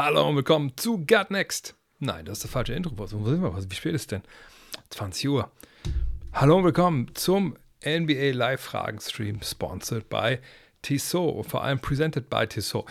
[0.00, 1.74] Hallo und willkommen zu Gut Next.
[1.98, 2.92] Nein, das ist der falsche Intro.
[2.96, 3.68] Wo sind wir?
[3.68, 4.22] Wie spät ist denn?
[4.90, 5.50] 20 Uhr.
[6.32, 10.38] Hallo und willkommen zum NBA Live-Fragen-Stream, sponsored by
[10.82, 12.84] Tissot, vor allem presented by Tissot.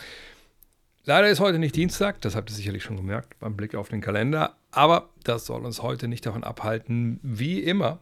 [1.06, 4.02] Leider ist heute nicht Dienstag, das habt ihr sicherlich schon gemerkt beim Blick auf den
[4.02, 8.02] Kalender, aber das soll uns heute nicht davon abhalten, wie immer,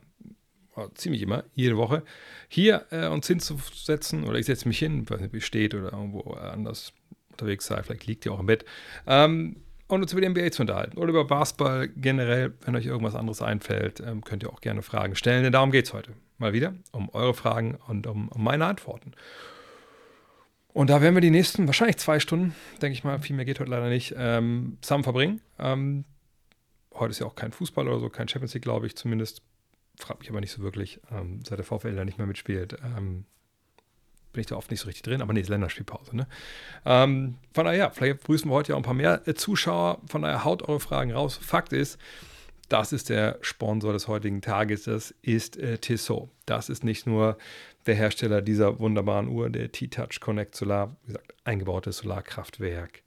[0.95, 2.01] ziemlich immer, jede Woche,
[2.47, 6.31] hier äh, uns hinzusetzen oder ich setze mich hin, weiß nicht, wie steht oder irgendwo
[6.31, 6.91] anders
[7.35, 8.65] unterwegs sei, vielleicht liegt ihr auch im Bett,
[9.07, 9.57] ähm,
[9.87, 12.53] und uns über die NBA zu unterhalten oder über Basketball generell.
[12.65, 15.85] Wenn euch irgendwas anderes einfällt, ähm, könnt ihr auch gerne Fragen stellen, denn darum geht
[15.85, 16.13] es heute.
[16.37, 19.13] Mal wieder um eure Fragen und um, um, meine Antworten.
[20.73, 23.59] Und da werden wir die nächsten, wahrscheinlich zwei Stunden, denke ich mal, viel mehr geht
[23.59, 25.41] heute leider nicht, ähm, zusammen verbringen.
[25.59, 26.03] Ähm,
[26.93, 29.41] heute ist ja auch kein Fußball oder so, kein Champions League, glaube ich zumindest.
[29.97, 32.75] Fragt mich aber nicht so wirklich, ähm, seit der VfL da nicht mehr mitspielt.
[32.97, 33.25] Ähm,
[34.35, 36.15] bin ich da oft nicht so richtig drin, aber nee, ist Länderspielpause.
[36.15, 36.27] Ne?
[36.85, 40.01] Ähm, von daher, vielleicht grüßen wir heute ja auch ein paar mehr äh, Zuschauer.
[40.07, 41.37] Von daher haut eure Fragen raus.
[41.41, 41.97] Fakt ist,
[42.69, 46.29] das ist der Sponsor des heutigen Tages, das ist äh, Tissot.
[46.45, 47.37] Das ist nicht nur
[47.85, 53.03] der Hersteller dieser wunderbaren Uhr, der T-Touch Connect Solar, wie gesagt, eingebautes Solarkraftwerk.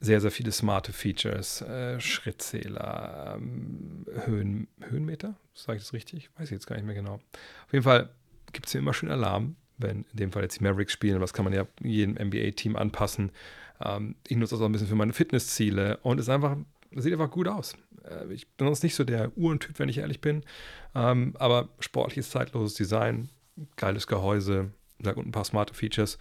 [0.00, 6.30] Sehr, sehr viele smarte Features, äh, Schrittzähler, ähm, Höhen, Höhenmeter, sage ich das richtig?
[6.36, 7.14] Weiß ich jetzt gar nicht mehr genau.
[7.14, 8.10] Auf jeden Fall
[8.52, 11.32] gibt es hier immer schön Alarm wenn in dem Fall jetzt die Mavericks spielen, das
[11.32, 13.32] kann man ja jedem NBA-Team anpassen.
[13.80, 16.56] Ähm, ich nutze das auch ein bisschen für meine Fitnessziele und es einfach,
[16.94, 17.74] sieht einfach gut aus.
[18.04, 20.44] Äh, ich bin sonst nicht so der Uhrentyp, wenn ich ehrlich bin,
[20.94, 23.28] ähm, aber sportliches, zeitloses Design,
[23.76, 24.70] geiles Gehäuse,
[25.10, 26.18] und ein paar smarte Features.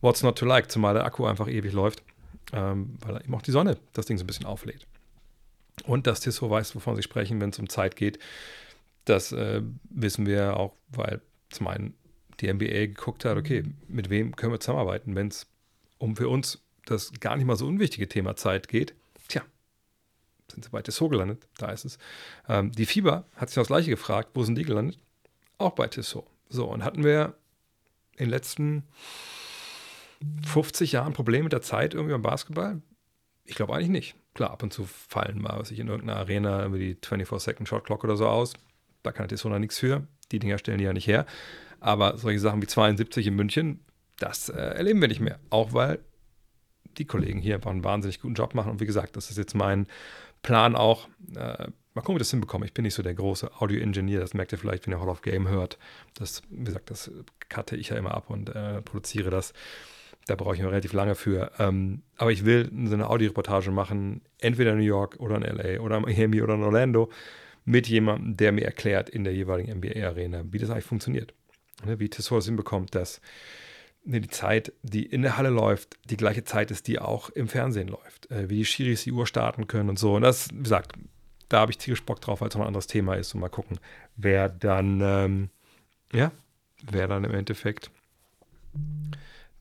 [0.00, 2.02] What's not to like, zumal der Akku einfach ewig läuft,
[2.52, 4.86] ähm, weil eben auch die Sonne das Ding so ein bisschen auflädt.
[5.84, 8.18] Und dass Tissot weiß, wovon sie sprechen, wenn es um Zeit geht,
[9.04, 11.94] das äh, wissen wir auch, weil zum einen
[12.42, 15.46] die NBA geguckt hat, okay, mit wem können wir zusammenarbeiten, wenn es
[15.98, 18.94] um für uns das gar nicht mal so unwichtige Thema Zeit geht.
[19.28, 19.42] Tja,
[20.50, 21.98] sind sie bei Tissot gelandet, da ist es.
[22.48, 24.98] Ähm, die Fieber hat sich das gleiche gefragt, wo sind die gelandet?
[25.58, 26.26] Auch bei Tissot.
[26.48, 27.34] So, und hatten wir
[28.16, 28.82] in den letzten
[30.46, 32.82] 50 Jahren Probleme mit der Zeit irgendwie beim Basketball?
[33.44, 34.14] Ich glaube eigentlich nicht.
[34.34, 38.16] Klar, ab und zu fallen mal, was ich in irgendeiner Arena über die 24-Second-Shot-Clock oder
[38.16, 38.54] so aus.
[39.02, 40.06] Da kann Tissot noch nichts für.
[40.30, 41.26] Die Dinger stellen die ja nicht her.
[41.82, 43.80] Aber solche Sachen wie 72 in München,
[44.18, 45.40] das äh, erleben wir nicht mehr.
[45.50, 45.98] Auch weil
[46.96, 48.70] die Kollegen hier einfach einen wahnsinnig guten Job machen.
[48.70, 49.88] Und wie gesagt, das ist jetzt mein
[50.42, 51.08] Plan auch.
[51.34, 52.66] Äh, mal gucken, wie das hinbekomme.
[52.66, 55.22] Ich bin nicht so der große Audio-Ingenieur, das merkt ihr vielleicht, wenn ihr Hall of
[55.22, 55.76] Game hört.
[56.14, 57.10] Das, wie gesagt, das
[57.48, 59.52] cutte ich ja immer ab und äh, produziere das.
[60.26, 61.50] Da brauche ich noch relativ lange für.
[61.58, 65.80] Ähm, aber ich will so eine Audioreportage machen, entweder in New York oder in LA
[65.80, 67.10] oder in Miami oder in Orlando,
[67.64, 71.34] mit jemandem, der mir erklärt in der jeweiligen NBA-Arena, wie das eigentlich funktioniert
[71.84, 73.20] wie Tissot es hinbekommt, dass
[74.04, 77.48] ne, die Zeit, die in der Halle läuft, die gleiche Zeit ist, die auch im
[77.48, 78.30] Fernsehen läuft.
[78.30, 80.14] Äh, wie die Schiris die Uhr starten können und so.
[80.14, 80.92] Und das, wie gesagt,
[81.48, 83.34] da habe ich tierisch Bock drauf, weil es noch ein anderes Thema ist.
[83.34, 83.78] Und mal gucken,
[84.16, 85.50] wer dann, ähm,
[86.12, 86.32] ja,
[86.90, 87.90] wer dann im Endeffekt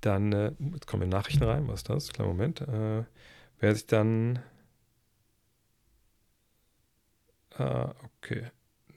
[0.01, 2.13] dann, äh, jetzt kommen Nachrichten rein, was ist das?
[2.13, 2.61] Kleiner Moment.
[2.61, 3.03] Äh,
[3.59, 4.39] wer sich dann,
[7.57, 8.45] äh, okay.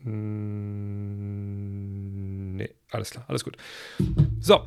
[0.03, 2.24] Hm,
[2.55, 3.57] nee, alles klar, alles gut.
[4.41, 4.67] So,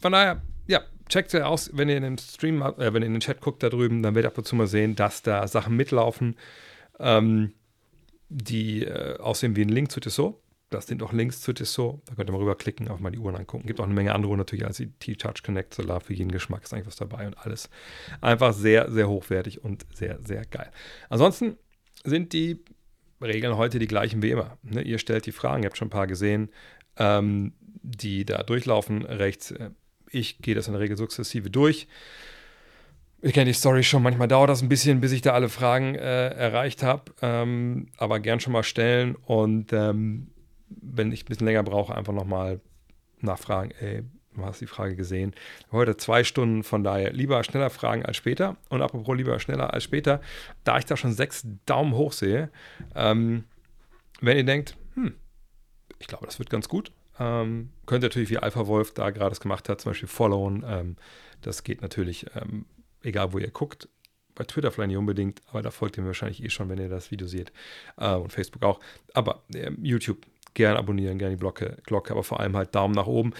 [0.00, 3.14] von daher, ja, checkt ja aus, wenn ihr in den Stream, äh, wenn ihr in
[3.14, 5.46] den Chat guckt da drüben, dann werdet ihr ab und zu mal sehen, dass da
[5.48, 6.36] Sachen mitlaufen,
[6.98, 7.52] ähm,
[8.28, 10.40] die äh, aussehen wie ein Link zu Tissot.
[10.70, 12.02] Das sind auch Links zu Tissot.
[12.04, 13.66] Da könnt ihr mal rüberklicken, auch mal die Uhren angucken.
[13.66, 16.00] Gibt auch eine Menge andere Uhren natürlich als die T-Touch Connect Solar.
[16.00, 17.70] Für jeden Geschmack ist eigentlich was dabei und alles
[18.20, 20.70] einfach sehr, sehr hochwertig und sehr, sehr geil.
[21.08, 21.56] Ansonsten
[22.04, 22.62] sind die
[23.22, 24.58] Regeln heute die gleichen wie immer.
[24.62, 24.82] Ne?
[24.82, 26.50] Ihr stellt die Fragen, ihr habt schon ein paar gesehen,
[26.98, 29.54] ähm, die da durchlaufen rechts.
[30.10, 31.86] Ich gehe das in der Regel sukzessive durch.
[33.20, 35.96] Ich kenne die Story schon, manchmal dauert das ein bisschen, bis ich da alle Fragen
[35.96, 40.28] äh, erreicht habe, ähm, aber gern schon mal stellen und ähm,
[40.68, 42.60] wenn ich ein bisschen länger brauche, einfach nochmal
[43.20, 44.04] nachfragen, ey,
[44.38, 45.34] Du hast die Frage gesehen.
[45.72, 48.56] Heute zwei Stunden, von daher lieber schneller fragen als später.
[48.68, 50.20] Und apropos lieber schneller als später,
[50.62, 52.50] da ich da schon sechs Daumen hoch sehe,
[52.94, 53.44] ähm,
[54.20, 55.14] wenn ihr denkt, hm,
[55.98, 59.32] ich glaube, das wird ganz gut, ähm, könnt ihr natürlich, wie Alpha Wolf da gerade
[59.32, 60.64] es gemacht hat, zum Beispiel followen.
[60.66, 60.96] Ähm,
[61.42, 62.66] das geht natürlich, ähm,
[63.02, 63.88] egal wo ihr guckt.
[64.34, 66.88] Bei Twitter vielleicht nicht unbedingt, aber da folgt ihr mir wahrscheinlich eh schon, wenn ihr
[66.88, 67.52] das Video seht.
[67.96, 68.80] Äh, und Facebook auch.
[69.14, 73.06] Aber äh, YouTube gerne abonnieren, gerne die Glocke, Glocke, aber vor allem halt Daumen nach
[73.06, 73.32] oben.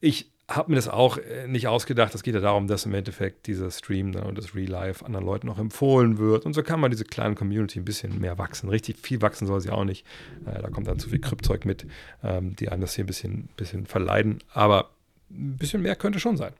[0.00, 2.14] Ich habe mir das auch äh, nicht ausgedacht.
[2.14, 5.24] Es geht ja darum, dass im Endeffekt dieser Stream dann und das Real Life anderen
[5.24, 6.44] Leuten auch empfohlen wird.
[6.44, 8.68] Und so kann man diese kleine Community ein bisschen mehr wachsen.
[8.68, 10.06] Richtig viel wachsen soll sie auch nicht.
[10.46, 11.86] Äh, da kommt dann zu viel Kryptzeug mit,
[12.22, 14.38] ähm, die einem das hier ein bisschen, bisschen verleiden.
[14.52, 14.90] Aber
[15.30, 16.52] ein bisschen mehr könnte schon sein.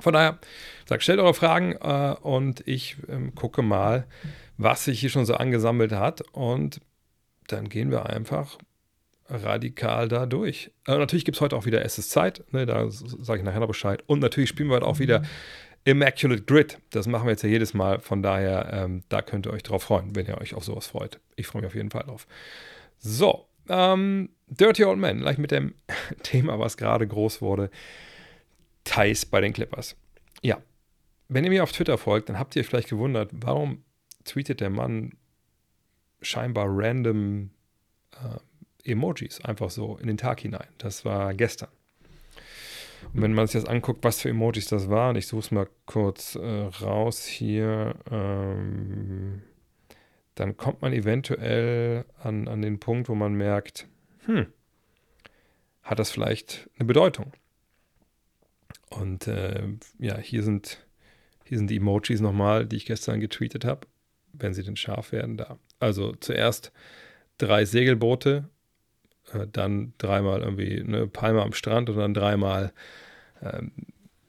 [0.00, 0.38] Von daher,
[0.86, 4.06] sag, stellt eure Fragen äh, und ich ähm, gucke mal,
[4.56, 6.80] was sich hier schon so angesammelt hat und
[7.48, 8.58] dann gehen wir einfach
[9.30, 10.70] radikal da durch.
[10.86, 13.60] Äh, natürlich gibt es heute auch wieder Es ist Zeit, ne, da sage ich nachher
[13.60, 14.02] noch Bescheid.
[14.06, 15.22] Und natürlich spielen wir heute auch wieder
[15.84, 16.78] Immaculate Grid.
[16.90, 18.00] Das machen wir jetzt ja jedes Mal.
[18.00, 21.20] Von daher, ähm, da könnt ihr euch drauf freuen, wenn ihr euch auf sowas freut.
[21.36, 22.26] Ich freue mich auf jeden Fall drauf.
[22.98, 25.74] So, ähm, Dirty Old Man, gleich mit dem
[26.22, 27.70] Thema, was gerade groß wurde.
[28.84, 29.96] Thais bei den Clippers.
[30.42, 30.58] Ja,
[31.28, 33.84] wenn ihr mir auf Twitter folgt, dann habt ihr euch vielleicht gewundert, warum
[34.24, 35.12] tweetet der Mann
[36.20, 37.50] scheinbar random
[38.12, 38.38] äh,
[38.84, 40.68] Emojis einfach so in den Tag hinein.
[40.78, 41.70] Das war gestern.
[43.12, 45.68] Und wenn man sich das anguckt, was für Emojis das waren, ich suche es mal
[45.86, 46.40] kurz äh,
[46.82, 49.42] raus hier, ähm,
[50.34, 53.88] dann kommt man eventuell an, an den Punkt, wo man merkt,
[54.26, 54.46] hm,
[55.82, 57.32] hat das vielleicht eine Bedeutung?
[58.90, 59.68] Und äh,
[59.98, 60.86] ja, hier sind,
[61.44, 63.86] hier sind die Emojis nochmal, die ich gestern getweetet habe,
[64.32, 65.58] wenn sie denn scharf werden, da.
[65.78, 66.72] Also zuerst
[67.38, 68.48] drei Segelboote,
[69.32, 72.72] äh, dann dreimal irgendwie eine Palme am Strand und dann dreimal
[73.42, 73.72] ähm,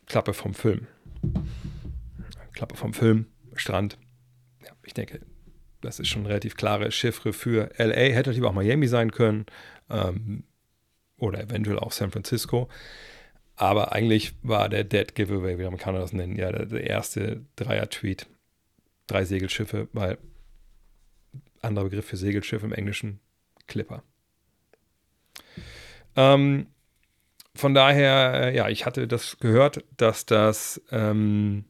[0.06, 0.88] Klappe vom Film.
[2.53, 3.98] Klappe vom Film, Strand.
[4.65, 5.21] Ja, ich denke,
[5.81, 8.13] das ist schon relativ klare Chiffre für LA.
[8.13, 9.45] Hätte natürlich auch Miami sein können
[9.89, 10.44] ähm,
[11.18, 12.69] oder eventuell auch San Francisco.
[13.56, 17.45] Aber eigentlich war der Dead Giveaway, wie man kann das nennen, ja, der, der erste
[17.57, 18.27] Dreier-Tweet.
[19.07, 20.18] Drei Segelschiffe, weil
[21.62, 23.19] anderer Begriff für Segelschiff im Englischen
[23.68, 24.04] Clipper.
[26.16, 26.68] Ähm,
[27.56, 31.66] von daher, äh, ja, ich hatte das gehört, dass das ähm,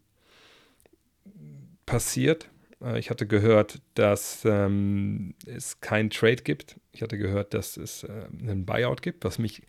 [1.86, 2.50] passiert.
[2.82, 6.80] Äh, ich hatte gehört, dass ähm, es keinen Trade gibt.
[6.92, 9.64] Ich hatte gehört, dass es äh, einen Buyout gibt, was mich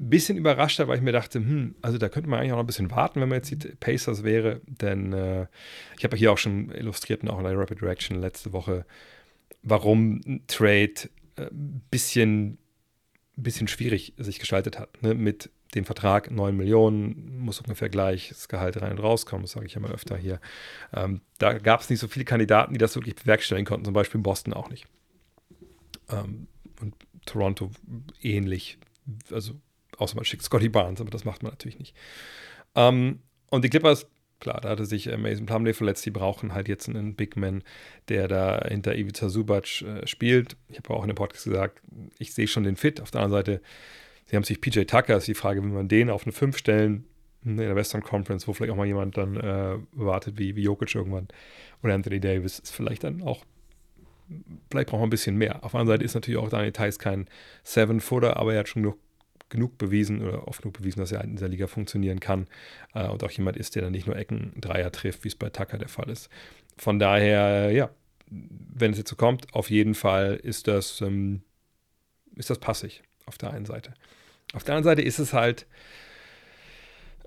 [0.00, 2.56] ein bisschen überrascht hat, weil ich mir dachte, hm, also da könnte man eigentlich auch
[2.56, 4.60] noch ein bisschen warten, wenn man jetzt die Pacers wäre.
[4.66, 5.46] Denn äh,
[5.98, 8.86] ich habe hier auch schon illustriert und auch in der Rapid Reaction letzte Woche,
[9.62, 10.94] warum ein Trade
[11.36, 12.61] ein äh,
[13.36, 15.02] bisschen, bisschen schwierig sich gestaltet hat.
[15.02, 15.14] Ne?
[15.14, 19.66] Mit dem Vertrag 9 Millionen muss ungefähr gleich das Gehalt rein und rauskommen, das sage
[19.66, 20.40] ich ja mal öfter hier.
[20.92, 24.20] Ähm, da gab es nicht so viele Kandidaten, die das wirklich bewerkstelligen konnten, zum Beispiel
[24.20, 24.86] Boston auch nicht.
[26.10, 26.46] Ähm,
[26.80, 26.94] und
[27.24, 27.70] Toronto
[28.20, 28.78] ähnlich,
[29.30, 29.54] also
[29.96, 31.96] außer man schickt Scotty Barnes, aber das macht man natürlich nicht.
[32.74, 33.20] Ähm,
[33.50, 34.06] und die Clippers
[34.42, 36.04] Klar, da hatte sich äh, Mason Plumlee verletzt.
[36.04, 37.62] Die brauchen halt jetzt einen Big Man,
[38.08, 40.56] der da hinter Ivica Subac äh, spielt.
[40.68, 41.80] Ich habe auch in dem Podcast gesagt,
[42.18, 43.00] ich sehe schon den Fit.
[43.00, 43.62] Auf der anderen Seite,
[44.26, 47.04] sie haben sich PJ Tucker, ist die Frage, will man den auf eine 5 stellen
[47.44, 50.92] in der Western Conference, wo vielleicht auch mal jemand dann äh, wartet, wie, wie Jokic
[50.92, 51.28] irgendwann.
[51.84, 53.44] Oder Anthony Davis ist vielleicht dann auch
[54.70, 55.62] vielleicht braucht man ein bisschen mehr.
[55.62, 57.28] Auf der anderen Seite ist natürlich auch Daniel Theiss kein
[57.62, 58.98] Seven-Footer, aber er hat schon genug
[59.52, 62.48] genug bewiesen oder oft genug bewiesen, dass er in dieser Liga funktionieren kann
[62.94, 65.50] äh, und auch jemand ist, der dann nicht nur Ecken Dreier trifft, wie es bei
[65.50, 66.28] Tucker der Fall ist.
[66.76, 67.90] Von daher, ja,
[68.28, 71.42] wenn es jetzt so kommt, auf jeden Fall ist das, ähm,
[72.34, 73.94] ist das passig auf der einen Seite.
[74.54, 75.66] Auf der anderen Seite ist es halt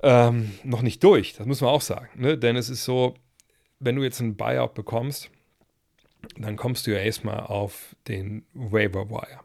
[0.04, 2.10] ähm, noch nicht durch, das muss man auch sagen.
[2.16, 2.38] Ne?
[2.38, 3.16] Denn es ist so,
[3.80, 5.30] wenn du jetzt einen Buyout bekommst,
[6.38, 9.45] dann kommst du ja erstmal auf den Waiver Wire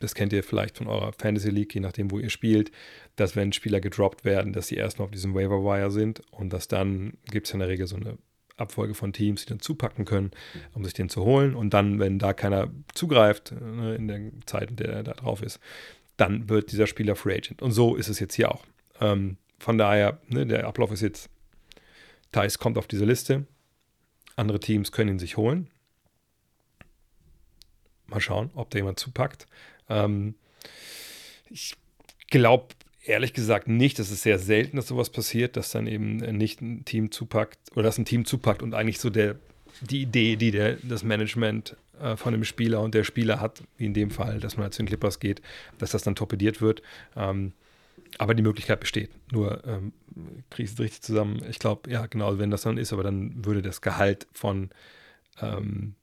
[0.00, 2.70] das kennt ihr vielleicht von eurer Fantasy League, je nachdem, wo ihr spielt,
[3.16, 6.68] dass wenn Spieler gedroppt werden, dass sie erstmal auf diesem Waiver Wire sind und dass
[6.68, 8.18] dann gibt es in der Regel so eine
[8.58, 10.30] Abfolge von Teams, die dann zupacken können,
[10.74, 11.54] um sich den zu holen.
[11.54, 15.42] Und dann, wenn da keiner zugreift, ne, in der Zeit, in der er da drauf
[15.42, 15.60] ist,
[16.16, 17.62] dann wird dieser Spieler Free Agent.
[17.62, 18.64] Und so ist es jetzt hier auch.
[19.00, 21.30] Ähm, von daher, ne, der Ablauf ist jetzt,
[22.32, 23.46] Thais kommt auf diese Liste,
[24.36, 25.70] andere Teams können ihn sich holen.
[28.06, 29.46] Mal schauen, ob da jemand zupackt.
[29.88, 30.34] Ähm,
[31.50, 31.74] ich
[32.30, 36.60] glaube ehrlich gesagt nicht, das ist sehr selten, dass sowas passiert, dass dann eben nicht
[36.60, 39.36] ein Team zupackt oder dass ein Team zupackt und eigentlich so der,
[39.80, 43.86] die Idee, die der, das Management äh, von dem Spieler und der Spieler hat, wie
[43.86, 45.40] in dem Fall, dass man halt zu den Clippers geht,
[45.78, 46.82] dass das dann torpediert wird.
[47.16, 47.52] Ähm,
[48.16, 49.10] aber die Möglichkeit besteht.
[49.32, 49.92] Nur ähm,
[50.50, 51.42] kriege ich es richtig zusammen.
[51.48, 54.70] Ich glaube, ja, genau, wenn das dann ist, aber dann würde das Gehalt von
[55.40, 55.94] ähm,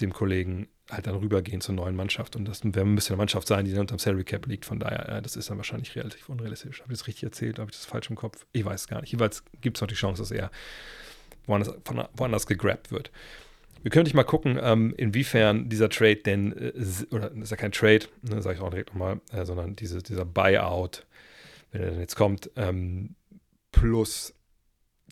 [0.00, 2.36] dem Kollegen halt dann rübergehen zur neuen Mannschaft.
[2.36, 4.64] Und das wäre müsste eine Mannschaft sein, die dann unter dem Salary Cap liegt.
[4.64, 6.82] Von daher, äh, das ist dann wahrscheinlich relativ unrealistisch.
[6.82, 7.58] Habe ich das richtig erzählt?
[7.58, 8.46] Habe ich das falsch im Kopf?
[8.52, 9.12] Ich weiß es gar nicht.
[9.12, 10.50] Jeweils gibt es noch die Chance, dass er
[11.46, 13.10] woanders, von, woanders gegrabt wird.
[13.82, 17.72] Wir können nicht mal gucken, ähm, inwiefern dieser Trade denn, äh, oder ist ja kein
[17.72, 21.06] Trade, ne, sage ich auch direkt nochmal, äh, sondern diese, dieser Buyout,
[21.70, 23.14] wenn er denn jetzt kommt, ähm,
[23.72, 24.34] plus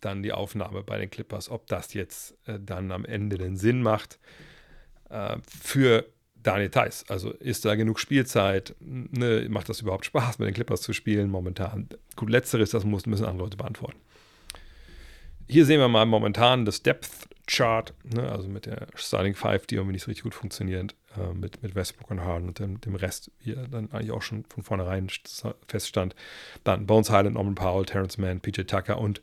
[0.00, 3.82] dann die Aufnahme bei den Clippers, ob das jetzt äh, dann am Ende den Sinn
[3.82, 4.18] macht.
[5.12, 6.06] Äh, für
[6.42, 7.04] Daniel Theiss.
[7.08, 8.74] Also ist da genug Spielzeit?
[8.80, 11.88] Ne, macht das überhaupt Spaß, mit den Clippers zu spielen momentan?
[12.16, 13.98] Gut, letzteres, das müssen andere Leute beantworten.
[15.48, 19.74] Hier sehen wir mal momentan das Depth Chart, ne, also mit der Starting Five, die
[19.74, 22.94] irgendwie nicht so richtig gut funktioniert, äh, mit, mit Westbrook und Harden und dem, dem
[22.94, 25.08] Rest, wie er dann eigentlich auch schon von vornherein
[25.66, 26.14] feststand.
[26.64, 29.20] Dann Bones Highland, Norman Powell, Terrence Mann, PJ Tucker und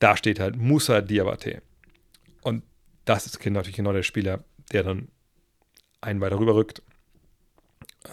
[0.00, 1.62] da steht halt Musa Diabate.
[2.42, 2.64] Und
[3.04, 5.08] das ist natürlich genau der Spieler, der dann
[6.00, 6.82] einen weiter rüber rückt.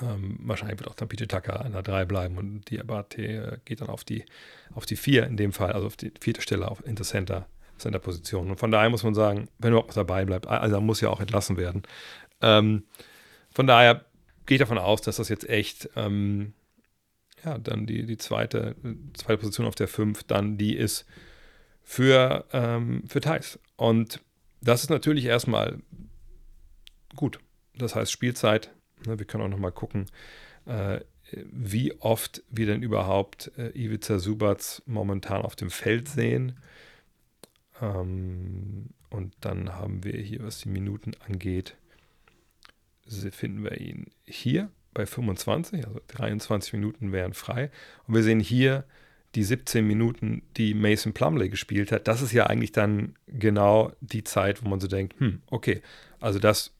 [0.01, 3.81] Ähm, wahrscheinlich wird auch dann PJ Tucker an der 3 bleiben und Diabate äh, geht
[3.81, 4.25] dann auf die,
[4.73, 8.49] auf die 4 in dem Fall, also auf die vierte Stelle auf Intercenter seiner Position.
[8.49, 11.09] Und von daher muss man sagen, wenn überhaupt was dabei bleibt, also er muss ja
[11.09, 11.83] auch entlassen werden.
[12.41, 12.83] Ähm,
[13.53, 14.05] von daher
[14.45, 16.53] gehe ich davon aus, dass das jetzt echt ähm,
[17.43, 18.75] ja, dann die, die zweite,
[19.13, 21.05] zweite Position auf der 5 dann die ist
[21.83, 23.59] für, ähm, für Thais.
[23.75, 24.21] Und
[24.61, 25.79] das ist natürlich erstmal
[27.15, 27.39] gut.
[27.75, 28.71] Das heißt Spielzeit.
[29.05, 30.07] Ne, wir können auch nochmal gucken,
[30.65, 30.99] äh,
[31.31, 36.59] wie oft wir denn überhaupt äh, Ivica Subats momentan auf dem Feld sehen.
[37.81, 41.75] Ähm, und dann haben wir hier, was die Minuten angeht,
[43.31, 47.71] finden wir ihn hier bei 25, also 23 Minuten wären frei.
[48.07, 48.85] Und wir sehen hier
[49.35, 52.07] die 17 Minuten, die Mason Plumley gespielt hat.
[52.07, 55.81] Das ist ja eigentlich dann genau die Zeit, wo man so denkt, hm, okay,
[56.19, 56.73] also das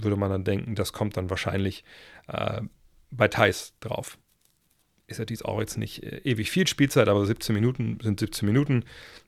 [0.00, 1.84] würde man dann denken, das kommt dann wahrscheinlich
[2.28, 2.62] äh,
[3.10, 4.18] bei Thais drauf
[5.10, 8.46] ist ja dies auch jetzt nicht äh, ewig viel Spielzeit, aber 17 Minuten sind 17
[8.46, 8.84] Minuten.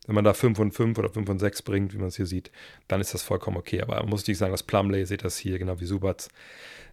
[0.07, 2.27] Wenn man da 5 und 5 oder 5 und 6 bringt, wie man es hier
[2.27, 2.51] sieht,
[2.89, 3.83] dann ist das vollkommen okay.
[3.83, 6.29] Aber muss nicht sagen, dass Plumley, seht das hier, genau wie Subats,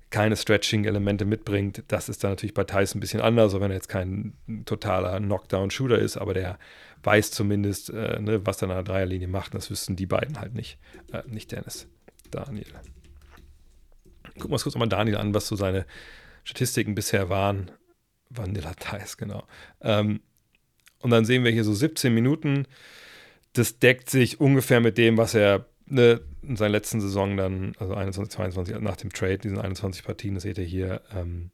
[0.10, 1.84] keine Stretching-Elemente mitbringt.
[1.88, 4.34] Das ist dann natürlich bei Tyson ein bisschen anders, auch wenn er jetzt kein
[4.66, 6.58] totaler Knockdown-Shooter ist, aber der
[7.04, 9.54] weiß zumindest, äh, ne, was er an der Dreierlinie macht.
[9.54, 10.80] Das wüssten die beiden halt nicht.
[11.14, 11.88] Äh, nicht Dennis.
[12.32, 12.68] Daniel.
[14.40, 15.86] Gucken wir uns kurz nochmal Daniel an, was so seine
[16.44, 17.72] Statistiken bisher waren.
[18.30, 19.44] Vanilla Thais, genau.
[19.82, 20.22] Ähm,
[21.02, 22.66] und dann sehen wir hier so 17 Minuten.
[23.54, 27.94] Das deckt sich ungefähr mit dem, was er ne, in seiner letzten Saison dann, also
[27.94, 31.52] 21, 22, nach dem Trade, diesen 21 Partien, das seht ihr hier, ähm,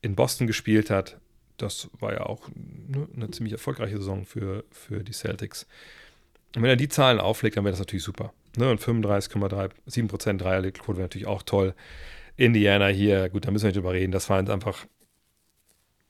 [0.00, 1.18] in Boston gespielt hat.
[1.56, 5.66] Das war ja auch ne, eine ziemlich erfolgreiche Saison für, für die Celtics.
[6.56, 8.32] Und wenn er die Zahlen auflegt, dann wäre das natürlich super.
[8.56, 8.70] Ne?
[8.70, 11.74] Und 35,7% Dreierquote wäre natürlich auch toll.
[12.36, 14.12] Indiana hier, gut, da müssen wir nicht drüber reden.
[14.12, 14.86] Das war einfach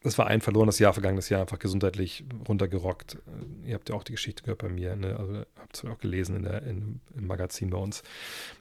[0.03, 3.19] das war ein verlorenes Jahr, vergangenes Jahr, einfach gesundheitlich runtergerockt.
[3.65, 5.17] Ihr habt ja auch die Geschichte gehört bei mir, ne?
[5.17, 8.03] also habt es auch gelesen in der, in, im Magazin bei uns.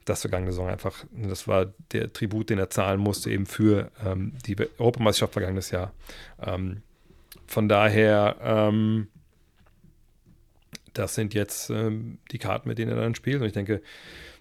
[0.05, 3.91] Das vergangene Saison einfach, ne, das war der Tribut, den er zahlen musste, eben für
[4.05, 5.93] ähm, die Europameisterschaft vergangenes Jahr.
[6.39, 6.83] Ähm,
[7.47, 9.07] von daher, ähm,
[10.93, 13.41] das sind jetzt ähm, die Karten, mit denen er dann spielt.
[13.41, 13.81] Und ich denke,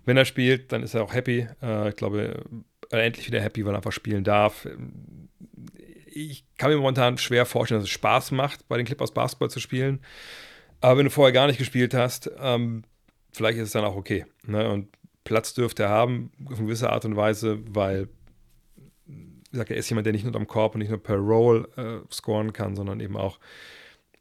[0.05, 1.47] wenn er spielt, dann ist er auch happy.
[1.63, 2.45] Äh, ich glaube,
[2.91, 4.67] er endlich wieder happy, weil er einfach spielen darf
[6.13, 9.61] ich kann mir momentan schwer vorstellen, dass es Spaß macht, bei den Clippers Basketball zu
[9.61, 10.01] spielen.
[10.81, 12.85] Aber wenn du vorher gar nicht gespielt hast, ähm,
[13.33, 14.27] vielleicht ist es dann auch okay.
[14.47, 14.71] Ne?
[14.71, 14.89] Und
[15.25, 18.09] Platz dürfte er haben, auf eine gewisse Art und Weise, weil
[19.07, 21.69] ich sage, er ist jemand, der nicht nur am Korb und nicht nur per Roll
[21.77, 23.39] äh, scoren kann, sondern eben auch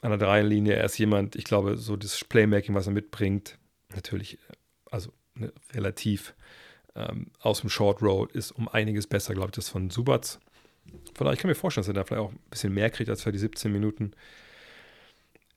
[0.01, 0.73] an der Dreierlinie.
[0.73, 3.57] Er ist jemand, ich glaube, so das Playmaking, was er mitbringt,
[3.93, 4.53] natürlich, äh,
[4.91, 6.33] also ne, relativ
[6.95, 10.39] ähm, aus dem Short Roll ist um einiges besser, glaube ich, das von Subats.
[11.13, 13.09] Von daher, ich kann mir vorstellen, dass er da vielleicht auch ein bisschen mehr kriegt
[13.09, 14.11] als für die 17 Minuten.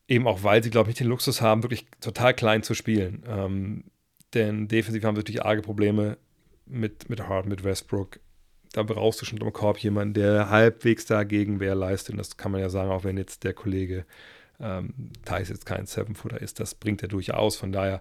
[0.08, 3.24] Eben auch, weil sie, glaube ich, nicht den Luxus haben, wirklich total klein zu spielen.
[3.26, 3.84] Ähm,
[4.34, 6.18] denn defensiv haben wir natürlich arge Probleme
[6.66, 8.18] mit, mit Hart, mit Westbrook.
[8.72, 12.12] Da brauchst du schon im Korb jemanden, der halbwegs dagegen wer leistet.
[12.12, 14.06] Und das kann man ja sagen, auch wenn jetzt der Kollege
[14.60, 16.60] ähm, Thais jetzt kein Seven-Footer ist.
[16.60, 17.56] Das bringt er durchaus.
[17.56, 18.00] Von daher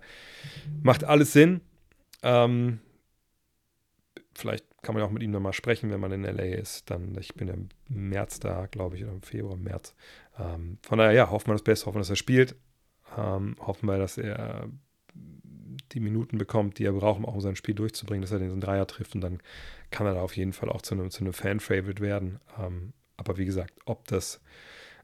[0.82, 1.62] macht alles Sinn.
[2.24, 2.80] Ähm,
[4.34, 6.90] vielleicht kann man auch mit ihm nochmal sprechen, wenn man in LA ist.
[6.90, 9.94] Dann, ich bin im März da, glaube ich, oder im Februar, März.
[10.40, 12.56] Ähm, von daher, ja, hoffen wir das Beste, hoffen, dass er spielt.
[13.18, 14.70] Ähm, hoffen wir, dass er
[15.93, 18.88] die Minuten bekommt, die er braucht, um auch sein Spiel durchzubringen, dass er den Dreier
[18.88, 19.39] trifft und dann
[19.89, 22.39] kann er da auf jeden Fall auch zu einem, zu einem Fan-Favorite werden.
[22.60, 24.41] Ähm, aber wie gesagt, ob das,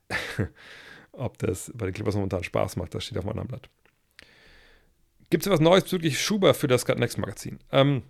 [1.12, 3.70] ob das bei den Clippers momentan Spaß macht, das steht auf einem anderen Blatt.
[5.30, 7.60] Gibt es etwas Neues bezüglich Schuber für das Gut Next Magazin?
[7.72, 8.04] Ähm,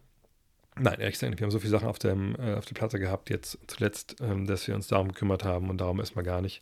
[0.79, 3.29] Nein, ehrlich gesagt, wir haben so viele Sachen auf, dem, äh, auf der Platte gehabt,
[3.29, 6.62] jetzt zuletzt, ähm, dass wir uns darum gekümmert haben und darum erstmal gar nicht.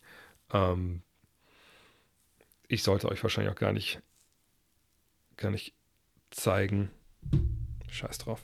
[0.53, 1.01] Ähm,
[2.67, 4.01] ich sollte euch wahrscheinlich auch gar nicht,
[5.37, 5.73] gar nicht
[6.35, 6.91] zeigen.
[7.89, 8.43] Scheiß drauf.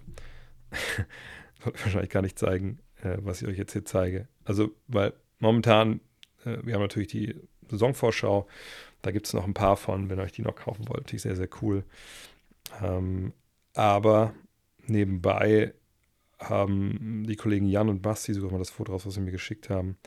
[1.63, 4.27] sollte wahrscheinlich gar nicht zeigen, äh, was ich euch jetzt hier zeige.
[4.43, 6.01] Also, weil momentan,
[6.45, 7.35] äh, wir haben natürlich die
[7.69, 8.47] Saisonvorschau.
[9.01, 11.11] Da gibt es noch ein paar von, wenn ihr euch die noch kaufen wollt.
[11.13, 11.83] Ist sehr, sehr cool.
[12.81, 13.33] Ähm,
[13.73, 14.33] aber
[14.85, 15.73] nebenbei
[16.39, 19.69] haben die Kollegen Jan und Basti sogar mal das Foto raus, was sie mir geschickt
[19.69, 19.97] haben,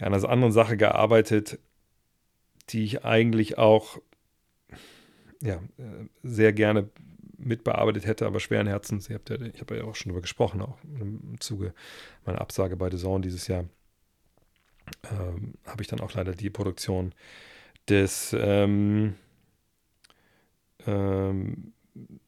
[0.00, 1.58] an einer anderen Sache gearbeitet,
[2.70, 3.98] die ich eigentlich auch
[5.42, 6.88] ja, äh, sehr gerne
[7.38, 9.08] mitbearbeitet hätte, aber schweren Herzens.
[9.08, 9.18] Ja,
[9.52, 11.74] ich habe ja auch schon darüber gesprochen, auch im Zuge
[12.24, 13.66] meiner Absage bei The Zone dieses Jahr,
[15.10, 17.14] ähm, habe ich dann auch leider die Produktion
[17.88, 19.14] des ähm,
[20.86, 21.72] ähm,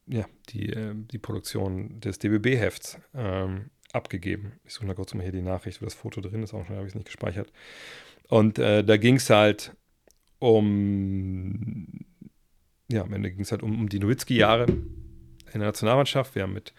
[0.07, 4.53] ja, die, äh, die Produktion des DBB-Hefts ähm, abgegeben.
[4.65, 6.77] Ich suche mal kurz mal hier die Nachricht, wo das Foto drin ist, auch schon
[6.77, 7.53] habe ich es nicht gespeichert.
[8.29, 9.75] Und äh, da ging es halt
[10.39, 11.87] um,
[12.91, 16.35] ja, am Ende ging es halt um, um die Nowitzki-Jahre in der Nationalmannschaft.
[16.35, 16.73] Wir haben mit,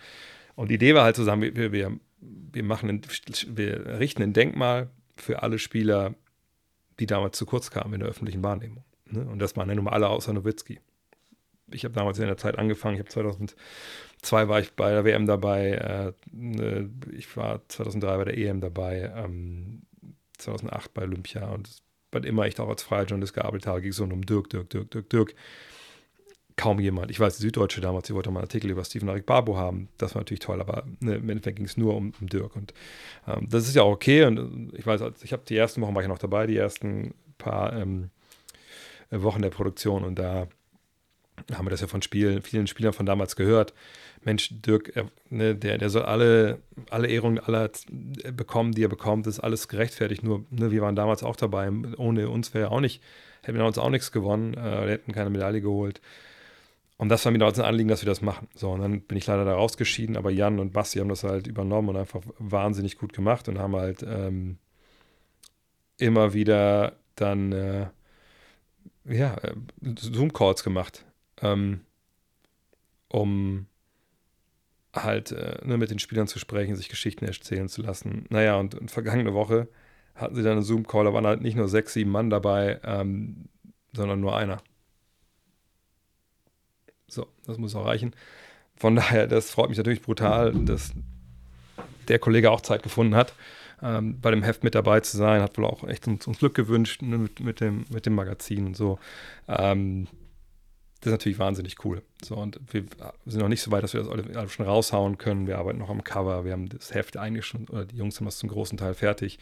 [0.56, 3.02] und die Idee war halt zusammen, wir, wir, wir machen, ein,
[3.48, 6.16] wir errichten ein Denkmal für alle Spieler,
[7.00, 8.84] die damals zu kurz kamen in der öffentlichen Wahrnehmung.
[9.06, 9.26] Ne?
[9.26, 10.80] Und das waren ja nun mal alle außer Nowitzki
[11.74, 15.26] ich habe damals in der Zeit angefangen, ich habe 2002 war ich bei der WM
[15.26, 19.84] dabei, äh, ne, ich war 2003 bei der EM dabei, ähm,
[20.38, 23.92] 2008 bei Olympia und wann immer ich da auch als freier Journalist gearbeitet habe, ging
[23.92, 25.36] es so um Dirk, Dirk, Dirk, Dirk, Dirk.
[26.60, 27.10] Kaum jemand.
[27.10, 29.88] Ich weiß, die Süddeutsche damals, die wollte mal einen Artikel über Steven Arik Barbo haben.
[29.98, 32.54] Das war natürlich toll, aber ne, im Endeffekt ging es nur um, um Dirk.
[32.54, 32.74] Und
[33.30, 34.26] ähm, das ist ja auch okay.
[34.26, 37.72] Und ich weiß, ich habe die ersten Wochen war ich noch dabei, die ersten paar
[37.72, 38.10] ähm,
[39.10, 40.48] Wochen der Produktion und da
[41.54, 43.74] haben wir das ja von Spielen, vielen Spielern von damals gehört.
[44.26, 47.72] Mensch, Dirk, er, ne, der, der soll alle, alle Ehrungen aller
[48.36, 50.24] bekommen, die er bekommt, das ist alles gerechtfertigt.
[50.24, 51.72] Nur, ne, wir waren damals auch dabei.
[51.96, 53.02] Ohne uns wäre auch nicht,
[53.44, 56.02] hätten wir uns auch nichts gewonnen, äh, hätten keine Medaille geholt.
[57.00, 58.48] Und das war mir damals ein Anliegen, dass wir das machen.
[58.54, 61.48] So, und dann bin ich leider da rausgeschieden, aber Jan und Basti haben das halt
[61.48, 64.60] übernommen und einfach wahnsinnig gut gemacht und haben halt ähm,
[65.98, 67.88] immer wieder dann äh,
[69.06, 69.56] ja, äh,
[69.98, 71.06] Zoom-Calls gemacht
[71.42, 71.82] ähm,
[73.08, 73.68] um
[74.94, 78.26] halt äh, ne, mit den Spielern zu sprechen, sich Geschichten erzählen zu lassen.
[78.30, 79.68] Naja, und, und vergangene Woche
[80.16, 83.46] hatten sie dann einen Zoom-Call, da waren halt nicht nur sechs, sieben Mann dabei, ähm,
[83.94, 84.58] sondern nur einer.
[87.10, 88.14] So, das muss auch reichen.
[88.76, 90.94] Von daher, das freut mich natürlich brutal, dass
[92.08, 93.34] der Kollege auch Zeit gefunden hat,
[93.82, 95.42] ähm, bei dem Heft mit dabei zu sein.
[95.42, 98.68] Hat wohl auch echt uns, uns Glück gewünscht ne, mit, mit, dem, mit dem Magazin
[98.68, 99.00] und so.
[99.48, 100.08] Ähm,
[101.02, 102.02] das ist natürlich wahnsinnig cool.
[102.24, 102.84] So, und wir
[103.26, 105.48] sind noch nicht so weit, dass wir das alle schon raushauen können.
[105.48, 108.26] Wir arbeiten noch am Cover, wir haben das Heft eigentlich schon, oder die Jungs haben
[108.26, 109.40] das zum großen Teil fertig.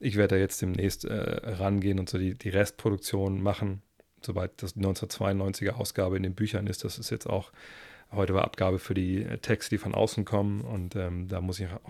[0.00, 3.82] Ich werde da jetzt demnächst äh, rangehen und so die, die Restproduktion machen,
[4.22, 6.84] sobald das 1992er Ausgabe in den Büchern ist.
[6.84, 7.52] Das ist jetzt auch,
[8.12, 10.60] heute war Abgabe für die äh, Texte, die von außen kommen.
[10.62, 11.80] Und ähm, da muss ich auch,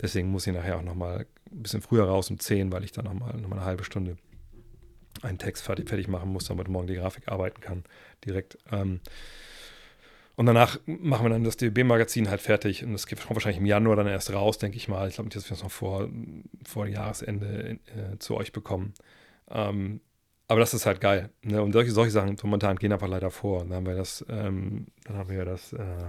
[0.00, 3.04] deswegen muss ich nachher auch nochmal ein bisschen früher raus um 10, weil ich dann
[3.04, 4.16] nochmal noch mal eine halbe Stunde
[5.22, 7.84] einen Text fertig, fertig machen muss, damit morgen die Grafik arbeiten kann,
[8.24, 8.58] direkt.
[8.70, 9.00] Ähm,
[10.36, 13.96] und danach machen wir dann das DB-Magazin halt fertig und das kommt wahrscheinlich im Januar
[13.96, 15.08] dann erst raus, denke ich mal.
[15.08, 16.08] Ich glaube nicht, dass wir es noch vor,
[16.64, 18.94] vor Jahresende äh, zu euch bekommen.
[19.50, 20.00] Ähm,
[20.50, 21.30] aber das ist halt geil.
[21.42, 21.62] Ne?
[21.62, 23.60] Und solche, solche Sachen momentan gehen einfach leider vor.
[23.60, 26.04] Und dann haben wir das, ähm, dann haben wir das äh,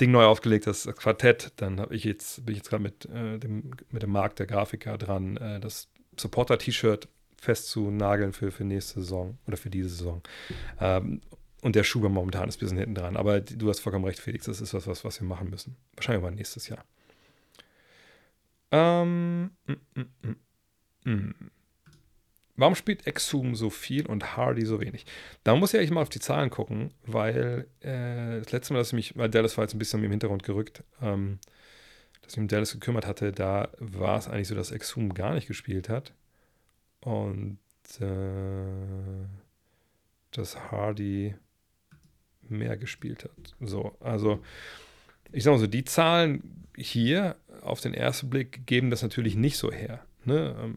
[0.00, 1.52] Ding neu aufgelegt, das Quartett.
[1.56, 4.46] Dann habe ich jetzt, bin ich jetzt gerade mit, äh, dem, mit dem Markt der
[4.46, 10.22] Grafiker dran, äh, das Supporter-T-Shirt festzunageln für, für nächste Saison oder für diese Saison.
[10.80, 11.20] Ähm,
[11.60, 13.14] und der Schuber momentan ist ein bisschen hinten dran.
[13.14, 14.46] Aber du hast vollkommen recht, Felix.
[14.46, 15.76] Das ist was, was, was wir machen müssen.
[15.96, 16.82] Wahrscheinlich mal nächstes Jahr.
[18.70, 21.50] Ähm, mm, mm, mm, mm.
[22.56, 25.06] Warum spielt Exum so viel und Hardy so wenig?
[25.42, 28.88] Da muss ich eigentlich mal auf die Zahlen gucken, weil äh, das letzte Mal, dass
[28.88, 31.38] ich mich, weil Dallas war jetzt ein bisschen im Hintergrund gerückt, ähm,
[32.22, 35.34] dass ich mich um Dallas gekümmert hatte, da war es eigentlich so, dass Exum gar
[35.34, 36.12] nicht gespielt hat.
[37.00, 37.58] Und
[38.00, 39.26] äh,
[40.30, 41.34] dass Hardy
[42.48, 43.54] mehr gespielt hat.
[43.60, 44.40] So, also
[45.32, 49.56] ich sage mal so, die Zahlen hier auf den ersten Blick geben das natürlich nicht
[49.56, 50.04] so her.
[50.24, 50.76] Ne?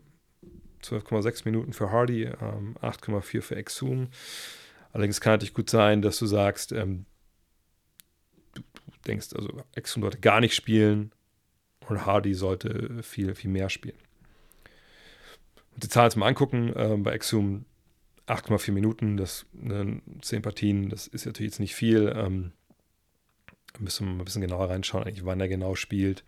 [0.92, 4.10] 12,6 ähm, Minuten für Hardy, ähm, 8,4 für Exum.
[4.94, 7.06] Allerdings kann natürlich gut sein, dass du sagst, ähm,
[8.56, 8.62] du
[9.08, 11.12] denkst, also Exum sollte gar nicht spielen
[11.88, 13.98] und Hardy sollte viel, viel mehr spielen
[15.78, 17.66] die Zahlen mal angucken, äh, bei Exum
[18.26, 22.14] 8,4 Minuten, das ne, 10 Partien, das ist natürlich jetzt nicht viel.
[22.16, 22.52] Ähm,
[23.80, 26.24] müssen wir mal ein bisschen genauer reinschauen, eigentlich, wann er genau spielt.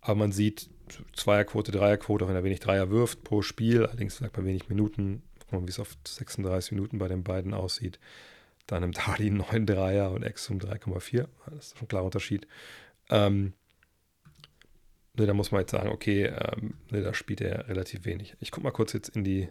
[0.00, 0.68] Aber man sieht
[1.14, 5.22] Zweierquote, Dreierquote, auch wenn er wenig Dreier wirft pro Spiel, allerdings bei wenig Minuten.
[5.50, 8.00] Mal, wie es auf 36 Minuten bei den beiden aussieht.
[8.66, 11.28] Dann nimmt Hardy 9 Dreier und Exum 3,4.
[11.46, 12.48] Das ist schon ein klarer Unterschied.
[13.10, 13.52] Ähm,
[15.14, 18.36] ne, da muss man jetzt sagen, okay, ähm, ne, da spielt er relativ wenig.
[18.40, 19.48] Ich gucke mal kurz jetzt in die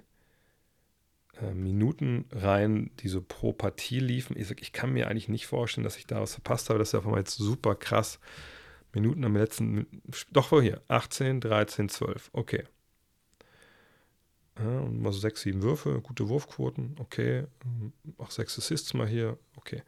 [1.42, 4.38] äh, Minuten rein, die so pro Partie liefen.
[4.38, 6.80] Ich, ich, kann mir eigentlich nicht vorstellen, dass ich da was verpasst habe.
[6.80, 8.20] Das ist ja mal jetzt super krass
[8.96, 9.88] Minuten am letzten,
[10.32, 12.64] doch vor hier, 18, 13, 12, okay.
[14.58, 17.46] Ja, und mal so sechs, sieben Würfe, gute Wurfquoten, okay.
[18.18, 19.84] Auch sechs Assists mal hier, okay.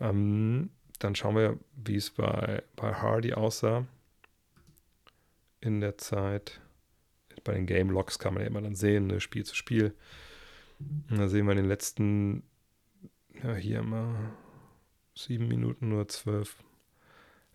[0.00, 3.84] Ähm, dann schauen wir, wie es bei, bei Hardy aussah
[5.60, 6.60] in der Zeit.
[7.44, 9.94] Bei den Game Logs kann man ja immer dann sehen, ne, Spiel zu Spiel.
[10.78, 12.42] Und da sehen wir in den letzten,
[13.42, 14.14] ja, hier immer
[15.14, 16.56] sieben Minuten, nur zwölf,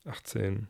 [0.06, 0.68] 18.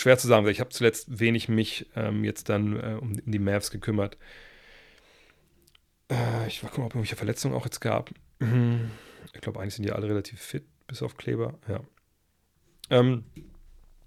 [0.00, 3.70] Schwer zu sagen, ich habe zuletzt wenig mich ähm, jetzt dann äh, um die Mavs
[3.70, 4.16] gekümmert.
[6.10, 8.10] Äh, ich war gucken, ob es irgendwelche Verletzungen auch jetzt gab.
[9.34, 11.80] Ich glaube, eigentlich sind die alle relativ fit, bis auf Kleber, ja.
[12.88, 13.24] Ähm,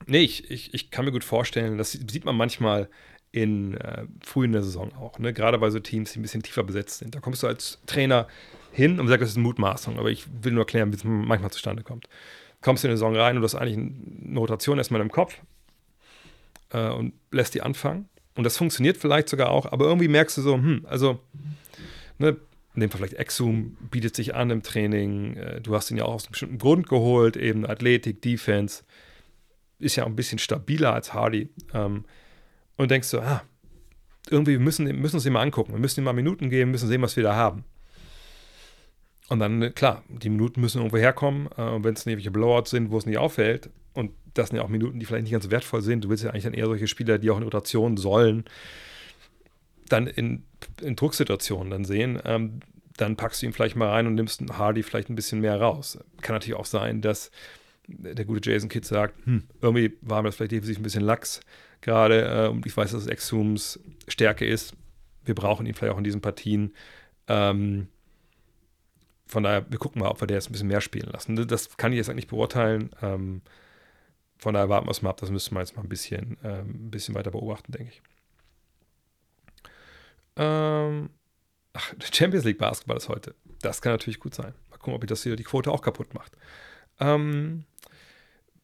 [0.08, 2.89] nee, ich, ich, ich kann mir gut vorstellen, das sieht man manchmal
[3.32, 5.34] in äh, früh in der Saison auch, ne?
[5.34, 7.15] gerade bei so Teams, die ein bisschen tiefer besetzt sind.
[7.15, 8.27] Da kommst du als Trainer
[8.71, 11.51] hin und sagst, das ist eine Mutmaßung, aber ich will nur erklären, wie es manchmal
[11.51, 12.08] zustande kommt.
[12.62, 15.38] Kommst du in die Saison rein und du hast eigentlich eine Rotation erstmal im Kopf
[16.73, 18.09] äh, und lässt die anfangen.
[18.36, 21.19] Und das funktioniert vielleicht sogar auch, aber irgendwie merkst du so, hm, also,
[22.17, 22.38] ne,
[22.75, 25.38] in dem Fall vielleicht Exum bietet sich an im Training.
[25.38, 28.83] Äh, du hast ihn ja auch aus einem bestimmten Grund geholt, eben Athletik, Defense.
[29.79, 31.49] Ist ja auch ein bisschen stabiler als Hardy.
[31.73, 32.05] Ähm,
[32.75, 33.43] und denkst so, ah,
[34.29, 35.73] irgendwie müssen, müssen uns den mal angucken.
[35.73, 37.63] Wir müssen ihm mal Minuten geben, müssen sehen, was wir da haben.
[39.29, 41.49] Und dann, klar, die Minuten müssen irgendwo herkommen.
[41.55, 44.63] Äh, und wenn es irgendwelche Blowouts sind, wo es nicht auffällt, und das sind ja
[44.63, 46.65] auch Minuten, die vielleicht nicht ganz so wertvoll sind, du willst ja eigentlich dann eher
[46.65, 48.45] solche Spieler, die auch in Rotation sollen,
[49.89, 50.43] dann in,
[50.82, 52.62] in Drucksituationen dann sehen, ähm,
[52.97, 55.97] dann packst du ihn vielleicht mal rein und nimmst Hardy vielleicht ein bisschen mehr raus.
[56.21, 57.32] Kann natürlich auch sein, dass
[57.88, 61.41] der gute Jason Kidd sagt, hm, irgendwie war mir das vielleicht defensiv ein bisschen lax
[61.82, 62.45] gerade.
[62.45, 64.73] Äh, und ich weiß, dass Exhums Stärke ist.
[65.25, 66.73] Wir brauchen ihn vielleicht auch in diesen Partien.
[67.27, 67.88] Ähm,
[69.25, 71.36] von daher, wir gucken mal, ob wir der jetzt ein bisschen mehr spielen lassen.
[71.47, 72.91] Das kann ich jetzt eigentlich beurteilen.
[73.01, 73.41] Ähm,
[74.43, 75.17] von daher warten wir es mal ab.
[75.17, 78.01] Das müssen wir jetzt mal ein bisschen, ähm, ein bisschen weiter beobachten, denke ich.
[80.36, 81.10] Ähm,
[81.73, 83.36] ach, Champions League Basketball ist heute.
[83.62, 84.53] Das kann natürlich gut sein.
[84.69, 86.34] Mal gucken, ob ich das hier die Quote auch kaputt macht.
[86.99, 87.63] Ähm,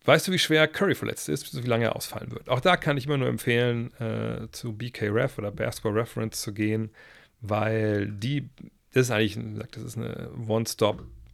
[0.06, 2.50] weißt du, wie schwer Curry verletzt ist, wie lange er ausfallen wird?
[2.50, 6.92] Auch da kann ich immer nur empfehlen, äh, zu BKRef oder Basketball Reference zu gehen,
[7.42, 8.50] weil die,
[8.94, 9.38] das ist eigentlich,
[9.72, 10.30] das ist eine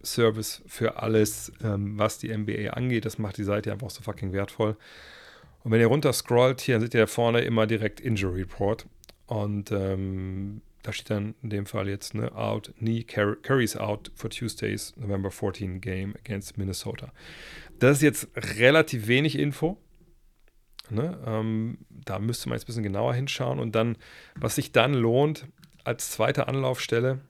[0.06, 3.06] One-Stop-Service für alles, ähm, was die NBA angeht.
[3.06, 4.78] Das macht die Seite einfach so fucking wertvoll.
[5.64, 8.86] Und wenn ihr runter scrollt, hier seht ihr da vorne immer direkt Injury Report.
[9.26, 14.30] Und ähm, da steht dann in dem Fall jetzt ne, out, knee carries out for
[14.30, 17.12] Tuesdays November 14 game against Minnesota.
[17.80, 19.78] Das ist jetzt relativ wenig Info.
[20.92, 21.20] Ne?
[21.26, 23.58] Ähm, da müsste man jetzt ein bisschen genauer hinschauen.
[23.58, 23.98] Und dann,
[24.36, 25.48] was sich dann lohnt,
[25.84, 27.22] als zweite Anlaufstelle,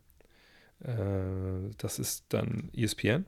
[0.83, 3.25] äh, das ist dann ESPN.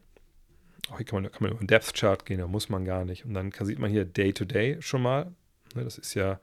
[0.89, 3.05] Auch hier kann man, kann man über einen Depth Chart gehen, da muss man gar
[3.05, 3.25] nicht.
[3.25, 5.33] Und dann sieht man hier Day to Day schon mal.
[5.75, 5.83] Ne?
[5.83, 6.39] Das ist ja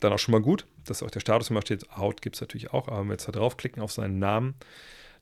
[0.00, 1.90] dann auch schon mal gut, dass auch der Status immer steht.
[1.90, 4.54] Out gibt es natürlich auch, aber wenn wir jetzt da draufklicken auf seinen Namen,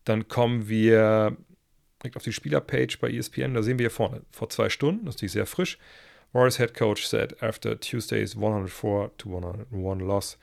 [0.05, 1.37] dann kommen wir
[2.03, 3.55] direkt auf die Spielerpage bei ESPN.
[3.55, 5.79] Da sehen wir hier vorne, vor zwei Stunden, das ist natürlich sehr frisch.
[6.33, 10.37] Warriors head coach said after Tuesday's 104 to 101 loss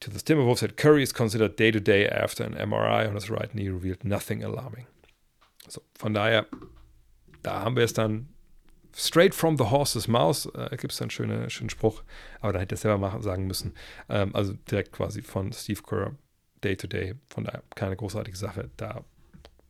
[0.00, 3.30] to the Timberwolves that Curry is considered day to day after an MRI on his
[3.30, 4.86] right knee revealed nothing alarming.
[5.68, 6.46] So, von daher,
[7.42, 8.28] da haben wir es dann
[8.94, 12.02] straight from the horse's mouth, äh, gibt es einen schönen, schönen Spruch,
[12.40, 13.74] aber da hätte er selber machen, sagen müssen.
[14.08, 16.14] Ähm, also direkt quasi von Steve Kerr,
[16.62, 17.14] day to day.
[17.28, 18.70] Von daher keine großartige Sache.
[18.76, 19.04] Da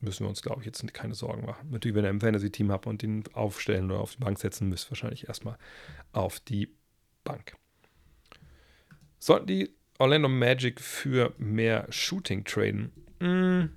[0.01, 1.71] müssen wir uns, glaube ich, jetzt keine Sorgen machen.
[1.71, 4.91] Natürlich, wenn ihr ein Fantasy-Team habt und ihn aufstellen oder auf die Bank setzen müsst,
[4.91, 5.59] wahrscheinlich erstmal
[6.13, 6.69] auf die
[7.25, 7.57] Bank.
[9.19, 12.93] Sollten die Orlando Magic für mehr Shooting traden?
[13.21, 13.71] Hm.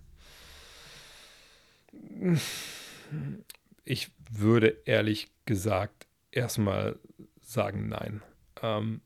[3.84, 7.00] Ich würde ehrlich gesagt erstmal
[7.42, 8.22] sagen nein.
[8.62, 9.02] Ähm,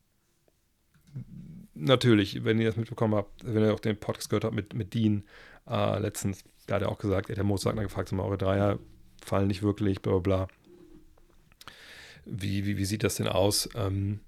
[1.73, 4.93] natürlich, wenn ihr das mitbekommen habt, wenn ihr auch den Podcast gehört habt mit, mit
[4.93, 5.23] Dean
[5.67, 8.80] äh, letztens, da hat er auch gesagt, der Mozart gefragt, mal, eure Dreier
[9.23, 10.47] fallen nicht wirklich, bla bla bla.
[12.25, 13.69] Wie, wie, wie sieht das denn aus?
[13.75, 14.19] Ähm,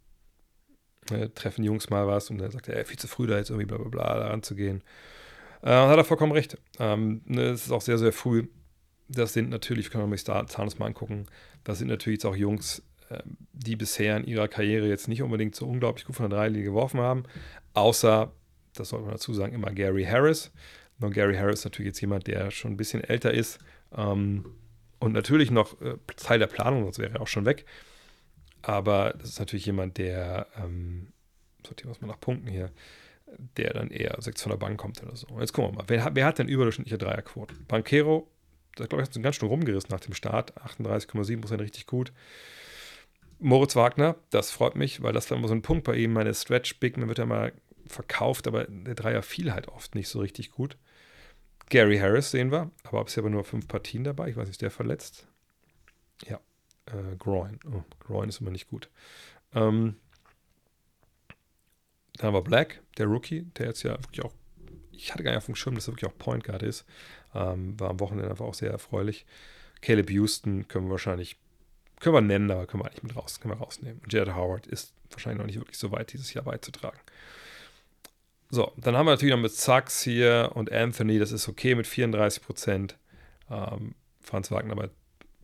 [1.12, 3.50] äh, treffen Jungs mal was und dann sagt er, ey, viel zu früh da jetzt
[3.50, 4.84] irgendwie bla bla bla da ranzugehen.
[5.62, 6.58] Äh, hat er vollkommen recht.
[6.80, 8.48] Ähm, ne, es ist auch sehr, sehr früh
[9.08, 11.26] das sind natürlich, können wir uns Zahnus mal angucken,
[11.64, 15.56] das sind natürlich jetzt auch Jungs, ähm, die bisher in ihrer Karriere jetzt nicht unbedingt
[15.56, 17.24] so unglaublich gut von der Dreilinie geworfen haben,
[17.74, 18.32] außer,
[18.74, 20.52] das sollte man dazu sagen, immer Gary Harris.
[21.00, 23.60] Nur Gary Harris ist natürlich jetzt jemand, der schon ein bisschen älter ist
[23.96, 24.46] ähm,
[25.00, 27.66] und natürlich noch äh, Teil der Planung, sonst wäre er auch schon weg.
[28.68, 31.08] Aber das ist natürlich jemand, der, ähm,
[31.66, 32.72] sortieren wir es mal nach Punkten hier,
[33.58, 35.28] der dann eher sechs von der Bank kommt oder so.
[35.28, 37.56] Und jetzt gucken wir mal, wer, wer hat denn überdurchschnittliche Dreierquote?
[37.68, 38.28] Banquero
[38.78, 40.54] das glaube ich, hat so ganz schön rumgerissen nach dem Start.
[40.62, 42.12] 38,7 Prozent richtig gut.
[43.40, 46.14] Moritz Wagner, das freut mich, weil das war immer so ein Punkt bei ihm.
[46.14, 47.54] Meine Stretch Big Man wird ja mal
[47.88, 50.78] verkauft, aber der Dreier fiel halt oft nicht so richtig gut.
[51.70, 54.30] Gary Harris sehen wir, aber bisher aber nur fünf Partien dabei.
[54.30, 55.28] Ich weiß nicht, ist der verletzt?
[56.26, 56.40] Ja,
[56.88, 57.60] äh, Groin.
[57.72, 58.90] Oh, Groin ist immer nicht gut.
[59.54, 59.96] Ähm,
[62.18, 64.34] dann haben wir Black, der Rookie, der jetzt ja wirklich auch,
[64.92, 66.86] ich hatte gar nicht auf dem Schirm, dass er wirklich auch Point Guard ist.
[67.36, 69.26] Ähm, war am Wochenende einfach auch sehr erfreulich.
[69.82, 71.38] Caleb Houston können wir wahrscheinlich,
[72.00, 74.02] können wir nennen, aber können wir eigentlich mit raus, können wir rausnehmen.
[74.10, 77.00] Jared Howard ist wahrscheinlich noch nicht wirklich so weit, dieses Jahr beizutragen.
[78.50, 81.86] So, dann haben wir natürlich noch mit Sachs hier und Anthony, das ist okay mit
[81.86, 82.98] 34 Prozent.
[83.52, 84.90] Ähm, Franz Wagner bei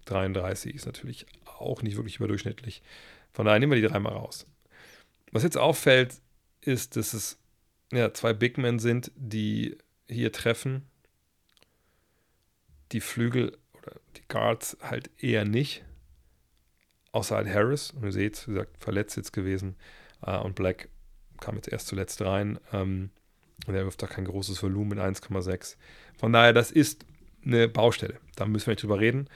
[0.05, 2.81] 33 ist natürlich auch nicht wirklich überdurchschnittlich.
[3.31, 4.45] Von daher nehmen wir die dreimal raus.
[5.31, 6.21] Was jetzt auffällt,
[6.61, 7.39] ist, dass es
[7.91, 9.77] ja, zwei Big Men sind, die
[10.09, 10.87] hier treffen.
[12.91, 15.83] Die Flügel oder die Guards halt eher nicht.
[17.11, 17.91] Außer halt Harris.
[17.91, 19.75] Und ihr seht, wie gesagt, verletzt jetzt gewesen.
[20.25, 20.89] Uh, und Black
[21.39, 22.59] kam jetzt erst zuletzt rein.
[22.71, 23.09] Ähm,
[23.67, 25.75] und er wirft da kein großes Volumen in 1,6.
[26.17, 27.05] Von daher, das ist
[27.45, 28.19] eine Baustelle.
[28.35, 29.27] Da müssen wir nicht drüber reden.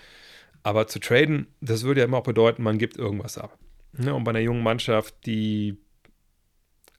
[0.68, 3.58] Aber zu traden, das würde ja immer auch bedeuten, man gibt irgendwas ab.
[3.94, 4.14] Ne?
[4.14, 5.78] Und bei einer jungen Mannschaft, die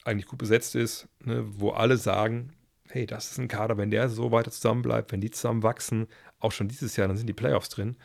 [0.04, 1.44] eigentlich gut besetzt ist, ne?
[1.46, 2.54] wo alle sagen,
[2.88, 6.06] hey, das ist ein Kader, wenn der so weiter zusammenbleibt, wenn die zusammenwachsen,
[6.38, 7.98] auch schon dieses Jahr, dann sind die Playoffs drin.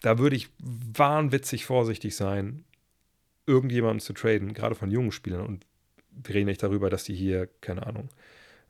[0.00, 2.64] Da würde ich wahnwitzig vorsichtig sein,
[3.46, 5.46] irgendjemanden zu traden, gerade von jungen Spielern.
[5.46, 5.64] Und
[6.10, 8.08] wir reden nicht darüber, dass die hier, keine Ahnung,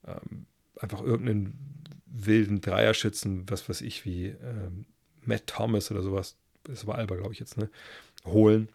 [0.07, 0.45] ähm,
[0.79, 4.85] einfach irgendeinen wilden Dreierschützen, was weiß ich, wie ähm,
[5.25, 7.71] Matt Thomas oder sowas, das aber Alba, glaube ich jetzt, ne,
[8.25, 8.69] holen.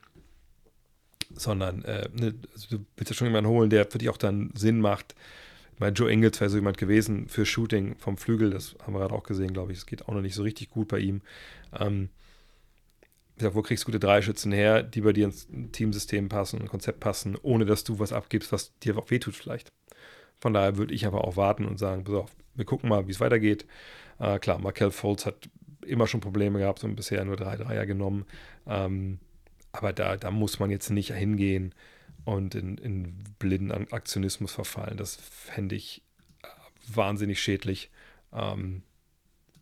[1.34, 4.52] Sondern, äh, ne, also du willst ja schon jemanden holen, der für dich auch dann
[4.56, 5.16] Sinn macht.
[5.78, 9.14] Meine, Joe Ingles wäre so jemand gewesen für Shooting vom Flügel, das haben wir gerade
[9.14, 9.80] auch gesehen, glaube ich.
[9.80, 11.22] Es geht auch noch nicht so richtig gut bei ihm.
[11.78, 12.10] Ähm,
[13.38, 17.38] wo kriegst du gute Dreischützen her, die bei dir ins Teamsystem passen, ein Konzept passen,
[17.42, 19.74] ohne dass du was abgibst, was dir auch wehtut vielleicht.
[20.40, 23.12] Von daher würde ich aber auch warten und sagen, pass auf, wir gucken mal, wie
[23.12, 23.66] es weitergeht.
[24.20, 25.50] Äh, klar, Markel Foltz hat
[25.86, 28.26] immer schon Probleme gehabt und bisher nur drei Dreier genommen.
[28.68, 29.20] Ähm,
[29.72, 31.74] aber da, da muss man jetzt nicht hingehen
[32.24, 34.98] und in, in blinden Aktionismus verfallen.
[34.98, 36.04] Das fände ich
[36.44, 36.48] äh,
[36.96, 37.92] wahnsinnig schädlich.
[38.34, 38.84] Ähm,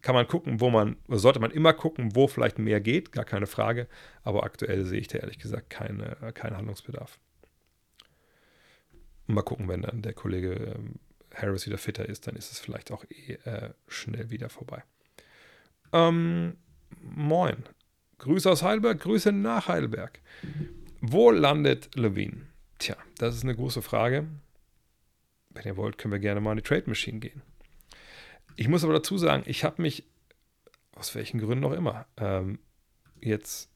[0.01, 3.47] kann man gucken, wo man, sollte man immer gucken, wo vielleicht mehr geht, gar keine
[3.47, 3.87] Frage.
[4.23, 7.19] Aber aktuell sehe ich da ehrlich gesagt keine, keinen Handlungsbedarf.
[9.27, 10.99] Mal gucken, wenn dann der Kollege ähm,
[11.33, 14.83] Harris wieder fitter ist, dann ist es vielleicht auch eh äh, schnell wieder vorbei.
[15.93, 16.57] Ähm,
[17.01, 17.63] moin.
[18.17, 20.19] Grüße aus Heidelberg, Grüße nach Heidelberg.
[21.01, 22.47] Wo landet Levine?
[22.79, 24.27] Tja, das ist eine große Frage.
[25.49, 27.41] Wenn ihr wollt, können wir gerne mal in die Trade Machine gehen.
[28.55, 30.03] Ich muss aber dazu sagen, ich habe mich,
[30.95, 32.59] aus welchen Gründen auch immer, ähm,
[33.21, 33.69] jetzt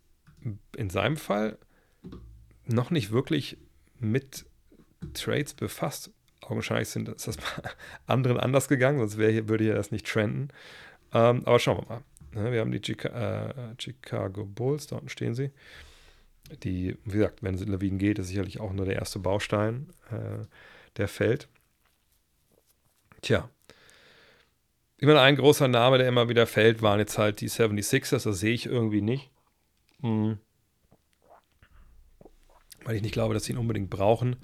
[0.75, 1.57] in seinem Fall
[2.65, 3.57] noch nicht wirklich
[3.99, 4.45] mit
[5.13, 6.11] Trades befasst.
[6.41, 7.43] Augenscheinlich sind ist das bei
[8.07, 10.49] anderen anders gegangen, sonst hier, würde hier das nicht trenden.
[11.13, 12.03] Ähm, aber schauen wir
[12.41, 12.51] mal.
[12.51, 15.51] wir haben die Chica äh, Chicago Bulls, da unten stehen sie.
[16.63, 19.89] Die, wie gesagt, wenn es in Lawinen geht, ist sicherlich auch nur der erste Baustein,
[20.11, 20.45] äh,
[20.95, 21.49] der fällt.
[23.21, 23.49] Tja,
[25.05, 28.23] meine, ein großer Name, der immer wieder fällt, waren jetzt halt die 76ers.
[28.23, 29.29] Das sehe ich irgendwie nicht.
[30.01, 30.39] Hm.
[32.83, 34.37] Weil ich nicht glaube, dass sie ihn unbedingt brauchen.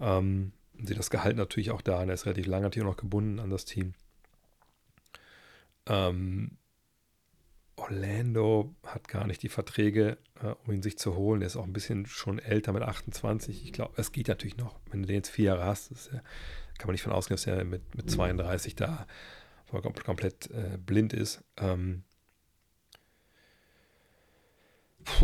[0.00, 2.02] Ähm, sie das Gehalt natürlich auch da.
[2.02, 3.94] Er ist relativ lange natürlich noch gebunden an das Team.
[5.86, 6.58] Ähm,
[7.76, 11.42] Orlando hat gar nicht die Verträge, äh, um ihn sich zu holen.
[11.42, 13.64] Er ist auch ein bisschen schon älter mit 28.
[13.64, 14.80] Ich glaube, es geht natürlich noch.
[14.90, 16.20] Wenn du den jetzt vier Jahre hast, ja,
[16.78, 19.06] kann man nicht von ausgehen, dass er mit, mit 32 da
[19.72, 21.42] er komplett äh, blind ist.
[21.56, 22.02] Ähm,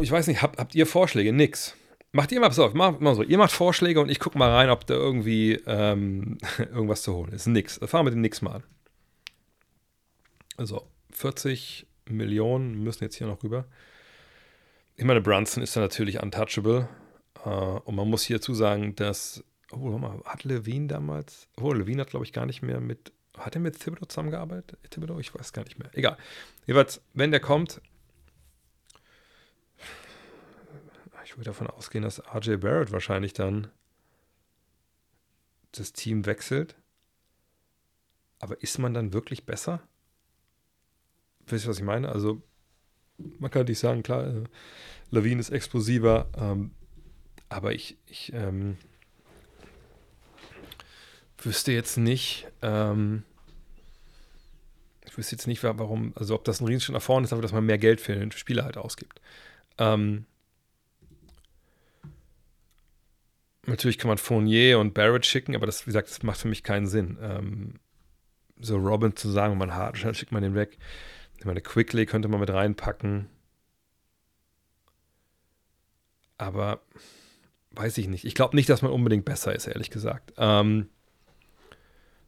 [0.00, 1.32] ich weiß nicht, habt, habt ihr Vorschläge?
[1.32, 1.76] Nix.
[2.12, 3.22] Macht ihr mal, pass auf, macht mal so.
[3.22, 7.32] Ihr macht Vorschläge und ich gucke mal rein, ob da irgendwie ähm, irgendwas zu holen
[7.32, 7.46] ist.
[7.46, 7.80] Nix.
[7.84, 8.64] Fahren wir den Nix mal an.
[10.62, 13.66] Also 40 Millionen müssen jetzt hier noch rüber.
[14.96, 16.88] Ich meine, Brunson ist da natürlich untouchable.
[17.44, 22.10] Uh, und man muss hierzu sagen, dass, oh, mal, hat Levine damals, oh, Levine hat,
[22.10, 24.78] glaube ich, gar nicht mehr mit hat er mit Thibodeau zusammengearbeitet?
[24.90, 25.18] Thibodeau?
[25.18, 25.88] Ich weiß gar nicht mehr.
[25.94, 26.18] Egal.
[26.66, 27.80] Jeweils, wenn der kommt,
[31.24, 33.70] ich würde davon ausgehen, dass RJ Barrett wahrscheinlich dann
[35.72, 36.76] das Team wechselt.
[38.38, 39.80] Aber ist man dann wirklich besser?
[41.46, 42.08] Wisst ihr, was ich meine?
[42.08, 42.42] Also,
[43.38, 44.44] man kann nicht sagen, klar, äh,
[45.10, 46.72] Lawine ist explosiver, ähm,
[47.48, 48.78] aber ich, ich ähm,
[51.38, 53.24] wüsste jetzt nicht, ähm,
[55.04, 57.52] ich wüsste jetzt nicht, warum, also ob das ein Riesenschritt nach vorne ist, aber dass
[57.52, 59.20] man mehr Geld für den Spieler halt ausgibt.
[59.78, 60.24] Ähm,
[63.66, 66.64] Natürlich kann man Fournier und Barrett schicken, aber das, wie gesagt, das macht für mich
[66.64, 67.16] keinen Sinn.
[67.22, 67.74] Ähm,
[68.58, 70.78] so Robin zu sagen, man hart schnell schickt man den weg.
[71.42, 73.28] Ich meine, Quickly könnte man mit reinpacken.
[76.38, 76.82] Aber
[77.72, 78.24] weiß ich nicht.
[78.24, 80.32] Ich glaube nicht, dass man unbedingt besser ist, ehrlich gesagt.
[80.36, 80.88] Ähm,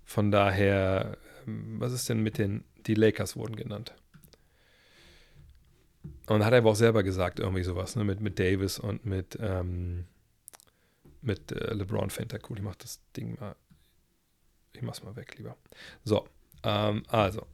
[0.05, 3.95] von daher, ähm, was ist denn mit den, die Lakers wurden genannt?
[6.27, 8.03] Und hat er aber auch selber gesagt, irgendwie sowas, ne?
[8.03, 10.07] mit, mit Davis und mit, ähm,
[11.23, 12.59] mit äh, LeBron fände cool.
[12.59, 13.55] Ich mach das Ding mal,
[14.73, 15.57] ich mach's mal weg, lieber.
[16.03, 16.27] So,
[16.65, 17.47] ähm, also.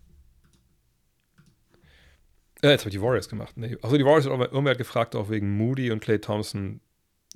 [2.62, 3.56] Äh, jetzt habe ich die Warriors gemacht.
[3.56, 3.76] Nee.
[3.82, 6.80] Achso, die Warriors, irgendwer hat gefragt, auch wegen Moody und Clay Thompson.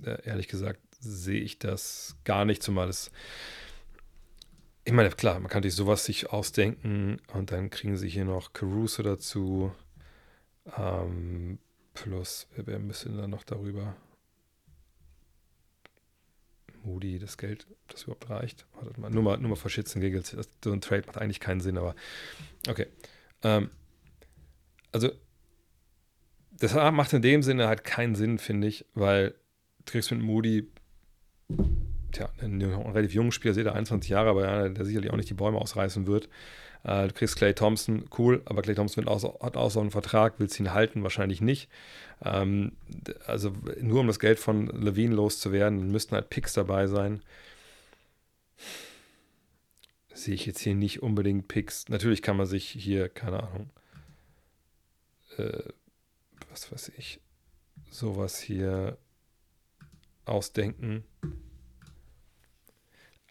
[0.05, 3.11] Äh, ehrlich gesagt, sehe ich das gar nicht, zumal es
[4.87, 8.53] ich meine, klar, man kann sich sowas sich ausdenken und dann kriegen sie hier noch
[8.53, 9.73] Caruso dazu.
[10.77, 11.59] Ähm,
[11.95, 13.97] plus, wer müsste dann noch darüber?
[16.83, 18.67] Moody, das Geld, das überhaupt reicht.
[18.75, 20.37] Wartet mal, nur mal, nur mal verschitzen, Giggles.
[20.63, 21.95] So ein Trade macht eigentlich keinen Sinn, aber
[22.69, 22.87] okay.
[23.43, 23.71] Ähm,
[24.95, 25.11] also,
[26.53, 29.31] das macht in dem Sinne halt keinen Sinn, finde ich, weil
[29.85, 30.69] du kriegst mit Moody
[32.13, 35.29] tja, einen, relativ jungen Spieler, seht ihr, 21 Jahre, aber ja, der sicherlich auch nicht
[35.29, 36.29] die Bäume ausreißen wird.
[36.85, 40.35] Äh, du kriegst Clay Thompson, cool, aber Clay Thompson auch, hat auch so einen Vertrag,
[40.39, 41.03] willst ihn halten?
[41.03, 41.69] Wahrscheinlich nicht.
[42.25, 42.73] Ähm,
[43.27, 47.21] also nur um das Geld von Levine loszuwerden, müssten halt Picks dabei sein.
[50.15, 51.89] Sehe ich jetzt hier nicht unbedingt Picks.
[51.89, 53.71] Natürlich kann man sich hier, keine Ahnung,
[55.39, 55.73] äh,
[56.51, 57.21] was weiß ich,
[57.91, 58.99] sowas hier
[60.25, 61.05] ausdenken.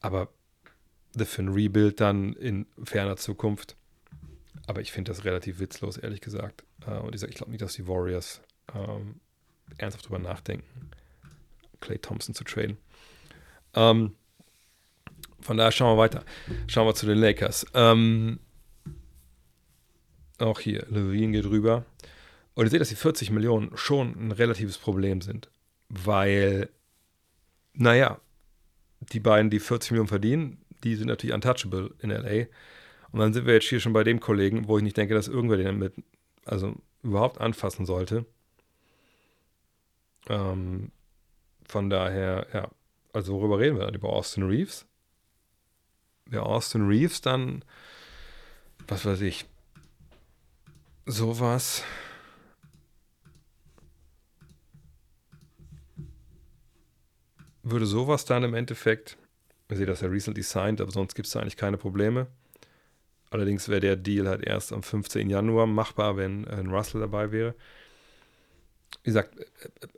[0.01, 0.29] Aber
[1.17, 3.77] für ein Rebuild dann in ferner Zukunft.
[4.67, 6.63] Aber ich finde das relativ witzlos, ehrlich gesagt.
[6.85, 8.41] Äh, und ich, ich glaube nicht, dass die Warriors
[8.73, 9.19] ähm,
[9.77, 10.91] ernsthaft drüber nachdenken,
[11.81, 12.77] Clay Thompson zu traden.
[13.73, 14.15] Ähm,
[15.39, 16.23] von daher schauen wir weiter.
[16.67, 17.65] Schauen wir zu den Lakers.
[17.73, 18.39] Ähm,
[20.39, 21.85] auch hier, Levine geht rüber.
[22.55, 25.49] Und ihr seht, dass die 40 Millionen schon ein relatives Problem sind.
[25.89, 26.69] Weil,
[27.73, 28.19] naja,
[28.99, 32.47] die beiden, die 40 Millionen verdienen, die sind natürlich untouchable in LA.
[33.11, 35.27] Und dann sind wir jetzt hier schon bei dem Kollegen, wo ich nicht denke, dass
[35.27, 35.93] irgendwer den mit,
[36.45, 38.25] also überhaupt anfassen sollte.
[40.29, 40.91] Ähm,
[41.65, 42.69] von daher, ja,
[43.13, 43.95] also worüber reden wir dann?
[43.95, 44.85] Über Austin Reeves?
[46.25, 47.63] Wer Austin Reeves dann,
[48.87, 49.45] was weiß ich,
[51.05, 51.83] sowas
[57.63, 59.17] würde sowas dann im Endeffekt,
[59.69, 62.27] ich sehe, dass er recently signed, aber sonst gibt es da eigentlich keine Probleme.
[63.31, 65.29] Allerdings wäre der Deal halt erst am 15.
[65.29, 67.55] Januar machbar, wenn ein Russell dabei wäre.
[69.01, 69.33] Wie gesagt,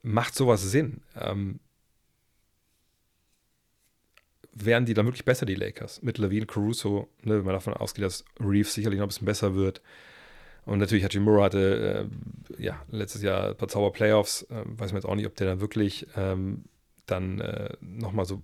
[0.03, 1.01] macht sowas Sinn?
[1.19, 1.59] Ähm,
[4.53, 6.01] wären die dann wirklich besser, die Lakers?
[6.01, 9.53] Mit Levine Caruso, ne, wenn man davon ausgeht, dass Reeves sicherlich noch ein bisschen besser
[9.55, 9.81] wird.
[10.65, 12.09] Und natürlich Hachimura hatte
[12.57, 14.43] äh, ja, letztes Jahr ein paar Zauber-Playoffs.
[14.43, 16.65] Äh, weiß man jetzt auch nicht, ob der dann wirklich ähm,
[17.05, 18.41] dann äh, nochmal so,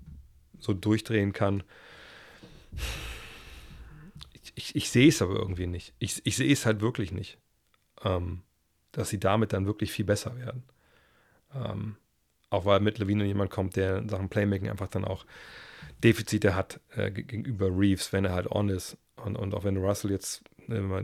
[0.59, 1.63] so durchdrehen kann.
[4.33, 5.93] Ich, ich, ich sehe es aber irgendwie nicht.
[5.97, 7.39] Ich, ich sehe es halt wirklich nicht,
[8.03, 8.43] ähm,
[8.91, 10.63] dass sie damit dann wirklich viel besser werden.
[11.55, 11.95] Ähm,
[12.51, 15.25] auch weil mit Levine jemand kommt, der in Sachen Playmaking einfach dann auch
[16.03, 18.97] Defizite hat äh, gegenüber Reeves, wenn er halt on ist.
[19.15, 20.43] Und, und auch wenn Russell jetzt,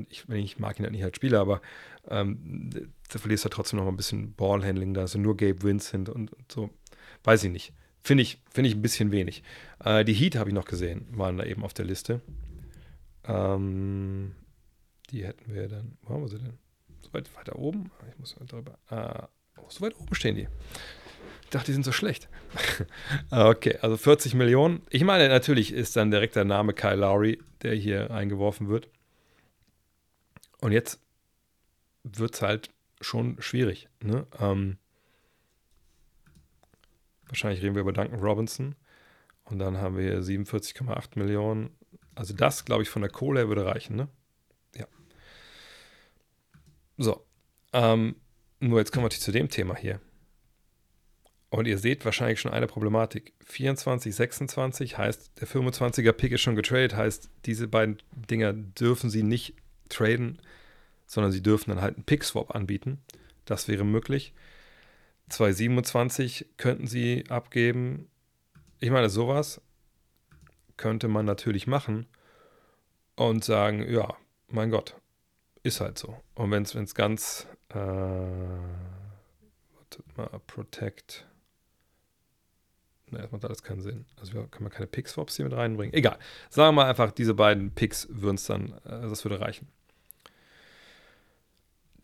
[0.09, 1.61] ich, ich mag ihn halt nicht als Spieler, aber
[2.09, 2.69] ähm,
[3.09, 4.93] da verlierst du halt trotzdem noch mal ein bisschen Ballhandling.
[4.93, 6.69] Da ist nur Gabe Vincent und, und so
[7.23, 7.73] weiß ich nicht.
[8.03, 9.43] Finde ich, find ich ein bisschen wenig.
[9.83, 12.21] Äh, die Heat habe ich noch gesehen, waren da eben auf der Liste.
[13.25, 14.33] Ähm,
[15.09, 16.57] die hätten wir dann, wo haben wir sie denn?
[17.01, 17.91] So weit weiter oben?
[17.99, 18.77] Ah, ich muss drüber.
[18.89, 19.27] Äh,
[19.59, 20.47] oh, so weit oben stehen die.
[21.43, 22.27] Ich dachte, die sind so schlecht.
[23.31, 24.81] okay, also 40 Millionen.
[24.89, 28.89] Ich meine, natürlich ist dann direkt der Name Kyle Lowry, der hier eingeworfen wird.
[30.67, 30.99] Und jetzt
[32.03, 33.87] wird es halt schon schwierig.
[34.01, 34.27] Ne?
[34.37, 34.77] Ähm,
[37.29, 38.75] Wahrscheinlich reden wir über Duncan Robinson.
[39.45, 41.69] Und dann haben wir hier 47,8 Millionen.
[42.15, 44.09] Also das, glaube ich, von der Kohle her würde reichen, ne?
[44.75, 44.87] Ja.
[46.97, 47.25] So.
[47.71, 48.17] Ähm,
[48.59, 50.01] nur jetzt kommen wir zu dem Thema hier.
[51.49, 53.31] Und ihr seht wahrscheinlich schon eine Problematik.
[53.45, 59.23] 24, 26 heißt, der 25er Pick ist schon getradet, heißt, diese beiden Dinger dürfen sie
[59.23, 59.55] nicht
[59.89, 60.41] traden,
[61.07, 63.01] sondern sie dürfen dann halt einen Pick-Swap anbieten.
[63.45, 64.33] Das wäre möglich.
[65.29, 68.07] 227 könnten sie abgeben.
[68.79, 69.61] Ich meine, sowas
[70.75, 72.05] könnte man natürlich machen
[73.15, 74.15] und sagen, ja,
[74.47, 74.95] mein Gott,
[75.63, 76.21] ist halt so.
[76.35, 77.77] Und wenn es ganz äh,
[80.15, 81.25] mal, Protect
[83.09, 84.05] Ne, das macht alles keinen Sinn.
[84.19, 85.93] Also können wir keine Pick-Swaps hier mit reinbringen.
[85.93, 86.17] Egal.
[86.49, 89.69] Sagen wir mal einfach, diese beiden Picks würden es dann, äh, das würde reichen.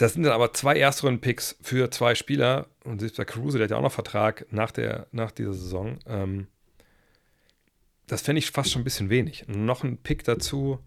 [0.03, 2.67] Das sind dann aber zwei Erstrunden-Picks für zwei Spieler.
[2.83, 5.97] Und selbst bei Caruso, der hat ja auch noch Vertrag nach, der, nach dieser Saison.
[6.05, 6.47] Ähm,
[8.07, 9.45] das fände ich fast schon ein bisschen wenig.
[9.47, 10.79] Noch ein Pick dazu.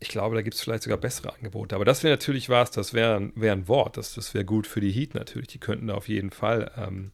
[0.00, 1.76] Ich glaube, da gibt es vielleicht sogar bessere Angebote.
[1.76, 3.96] Aber das wäre natürlich was, das wäre wär ein Wort.
[3.96, 5.46] Das, das wäre gut für die Heat natürlich.
[5.46, 7.12] Die könnten da auf jeden Fall ähm,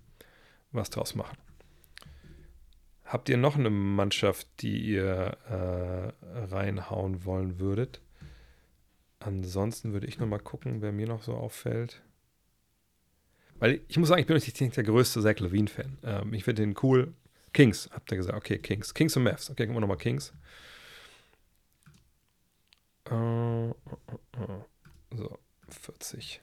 [0.72, 1.36] was draus machen.
[3.04, 8.00] Habt ihr noch eine Mannschaft, die ihr äh, reinhauen wollen würdet?
[9.18, 12.02] Ansonsten würde ich noch mal gucken, wer mir noch so auffällt.
[13.58, 15.98] Weil ich muss sagen, ich bin nicht der größte Zach Levine-Fan.
[16.02, 17.14] Ähm, ich finde den cool.
[17.52, 18.36] Kings, habt ihr gesagt.
[18.36, 18.92] Okay, Kings.
[18.92, 19.48] Kings und Mavs.
[19.50, 20.32] Okay, gucken wir nochmal Kings.
[23.10, 23.72] Uh, uh,
[24.36, 24.62] uh,
[25.16, 25.38] so,
[25.68, 26.42] 40.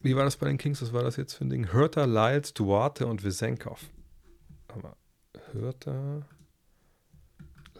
[0.00, 0.80] Wie war das bei den Kings?
[0.80, 1.72] Was war das jetzt für ein Ding?
[1.72, 3.90] Hörter, Lyles, Duarte und Wisenkov.
[4.68, 4.96] Aber
[5.52, 6.26] Hörter,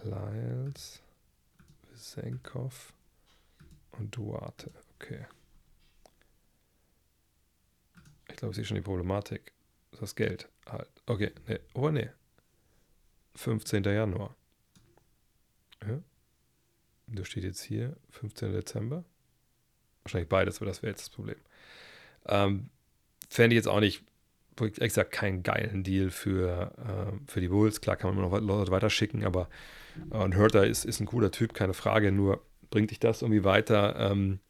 [0.02, 1.02] Lyles,
[2.06, 2.92] Wisenkov
[3.92, 4.70] und Duarte.
[4.94, 5.26] Okay.
[8.28, 9.52] Ich glaube, ich sehe schon die Problematik.
[9.98, 10.90] Das Geld halt.
[11.06, 11.58] Okay, nee.
[11.74, 12.10] Oh, nee.
[13.34, 13.82] 15.
[13.84, 14.36] Januar.
[15.86, 16.00] Ja.
[17.08, 18.52] Da steht jetzt hier 15.
[18.52, 19.04] Dezember.
[20.02, 21.38] Wahrscheinlich beides, aber das wäre jetzt das Problem.
[22.26, 22.70] Ähm,
[23.28, 24.04] Fände ich jetzt auch nicht,
[24.60, 27.80] exakt keinen geilen Deal für, äh, für die Bulls.
[27.80, 29.48] Klar kann man noch Leute weiterschicken, aber
[30.10, 32.12] und Hurter ist, ist ein cooler Typ, keine Frage.
[32.12, 33.96] Nur bringt dich das irgendwie weiter?
[33.98, 34.40] Ähm,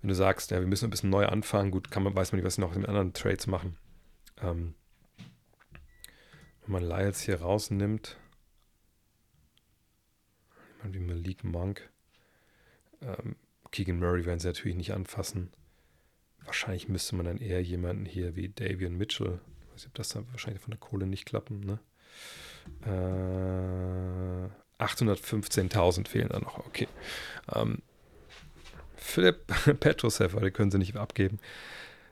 [0.00, 2.36] wenn du sagst, ja, wir müssen ein bisschen neu anfangen, gut, kann man, weiß man
[2.38, 3.76] nicht, was sie noch mit anderen Trades machen.
[4.40, 4.74] Ähm,
[6.62, 8.16] wenn man Lyles hier rausnimmt,
[10.76, 11.90] jemand wie Malik Monk,
[13.02, 13.36] ähm,
[13.70, 15.50] Keegan Murray werden sie natürlich nicht anfassen.
[16.44, 20.08] Wahrscheinlich müsste man dann eher jemanden hier wie Davian Mitchell, ich weiß nicht, ob das
[20.10, 21.80] dann wahrscheinlich von der Kohle nicht klappen, ne?
[22.84, 24.48] Äh,
[24.82, 26.88] 815.000 fehlen da noch, okay.
[27.54, 27.82] Ähm,
[28.96, 29.46] Philipp
[29.80, 31.38] Petrusev, die können sie nicht abgeben.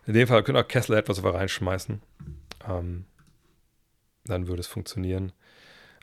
[0.07, 2.01] In dem Fall können auch Kessler etwas über reinschmeißen.
[2.69, 3.05] Ähm,
[4.25, 5.33] dann würde es funktionieren.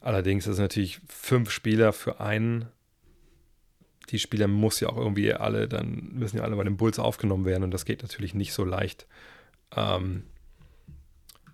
[0.01, 2.67] Allerdings ist es natürlich fünf Spieler für einen
[4.09, 7.45] die Spieler muss ja auch irgendwie alle, dann müssen ja alle bei den Bulls aufgenommen
[7.45, 9.07] werden und das geht natürlich nicht so leicht.
[9.75, 10.23] Ähm,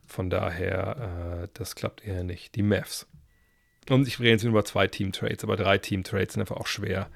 [0.10, 2.56] von daher, äh, das klappt eher nicht.
[2.56, 3.08] Die Mavs.
[3.90, 7.10] Und ich rede jetzt über zwei Team-Trades, aber drei Team-Trades sind einfach auch schwer,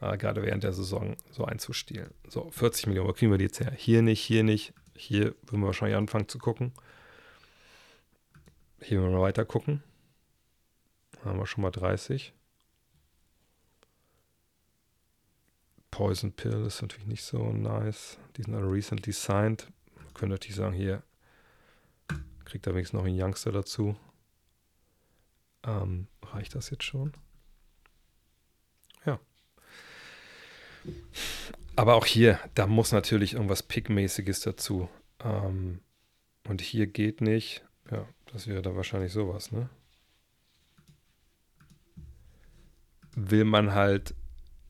[0.00, 2.10] äh, gerade während der Saison so einzustielen.
[2.26, 3.72] So, 40 Millionen, wo kriegen wir die jetzt her?
[3.76, 4.72] Hier nicht, hier nicht.
[4.96, 6.72] Hier würden wir wahrscheinlich anfangen zu gucken.
[8.80, 9.82] Hier wollen wir weiter gucken.
[11.24, 12.32] Haben wir schon mal 30.
[15.90, 18.18] Poison Pill ist natürlich nicht so nice.
[18.36, 19.68] Die sind alle recently signed.
[19.96, 21.02] Man könnte natürlich sagen, hier
[22.48, 23.96] kriegt er wenigstens noch einen Youngster dazu.
[25.64, 27.12] Ähm, reicht das jetzt schon?
[29.04, 29.20] Ja.
[31.76, 34.88] Aber auch hier, da muss natürlich irgendwas Pickmäßiges dazu.
[35.22, 35.80] Ähm,
[36.48, 37.64] und hier geht nicht.
[37.90, 39.68] Ja, das wäre da wahrscheinlich sowas, ne?
[43.14, 44.14] Will man halt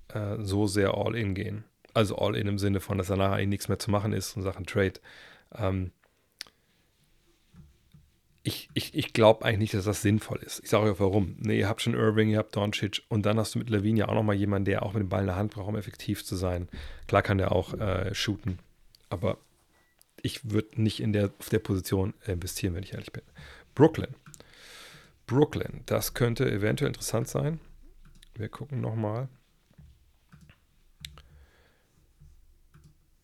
[0.08, 1.64] äh, so sehr all in gehen.
[1.94, 4.42] Also all in im Sinne von, dass danach eigentlich nichts mehr zu machen ist in
[4.42, 4.94] Sachen Trade.
[5.54, 5.92] Ähm,
[8.48, 10.60] ich, ich, ich glaube eigentlich nicht, dass das sinnvoll ist.
[10.64, 11.36] Ich sage euch warum.
[11.38, 14.08] Nee, ihr habt schon Irving, ihr habt Doncic und dann hast du mit Levine ja
[14.08, 16.34] auch nochmal jemanden, der auch mit dem Ball in der Hand braucht, um effektiv zu
[16.34, 16.68] sein.
[17.08, 18.58] Klar kann der auch äh, shooten,
[19.10, 19.36] aber
[20.22, 23.22] ich würde nicht in der, auf der Position investieren, wenn ich ehrlich bin.
[23.74, 24.14] Brooklyn.
[25.26, 27.60] Brooklyn, das könnte eventuell interessant sein.
[28.34, 29.28] Wir gucken nochmal.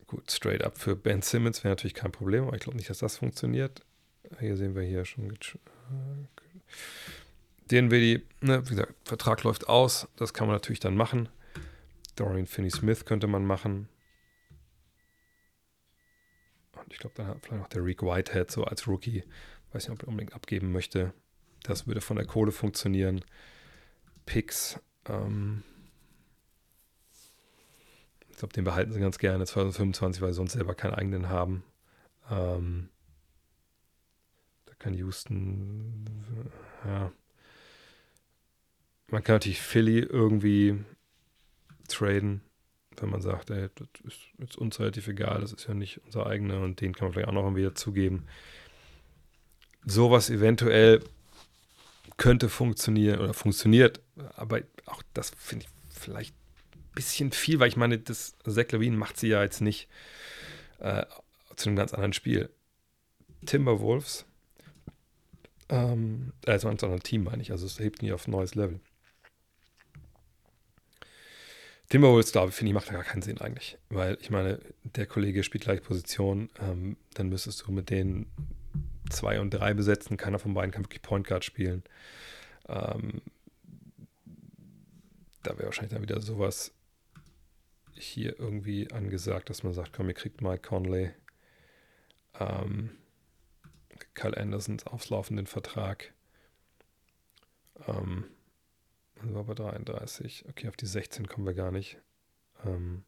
[0.06, 2.98] Gut, straight up für Ben Simmons wäre natürlich kein Problem, aber ich glaube nicht, dass
[2.98, 3.80] das funktioniert.
[4.40, 5.32] Hier sehen wir hier schon.
[5.32, 5.36] Äh,
[7.70, 10.08] den will die, ne, wie gesagt, Vertrag läuft aus.
[10.16, 11.28] Das kann man natürlich dann machen.
[12.16, 13.88] Dorian Finney-Smith könnte man machen.
[16.72, 19.24] Und ich glaube, dann hat vielleicht noch der Reek Whitehead so als Rookie.
[19.72, 21.12] Weiß nicht, ob er unbedingt abgeben möchte.
[21.62, 23.24] Das würde von der Kohle funktionieren.
[24.26, 24.78] Picks.
[25.06, 25.62] Ähm,
[28.30, 31.64] ich glaube, den behalten sie ganz gerne 2025, weil sie sonst selber keinen eigenen haben.
[32.30, 32.90] Ähm,
[34.84, 36.04] da kann Houston,
[36.84, 37.10] ja.
[39.08, 40.84] Man kann natürlich Philly irgendwie
[41.88, 42.42] traden,
[42.98, 46.26] wenn man sagt, ey, das ist jetzt uns relativ egal, das ist ja nicht unser
[46.26, 48.26] eigener und den kann man vielleicht auch noch wieder zugeben.
[49.86, 51.00] Sowas eventuell
[52.18, 54.02] könnte funktionieren oder funktioniert,
[54.36, 56.34] aber auch das finde ich vielleicht
[56.94, 59.88] bisschen viel, weil ich meine, das Zach Levine macht sie ja jetzt nicht
[60.78, 61.06] äh,
[61.56, 62.50] zu einem ganz anderen Spiel.
[63.46, 64.26] Timberwolves.
[65.68, 68.80] Ähm, also ein anderes Team meine ich, also es hebt nie auf ein neues Level.
[71.88, 73.78] Timberwolves, glaube ich, finde ich, macht da gar keinen Sinn eigentlich.
[73.88, 78.26] Weil ich meine, der Kollege spielt gleich Position, ähm, dann müsstest du mit denen
[79.10, 80.16] zwei und drei besetzen.
[80.16, 81.84] Keiner von beiden kann wirklich Point Guard spielen.
[82.68, 83.20] Ähm,
[85.42, 86.72] da wäre wahrscheinlich dann wieder sowas
[87.92, 91.10] hier irgendwie angesagt, dass man sagt, komm, ihr kriegt Mike Conley,
[92.40, 92.90] ähm,
[94.14, 96.12] Kyle Andersons auflaufenden Vertrag.
[97.86, 98.24] Ähm,
[99.20, 100.46] also war bei 33.
[100.48, 101.98] Okay, auf die 16 kommen wir gar nicht.
[102.64, 103.04] Ähm,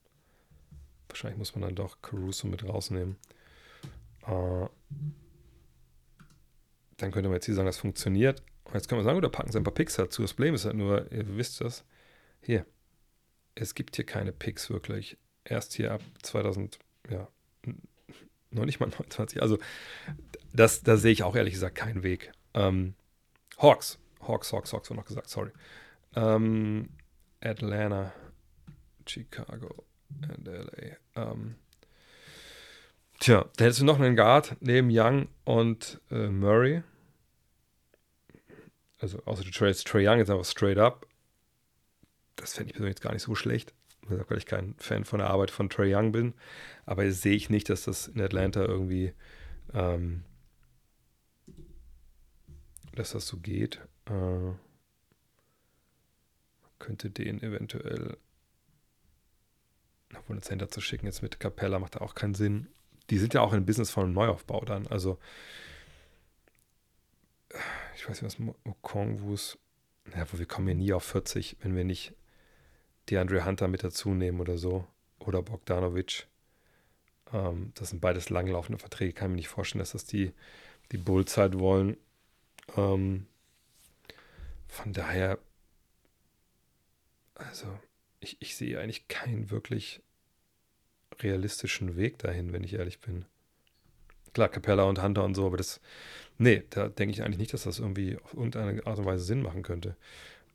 [1.08, 3.16] wahrscheinlich muss man dann doch Caruso mit rausnehmen.
[4.26, 4.66] Äh,
[6.96, 8.42] dann könnte man jetzt hier sagen, das funktioniert.
[8.64, 10.22] Und jetzt können wir sagen, oder packen sie ein paar Picks dazu.
[10.22, 11.84] Das Problem ist halt nur, ihr wisst das,
[12.40, 12.66] hier,
[13.54, 15.18] es gibt hier keine Picks wirklich.
[15.44, 16.78] Erst hier ab 2000,
[17.10, 17.28] ja,
[18.50, 19.40] noch nicht mal 29.
[19.42, 19.58] Also,
[20.56, 22.32] das, da sehe ich auch ehrlich gesagt keinen Weg.
[22.54, 22.94] Ähm,
[23.58, 25.50] Hawks, Hawks, Hawks, Hawks noch gesagt, sorry.
[26.14, 26.88] Ähm,
[27.40, 28.12] Atlanta,
[29.06, 30.96] Chicago und LA.
[31.14, 31.56] Ähm,
[33.20, 36.82] tja, da hättest du noch einen Guard neben Young und äh, Murray.
[38.98, 41.06] Also außer du trades Trey Young jetzt einfach straight up.
[42.36, 45.28] Das fände ich persönlich jetzt gar nicht so schlecht, weil ich kein Fan von der
[45.28, 46.34] Arbeit von Trey Young bin.
[46.86, 49.12] Aber sehe ich nicht, dass das in Atlanta irgendwie,
[49.74, 50.24] ähm,
[52.96, 53.80] dass das so geht.
[54.06, 54.52] Äh,
[56.78, 58.18] könnte den eventuell
[60.28, 62.68] einen Center zu schicken jetzt mit Capella macht da auch keinen Sinn.
[63.10, 64.86] Die sind ja auch im Business von Neuaufbau dann.
[64.88, 65.18] Also
[67.94, 69.58] ich weiß nicht, was Okongwus,
[70.14, 72.14] ja, wo wir kommen ja nie auf 40, wenn wir nicht
[73.08, 74.86] DeAndre Hunter mit dazu nehmen oder so.
[75.18, 76.26] Oder Bogdanovic.
[77.32, 79.10] Ähm, das sind beides langlaufende Verträge.
[79.10, 80.32] Ich kann mir nicht vorstellen, dass das die,
[80.92, 81.96] die Bullzeit wollen.
[82.76, 83.26] Ähm,
[84.68, 85.38] von daher
[87.36, 87.66] also,
[88.20, 90.02] ich, ich sehe eigentlich keinen wirklich
[91.20, 93.26] realistischen Weg dahin, wenn ich ehrlich bin.
[94.32, 95.80] Klar, Capella und Hunter und so, aber das,
[96.38, 99.42] nee, da denke ich eigentlich nicht, dass das irgendwie auf irgendeine Art und Weise Sinn
[99.42, 99.96] machen könnte.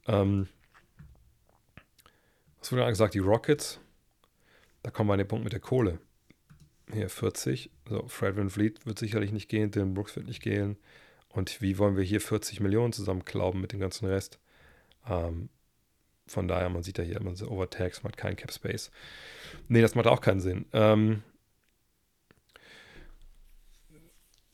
[0.07, 0.47] Ähm,
[2.59, 3.14] was wurde gerade gesagt?
[3.14, 3.80] Die Rockets,
[4.84, 5.99] da kommen wir an den Punkt mit der Kohle.
[6.91, 10.78] Hier 40, so Fred Van Fleet wird sicherlich nicht gehen, Dylan Brooks wird nicht gehen.
[11.34, 14.40] Und wie wollen wir hier 40 Millionen zusammenklauben mit dem ganzen Rest?
[15.08, 15.50] Ähm,
[16.28, 18.92] von daher, man sieht ja hier immer so Overtags, man hat keinen Cap Space.
[19.68, 20.66] Nee, das macht auch keinen Sinn.
[20.74, 21.24] Ähm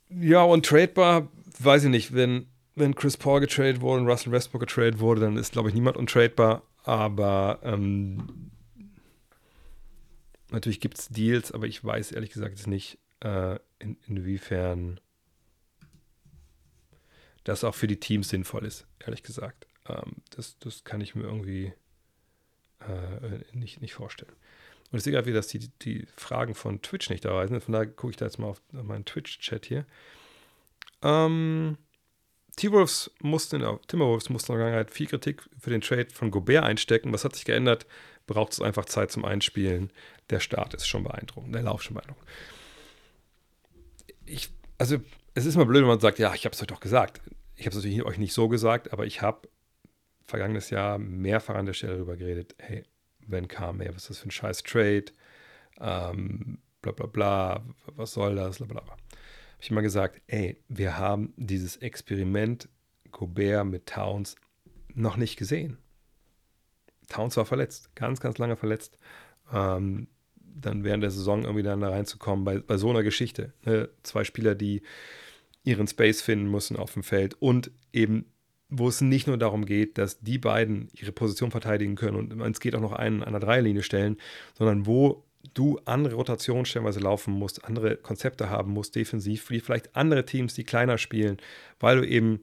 [0.09, 1.27] ja, und tradebar,
[1.59, 5.37] weiß ich nicht, wenn, wenn Chris Paul getradet wurde und Russell Westbrook getradet wurde, dann
[5.37, 6.63] ist, glaube ich, niemand untradebar.
[6.83, 8.51] Aber ähm,
[10.51, 14.99] natürlich gibt es Deals, aber ich weiß ehrlich gesagt jetzt nicht, äh, in, inwiefern
[17.47, 19.67] das auch für die Teams sinnvoll ist, ehrlich gesagt.
[19.87, 21.73] Ähm, das, das kann ich mir irgendwie
[22.81, 24.33] äh, nicht, nicht vorstellen.
[24.91, 27.61] Und ich sehe gerade wieder, dass die, die Fragen von Twitch nicht da sind.
[27.61, 29.85] Von daher gucke ich da jetzt mal auf meinen Twitch-Chat hier.
[31.01, 31.77] Ähm,
[32.55, 37.13] T-Wolves mussten, Timberwolves mussten in der Vergangenheit viel Kritik für den Trade von Gobert einstecken.
[37.13, 37.85] Was hat sich geändert?
[38.25, 39.91] Braucht es einfach Zeit zum Einspielen.
[40.29, 42.27] Der Start ist schon beeindruckend, der Lauf schon beeindruckend.
[44.25, 44.97] Ich, also,
[45.37, 47.21] es ist mal blöd, wenn man sagt, ja, ich habe es euch doch gesagt.
[47.53, 49.47] Ich habe es natürlich euch nicht so gesagt, aber ich habe
[50.25, 52.83] vergangenes Jahr mehrfach an der Stelle darüber geredet, hey,
[53.19, 55.05] wenn kam, ey, was ist das für ein scheiß Trade,
[55.79, 57.63] ähm, bla bla bla,
[57.95, 58.93] was soll das, bla bla bla.
[58.93, 59.01] Habe
[59.61, 62.67] ich immer gesagt, ey, wir haben dieses Experiment
[63.11, 64.37] Gobert mit Towns
[64.95, 65.77] noch nicht gesehen.
[67.09, 68.97] Towns war verletzt, ganz, ganz lange verletzt.
[69.53, 73.53] Ähm, dann während der Saison irgendwie dann da reinzukommen bei, bei so einer Geschichte.
[73.65, 73.89] Ne?
[74.01, 74.81] Zwei Spieler, die
[75.67, 78.25] ihren Space finden müssen auf dem Feld und eben
[78.69, 82.59] wo es nicht nur darum geht, dass die beiden ihre Position verteidigen können und es
[82.59, 84.17] geht auch noch einen an der Dreierlinie stellen,
[84.57, 90.25] sondern wo du andere Rotationen stellenweise laufen musst, andere Konzepte haben musst, defensiv, vielleicht andere
[90.25, 91.37] Teams, die kleiner spielen,
[91.79, 92.41] weil du eben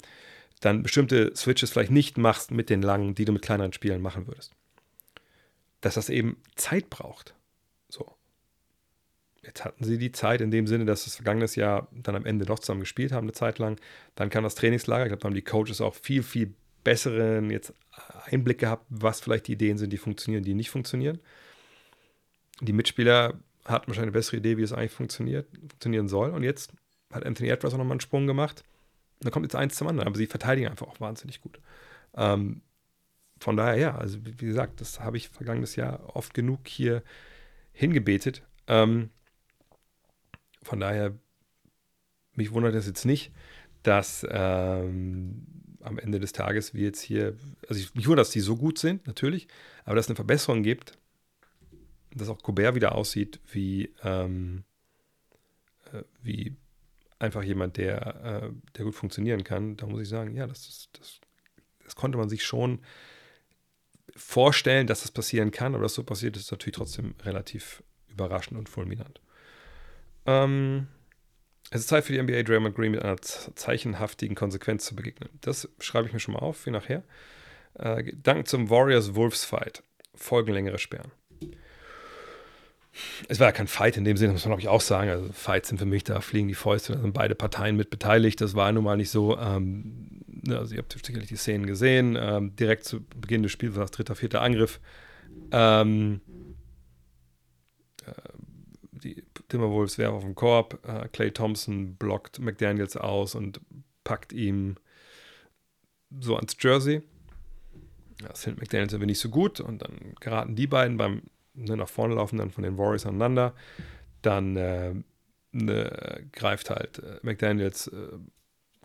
[0.61, 4.27] dann bestimmte Switches vielleicht nicht machst mit den langen, die du mit kleineren Spielen machen
[4.27, 4.53] würdest.
[5.83, 7.34] Dass das eben Zeit braucht.
[9.45, 12.45] Jetzt hatten sie die Zeit in dem Sinne, dass das vergangenes Jahr dann am Ende
[12.45, 13.81] doch zusammen gespielt haben, eine Zeit lang.
[14.15, 15.05] Dann kam das Trainingslager.
[15.05, 17.73] Ich glaube, da haben die Coaches auch viel, viel besseren jetzt
[18.27, 21.19] Einblick gehabt, was vielleicht die Ideen sind, die funktionieren, die nicht funktionieren.
[22.61, 23.35] Die Mitspieler
[23.65, 26.31] hatten wahrscheinlich eine bessere Idee, wie es eigentlich funktioniert, funktionieren soll.
[26.31, 26.73] Und jetzt
[27.13, 28.63] hat Anthony Edwards auch nochmal einen Sprung gemacht.
[29.21, 30.07] Und da kommt jetzt eins zum anderen.
[30.07, 31.59] Aber sie verteidigen einfach auch wahnsinnig gut.
[32.17, 32.61] Ähm,
[33.41, 37.03] von daher, ja, also wie gesagt, das habe ich vergangenes Jahr oft genug hier
[37.73, 38.43] hingebetet.
[38.69, 39.11] Ähm,
[40.65, 41.15] von daher
[42.35, 43.33] mich wundert es jetzt nicht,
[43.83, 45.47] dass ähm,
[45.81, 47.37] am Ende des Tages wir jetzt hier,
[47.69, 49.47] also ich, mich wundert, dass die so gut sind, natürlich,
[49.85, 50.99] aber dass es eine Verbesserung gibt,
[52.15, 54.65] dass auch Gobert wieder aussieht wie, ähm,
[55.93, 56.57] äh, wie
[57.19, 61.21] einfach jemand, der, äh, der gut funktionieren kann, da muss ich sagen, ja, das, das,
[61.85, 62.81] das konnte man sich schon
[64.17, 68.69] vorstellen, dass das passieren kann, aber dass so passiert, ist natürlich trotzdem relativ überraschend und
[68.69, 69.21] fulminant.
[70.27, 70.89] Ähm,
[71.71, 75.29] es ist Zeit für die NBA Draymond Green mit einer zeichenhaftigen Konsequenz zu begegnen.
[75.41, 77.03] Das schreibe ich mir schon mal auf, für nachher.
[77.75, 79.83] Äh, Gedanken zum Warriors-Wolves-Fight.
[80.15, 81.11] Folgenlängere Sperren.
[83.29, 85.11] Es war ja kein Fight in dem Sinne, muss man glaube ich auch sagen.
[85.11, 88.41] Also Fights sind für mich, da fliegen die Fäuste, da sind beide Parteien mit beteiligt.
[88.41, 89.37] Das war nun mal nicht so.
[89.37, 92.17] Ähm, ne, also ihr habt sicherlich die Szenen gesehen.
[92.17, 94.79] Ähm, direkt zu Beginn des Spiels war das dritter, vierter Angriff.
[95.51, 96.21] Ähm,
[98.07, 98.13] äh,
[98.93, 100.79] die Timberwolves werfen auf den Korb.
[100.87, 103.61] Äh, Clay Thompson blockt McDaniels aus und
[104.05, 104.77] packt ihm
[106.21, 107.03] so ans Jersey.
[108.19, 111.23] Das findet McDaniels aber nicht so gut und dann geraten die beiden beim
[111.55, 113.55] ne, nach vorne laufen dann von den Warriors aneinander.
[114.23, 114.95] Dann äh,
[115.53, 118.19] ne, greift halt äh, McDaniels äh,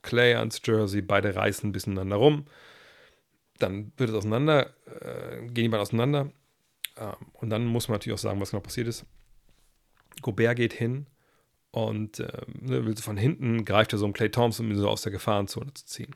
[0.02, 2.46] Clay ans Jersey, beide reißen ein bisschen aneinander rum.
[3.58, 6.32] Dann wird es auseinander, äh, gehen die beiden auseinander.
[6.98, 9.06] Ähm, und dann muss man natürlich auch sagen, was genau passiert ist.
[10.22, 11.08] Gobert geht hin
[11.72, 15.02] und äh, will von hinten, greift er so um Clay Thompson, um ihn so aus
[15.02, 16.16] der Gefahrenzone zu ziehen.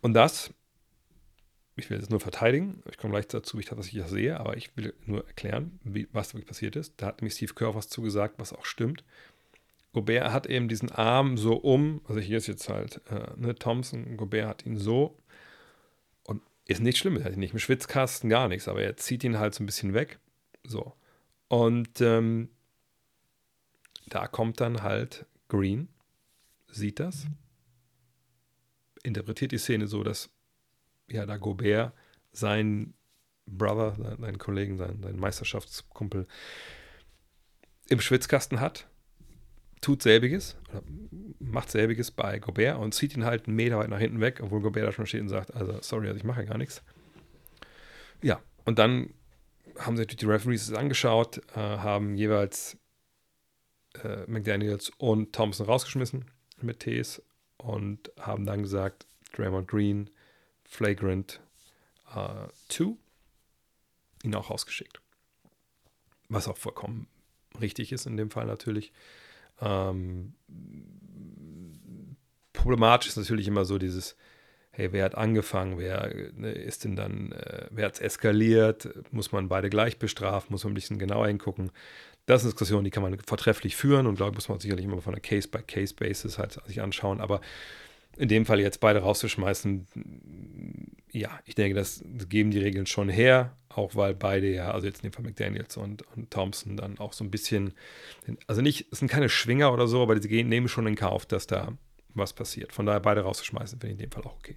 [0.00, 0.52] Und das
[1.76, 2.82] ich will es nur verteidigen.
[2.90, 6.08] Ich komme gleich dazu, ich was ich das sehe, aber ich will nur erklären, wie,
[6.12, 6.94] was wirklich passiert ist.
[6.96, 9.04] Da hat nämlich Steve Kerr was zugesagt, was auch stimmt.
[9.92, 14.16] Gobert hat eben diesen Arm so um, also hier ist jetzt halt äh, ne, Thompson,
[14.16, 15.18] Gobert hat ihn so
[16.24, 19.24] und ist nicht schlimm, er hat ihn nicht im Schwitzkasten, gar nichts, aber er zieht
[19.24, 20.18] ihn halt so ein bisschen weg.
[20.64, 20.94] So.
[21.48, 22.48] Und ähm,
[24.08, 25.88] da kommt dann halt Green,
[26.68, 27.26] sieht das,
[29.02, 30.30] interpretiert die Szene so, dass
[31.08, 31.92] ja, da Gobert
[32.32, 32.94] sein
[33.46, 36.26] Brother, seinen Kollegen, seinen, seinen Meisterschaftskumpel
[37.88, 38.88] im Schwitzkasten hat,
[39.80, 40.56] tut selbiges,
[41.38, 44.60] macht selbiges bei Gobert und zieht ihn halt einen Meter weit nach hinten weg, obwohl
[44.60, 46.82] Gobert da schon steht und sagt, also sorry, also ich mache gar nichts.
[48.22, 49.10] Ja, und dann
[49.78, 52.76] haben sich die Referees angeschaut, äh, haben jeweils
[54.02, 56.24] äh, McDaniels und Thompson rausgeschmissen
[56.60, 57.22] mit Ts
[57.58, 60.10] und haben dann gesagt, Draymond Green
[60.64, 61.40] Flagrant
[62.14, 62.96] äh, 2
[64.22, 65.00] ihn auch rausgeschickt.
[66.28, 67.06] Was auch vollkommen
[67.60, 68.92] richtig ist in dem Fall natürlich.
[69.60, 70.34] Ähm,
[72.52, 74.16] problematisch ist natürlich immer so dieses,
[74.76, 79.32] hey, wer hat angefangen, wer ne, ist denn dann, äh, wer hat es eskaliert, muss
[79.32, 81.70] man beide gleich bestrafen, muss man ein bisschen genauer hingucken.
[82.26, 85.00] Das ist eine Diskussion, die kann man vortrefflich führen und glaube muss man sicherlich immer
[85.00, 87.40] von einer Case-by-Case-Basis halt sich anschauen, aber
[88.18, 89.86] in dem Fall jetzt beide rauszuschmeißen,
[91.10, 95.02] ja, ich denke, das geben die Regeln schon her, auch weil beide ja, also jetzt
[95.02, 97.72] in dem Fall McDaniels und, und Thompson dann auch so ein bisschen,
[98.46, 101.24] also nicht, es sind keine Schwinger oder so, aber sie gehen, nehmen schon in Kauf,
[101.24, 101.72] dass da
[102.16, 102.72] was passiert.
[102.72, 104.56] Von daher beide rauszuschmeißen, finde ich in dem Fall auch okay.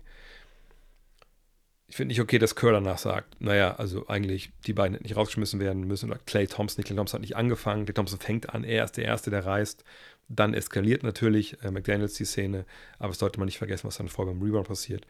[1.88, 5.16] Ich finde nicht okay, dass Kerr danach sagt, naja, also eigentlich die beiden hätten nicht
[5.16, 8.64] rausgeschmissen werden müssen oder Clay Thompson, Clay Thompson hat nicht angefangen, Clay Thompson fängt an,
[8.64, 9.84] er ist der Erste, der reist
[10.30, 12.66] dann eskaliert natürlich äh, McDaniels die Szene,
[12.99, 15.05] aber es sollte man nicht vergessen, was dann vorher beim Rebound passiert.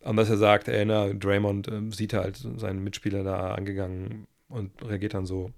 [0.00, 4.70] Und dass er sagt, ey, na, Draymond äh, sieht halt seinen Mitspieler da angegangen und
[4.82, 5.50] reagiert dann so.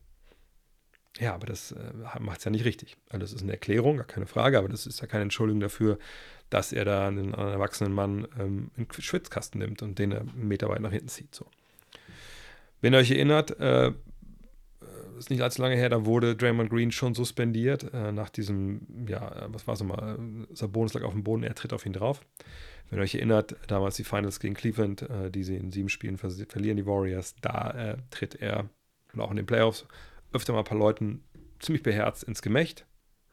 [1.19, 2.97] Ja, aber das äh, macht es ja nicht richtig.
[3.09, 5.99] Also das ist eine Erklärung, gar keine Frage, aber das ist ja keine Entschuldigung dafür,
[6.51, 10.21] dass er da einen, einen erwachsenen Mann ähm, in den Schwitzkasten nimmt und den er
[10.21, 11.35] einen Meter weit nach hinten zieht.
[11.35, 11.47] So.
[12.81, 13.93] Wenn ihr euch erinnert, äh,
[15.19, 19.47] ist nicht allzu lange her, da wurde Draymond Green schon suspendiert äh, nach diesem, ja,
[19.49, 20.19] was war es nochmal,
[20.53, 22.21] Sabonis lag auf dem Boden, er tritt auf ihn drauf.
[22.91, 26.19] Wenn ihr euch erinnert, damals die Finals gegen Cleveland, äh, die sie in sieben Spielen
[26.19, 28.69] ver verlieren, die Warriors, da äh, tritt er,
[29.13, 29.87] und auch in den Playoffs,
[30.37, 31.25] öfter mal ein paar Leuten
[31.59, 32.87] ziemlich beherzt ins Gemächt.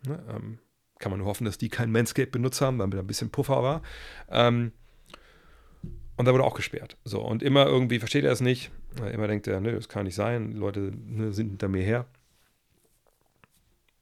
[0.08, 0.24] Ne?
[0.30, 0.60] Ähm,
[1.00, 3.82] kann man nur hoffen, dass die kein Manscape benutzt haben, damit ein bisschen Puffer war.
[4.30, 4.72] Ähm,
[6.16, 6.98] und da wurde auch gesperrt.
[7.04, 8.72] So, und immer irgendwie versteht er es nicht.
[9.12, 12.06] Immer denkt er, ne, das kann nicht sein, Leute ne, sind hinter mir her.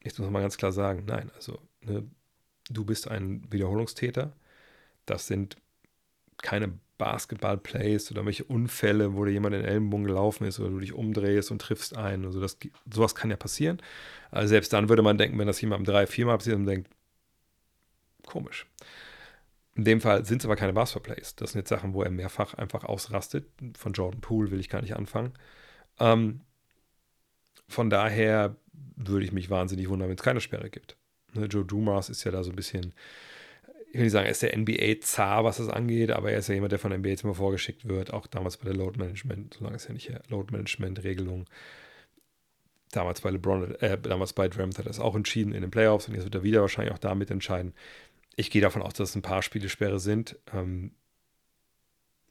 [0.03, 2.03] Jetzt muss man mal ganz klar sagen, nein, also ne,
[2.69, 4.33] du bist ein Wiederholungstäter.
[5.05, 5.57] Das sind
[6.41, 10.79] keine Basketball-Plays oder welche Unfälle, wo dir jemand in den Ellenbogen gelaufen ist oder du
[10.79, 12.23] dich umdrehst und triffst ein.
[12.25, 12.59] Also das,
[12.93, 13.81] sowas kann ja passieren.
[14.29, 16.91] Also selbst dann würde man denken, wenn das jemandem drei, viermal passiert und denkt,
[18.27, 18.67] komisch.
[19.73, 21.37] In dem Fall sind es aber keine Basketball-Plays.
[21.37, 23.47] Das sind jetzt Sachen, wo er mehrfach einfach ausrastet.
[23.75, 25.33] Von Jordan Poole will ich gar nicht anfangen.
[25.99, 26.41] Ähm,
[27.67, 28.57] von daher
[28.95, 30.97] würde ich mich wahnsinnig wundern, wenn es keine Sperre gibt.
[31.33, 32.93] Ne, Joe Dumas ist ja da so ein bisschen,
[33.91, 36.53] ich will nicht sagen, er ist der NBA-Zar, was das angeht, aber er ist ja
[36.53, 39.55] jemand, der von der NBA jetzt immer vorgeschickt wird, auch damals bei der Load Management,
[39.55, 41.45] solange es ja nicht Load Management-Regelung
[42.91, 46.07] damals bei LeBron, äh, damals bei Dremt hat er es auch entschieden in den Playoffs
[46.07, 47.73] und jetzt wird er wieder wahrscheinlich auch damit entscheiden.
[48.37, 50.37] Ich gehe davon aus, dass es ein paar Spielesperre sind.
[50.53, 50.91] Ähm,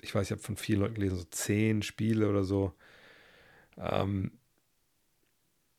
[0.00, 2.72] ich weiß, ich habe von vielen Leuten gelesen, so zehn Spiele oder so.
[3.76, 4.32] Ähm,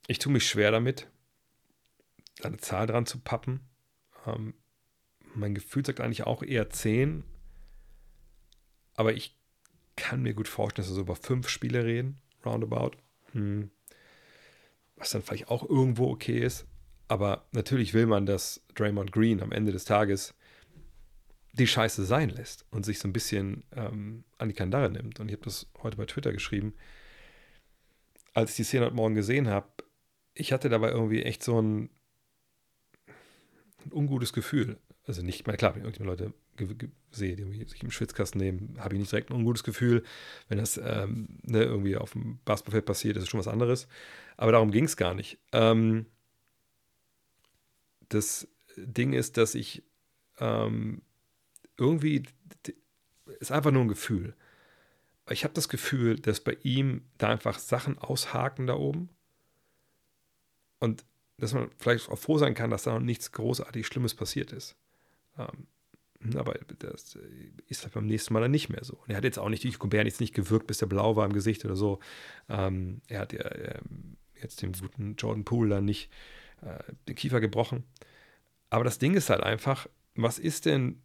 [0.05, 1.07] ich tue mich schwer damit,
[2.43, 3.61] eine Zahl dran zu pappen.
[4.27, 4.53] Ähm,
[5.35, 7.23] mein Gefühl sagt eigentlich auch eher zehn.
[8.95, 9.37] Aber ich
[9.95, 12.91] kann mir gut vorstellen, dass wir so über fünf Spiele reden, roundabout.
[13.31, 13.71] Hm.
[14.95, 16.65] Was dann vielleicht auch irgendwo okay ist.
[17.07, 20.33] Aber natürlich will man, dass Draymond Green am Ende des Tages
[21.53, 25.19] die Scheiße sein lässt und sich so ein bisschen ähm, an die Kandare nimmt.
[25.19, 26.73] Und ich habe das heute bei Twitter geschrieben.
[28.33, 29.67] Als ich die Szene heute Morgen gesehen habe,
[30.33, 31.89] ich hatte dabei irgendwie echt so ein,
[33.83, 34.77] ein ungutes Gefühl.
[35.11, 36.33] Also nicht, mal klar, wenn ich Leute
[37.11, 40.05] sehe, die sich im Schwitzkasten nehmen, habe ich nicht direkt ein ungutes Gefühl.
[40.47, 43.89] Wenn das ähm, ne, irgendwie auf dem Basketballfeld passiert, ist es schon was anderes.
[44.37, 45.37] Aber darum ging es gar nicht.
[45.51, 46.05] Ähm,
[48.07, 48.47] das
[48.77, 49.83] Ding ist, dass ich
[50.39, 51.01] ähm,
[51.75, 52.23] irgendwie
[53.41, 54.33] ist einfach nur ein Gefühl.
[55.29, 59.09] Ich habe das Gefühl, dass bei ihm da einfach Sachen aushaken da oben
[60.79, 61.03] und
[61.37, 64.77] dass man vielleicht auch froh sein kann, dass da noch nichts großartig Schlimmes passiert ist.
[65.37, 65.67] Ähm,
[66.35, 67.17] aber das
[67.67, 68.93] ist halt beim nächsten Mal dann nicht mehr so.
[68.95, 71.25] Und er hat jetzt auch nicht, die Gobert jetzt nicht gewirkt, bis der blau war
[71.25, 71.99] im Gesicht oder so.
[72.47, 76.11] Ähm, er hat ja ähm, jetzt dem guten Jordan Poole dann nicht
[76.61, 77.85] äh, den Kiefer gebrochen.
[78.69, 81.01] Aber das Ding ist halt einfach, was ist denn,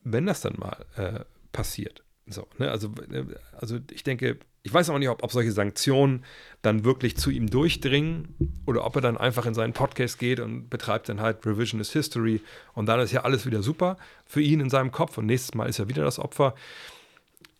[0.00, 2.04] wenn das dann mal äh, passiert.
[2.26, 2.70] So, ne?
[2.70, 6.24] also, äh, also ich denke, ich weiß auch nicht, ob, ob, solche Sanktionen
[6.62, 10.70] dann wirklich zu ihm durchdringen oder ob er dann einfach in seinen Podcast geht und
[10.70, 12.40] betreibt dann halt Revisionist History
[12.74, 15.68] und dann ist ja alles wieder super für ihn in seinem Kopf und nächstes Mal
[15.68, 16.54] ist er wieder das Opfer.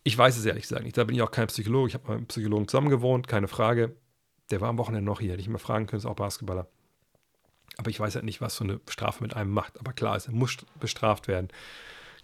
[0.03, 0.97] Ich weiß es ehrlich gesagt nicht.
[0.97, 1.89] Da bin ich auch kein Psychologe.
[1.89, 3.95] Ich habe mit einem Psychologen zusammen gewohnt, keine Frage.
[4.49, 6.67] Der war am Wochenende noch hier, hätte ich mal fragen können, ist auch Basketballer.
[7.77, 9.79] Aber ich weiß halt nicht, was so eine Strafe mit einem macht.
[9.79, 11.49] Aber klar ist, er muss bestraft werden.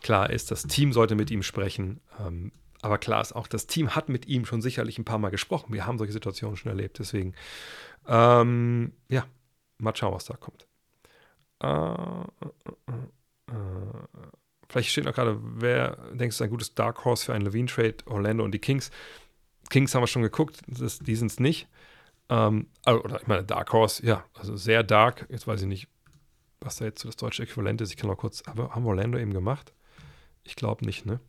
[0.01, 1.99] Klar ist, das Team sollte mit ihm sprechen.
[2.19, 5.29] Ähm, aber klar ist auch, das Team hat mit ihm schon sicherlich ein paar Mal
[5.29, 5.73] gesprochen.
[5.73, 6.99] Wir haben solche Situationen schon erlebt.
[6.99, 7.33] Deswegen,
[8.07, 9.25] ähm, ja,
[9.77, 10.67] mal schauen, was da kommt.
[11.61, 12.23] Äh, äh,
[12.87, 14.07] äh, äh,
[14.69, 17.97] vielleicht steht noch gerade, wer denkst du, ein gutes Dark Horse für einen Levine-Trade?
[18.05, 18.91] Orlando und die Kings.
[19.69, 21.67] Kings haben wir schon geguckt, das, die sind es nicht.
[22.29, 25.25] Ähm, also, oder ich meine, Dark Horse, ja, also sehr dark.
[25.29, 25.87] Jetzt weiß ich nicht,
[26.61, 27.91] was da jetzt so das deutsche Äquivalent ist.
[27.91, 29.73] Ich kann noch kurz, aber haben Orlando eben gemacht?
[30.43, 31.19] Ich glaube nicht, ne?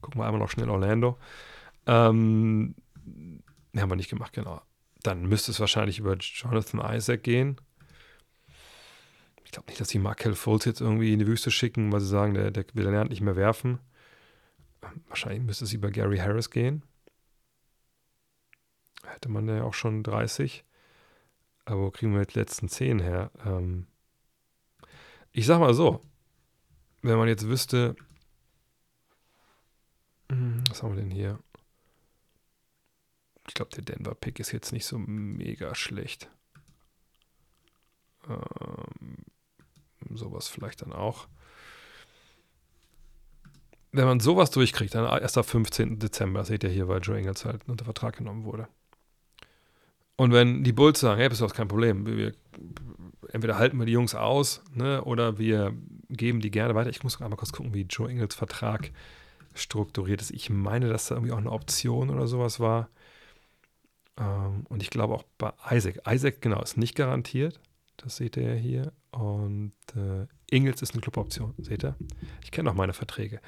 [0.00, 1.18] Gucken wir einmal noch schnell Orlando.
[1.86, 2.74] Ähm,
[3.76, 4.60] haben wir nicht gemacht, genau.
[5.02, 7.60] Dann müsste es wahrscheinlich über Jonathan Isaac gehen.
[9.44, 12.06] Ich glaube nicht, dass die Markel Fultz jetzt irgendwie in die Wüste schicken, weil sie
[12.06, 13.80] sagen, der, der will lernt nicht mehr werfen.
[15.08, 16.84] Wahrscheinlich müsste es über Gary Harris gehen.
[19.04, 20.64] Hätte man ja auch schon 30.
[21.64, 23.30] Aber wo kriegen wir die letzten 10 her?
[23.44, 23.86] Ähm
[25.32, 26.04] ich sag mal so,
[27.02, 27.96] wenn man jetzt wüsste,
[30.68, 31.38] was haben wir denn hier?
[33.48, 36.30] Ich glaube, der Denver-Pick ist jetzt nicht so mega schlecht.
[38.28, 39.24] Ähm,
[40.14, 41.26] sowas vielleicht dann auch.
[43.92, 45.98] Wenn man sowas durchkriegt, dann erst am 15.
[45.98, 48.68] Dezember, seht ihr hier, weil Joe Ingles halt unter Vertrag genommen wurde.
[50.16, 52.34] Und wenn die Bulls sagen, hey, das ist kein Problem, wir,
[53.30, 55.74] entweder halten wir die Jungs aus, ne, oder wir
[56.08, 56.90] geben die gerne weiter.
[56.90, 58.92] Ich muss einmal kurz gucken, wie Joe Ingles Vertrag
[59.54, 60.30] strukturiert ist.
[60.30, 62.88] Ich meine, dass da irgendwie auch eine Option oder sowas war.
[64.18, 66.00] Ähm, und ich glaube auch bei Isaac.
[66.08, 67.60] Isaac, genau, ist nicht garantiert.
[67.96, 68.92] Das seht ihr ja hier.
[69.10, 71.96] Und äh, Ingels ist eine Cluboption, seht ihr?
[72.42, 73.40] Ich kenne auch meine Verträge.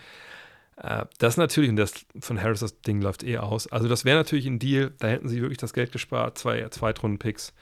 [0.77, 3.67] Äh, das natürlich, und das von Harris, das Ding läuft eh aus.
[3.69, 7.53] Also, das wäre natürlich ein Deal, da hätten sie wirklich das Geld gespart, zwei Zweitrunden-Picks.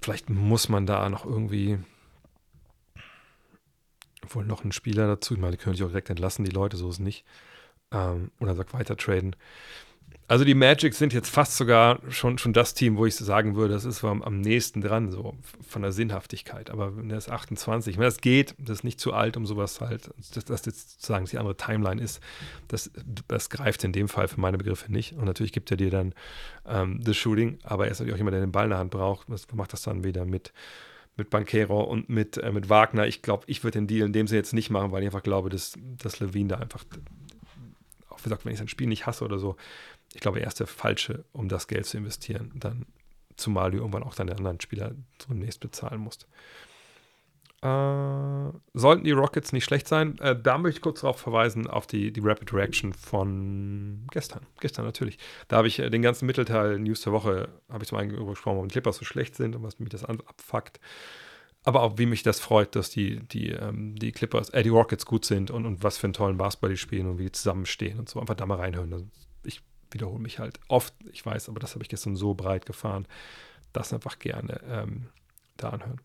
[0.00, 1.78] Vielleicht muss man da noch irgendwie
[4.30, 5.34] wohl noch einen Spieler dazu.
[5.34, 7.24] Ich meine, die können sich auch direkt entlassen, die Leute, so ist es nicht.
[7.90, 9.36] Ähm, oder sagt weiter traden.
[10.26, 13.74] Also die Magic sind jetzt fast sogar schon, schon das Team, wo ich sagen würde,
[13.74, 16.70] das ist am, am nächsten dran, so von der Sinnhaftigkeit.
[16.70, 20.10] Aber wenn das 28, wenn das geht, das ist nicht zu alt, um sowas halt,
[20.34, 22.20] dass das jetzt sozusagen die andere Timeline ist,
[22.68, 22.90] das,
[23.28, 25.12] das greift in dem Fall für meine Begriffe nicht.
[25.12, 26.14] Und natürlich gibt er dir dann
[26.66, 28.92] ähm, das Shooting, aber er ist natürlich auch jemand, der den Ball in der Hand
[28.92, 29.28] braucht.
[29.28, 30.54] Was macht das dann wieder mit
[31.16, 33.06] mit Banquero und mit, äh, mit Wagner.
[33.06, 35.22] Ich glaube, ich würde den Deal in dem Sinne jetzt nicht machen, weil ich einfach
[35.22, 36.84] glaube, dass, dass Levine da einfach,
[38.08, 39.56] auch gesagt, wenn ich sein Spiel nicht hasse oder so,
[40.12, 42.52] ich glaube, er ist der Falsche, um das Geld zu investieren.
[42.54, 42.86] Dann,
[43.36, 46.28] zumal du irgendwann auch deine anderen Spieler zunächst bezahlen musst.
[47.64, 51.86] Äh, sollten die Rockets nicht schlecht sein, äh, da möchte ich kurz darauf verweisen, auf
[51.86, 54.44] die, die Rapid Reaction von gestern.
[54.60, 55.16] Gestern natürlich.
[55.48, 58.56] Da habe ich äh, den ganzen Mittelteil News der Woche, habe ich zum einen gesprochen,
[58.56, 60.78] warum die Clippers so schlecht sind und was mich das abfuckt.
[61.62, 65.06] Aber auch wie mich das freut, dass die, die, ähm, die Clippers, äh, die Rockets
[65.06, 67.98] gut sind und, und was für einen tollen Basketball die spielen und wie die zusammenstehen
[67.98, 68.20] und so.
[68.20, 68.92] Einfach da mal reinhören.
[68.92, 69.06] Also
[69.42, 73.08] ich wiederhole mich halt oft, ich weiß, aber das habe ich gestern so breit gefahren.
[73.72, 75.06] Das einfach gerne ähm,
[75.56, 76.00] da anhören.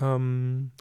[0.00, 0.72] Ähm,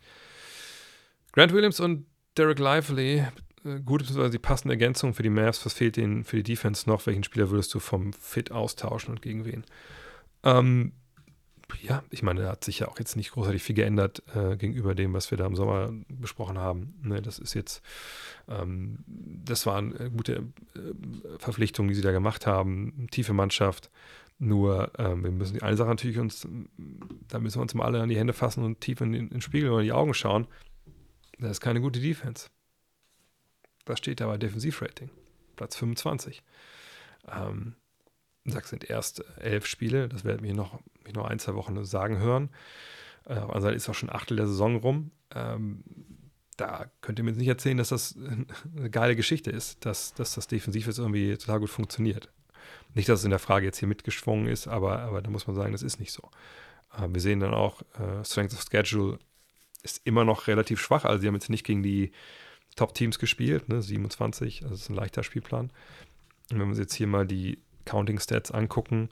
[1.31, 2.05] Grant Williams und
[2.37, 3.25] Derek Lively,
[3.65, 4.29] äh, gute bzw.
[4.29, 5.65] die passende Ergänzung für die Mavs.
[5.65, 7.05] Was fehlt ihnen für die Defense noch?
[7.05, 9.65] Welchen Spieler würdest du vom Fit austauschen und gegen wen?
[10.43, 10.93] Ähm,
[11.81, 14.95] ja, ich meine, da hat sich ja auch jetzt nicht großartig viel geändert äh, gegenüber
[14.95, 16.93] dem, was wir da im Sommer besprochen haben.
[17.01, 17.81] Ne, das ist jetzt,
[18.47, 20.43] ähm, das waren äh, gute
[20.75, 23.07] äh, Verpflichtungen, die sie da gemacht haben.
[23.11, 23.89] Tiefe Mannschaft,
[24.37, 26.47] nur ähm, wir müssen die eine Sache natürlich uns,
[27.27, 29.29] da müssen wir uns mal alle an die Hände fassen und tief in den, in
[29.29, 30.47] den Spiegel oder in die Augen schauen.
[31.39, 32.49] Das ist keine gute Defense.
[33.85, 35.09] Das steht da bei Defensivrating.
[35.55, 36.43] Platz 25.
[37.31, 37.75] Ähm,
[38.45, 40.79] das sind erst elf Spiele, das werden wir noch,
[41.13, 42.49] noch ein, zwei Wochen sagen hören.
[43.25, 45.11] Äh, auf der Seite ist auch schon Achtel der Saison rum.
[45.33, 45.83] Ähm,
[46.57, 48.15] da könnt ihr mir jetzt nicht erzählen, dass das
[48.77, 52.31] eine geile Geschichte ist, dass, dass das defensiv jetzt irgendwie total gut funktioniert.
[52.95, 55.55] Nicht, dass es in der Frage jetzt hier mitgeschwungen ist, aber, aber da muss man
[55.55, 56.31] sagen, das ist nicht so.
[56.97, 59.19] Äh, wir sehen dann auch, äh, Strength of Schedule
[59.83, 61.05] ist immer noch relativ schwach.
[61.05, 62.11] Also, sie haben jetzt nicht gegen die
[62.75, 65.71] Top-Teams gespielt, ne, 27, also das ist ein leichter Spielplan.
[66.51, 69.09] Und wenn wir uns jetzt hier mal die Counting Stats angucken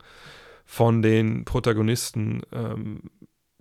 [0.65, 3.11] von den Protagonisten, ähm,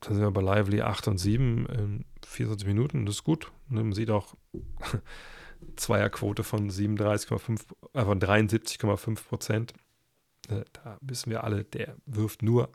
[0.00, 3.06] dann sind wir bei Lively 8 und 7 in 24 Minuten.
[3.06, 3.50] Das ist gut.
[3.68, 4.34] Ne, man sieht auch
[5.76, 7.60] Zweierquote von 37,5,
[7.94, 9.74] äh, von 73,5 Prozent.
[10.48, 12.70] Äh, da wissen wir alle, der wirft nur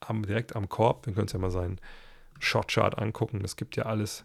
[0.00, 1.06] am, direkt am Korb.
[1.06, 1.80] Wir können uns ja mal seinen
[2.38, 3.40] Shotchart angucken.
[3.40, 4.24] Das gibt ja alles.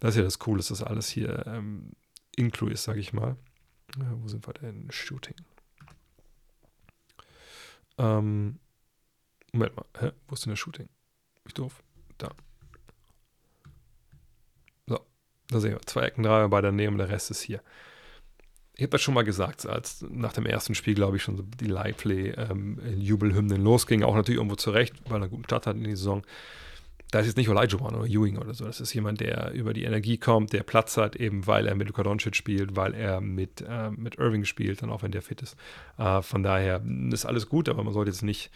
[0.00, 1.92] Das ist ja das Coole, dass das alles hier ähm,
[2.36, 3.36] Inclu ist, sage ich mal.
[3.98, 4.90] Ja, wo sind wir denn?
[4.90, 5.36] Shooting.
[7.98, 8.58] Ähm,
[9.52, 9.84] Moment mal.
[9.98, 10.12] Hä?
[10.26, 10.88] Wo ist denn der Shooting?
[11.44, 11.82] Ich doof.
[12.18, 12.30] Da.
[14.86, 15.04] So.
[15.48, 15.82] Da sehen wir.
[15.82, 17.62] Zwei Ecken, drei bei daneben, der Rest ist hier
[18.74, 21.42] ich habe das schon mal gesagt, als nach dem ersten Spiel, glaube ich, schon so
[21.42, 25.84] die Lively-Jubelhymnen ähm, losging, auch natürlich irgendwo zurecht, weil er einen guten Start hat in
[25.84, 26.22] die Saison.
[27.10, 28.64] Da ist jetzt nicht One oder Ewing oder so.
[28.64, 31.86] Das ist jemand, der über die Energie kommt, der Platz hat, eben weil er mit
[31.88, 35.42] Luka Doncic spielt, weil er mit, äh, mit Irving spielt, dann auch wenn der fit
[35.42, 35.54] ist.
[35.98, 38.50] Äh, von daher ist alles gut, aber man sollte jetzt nicht.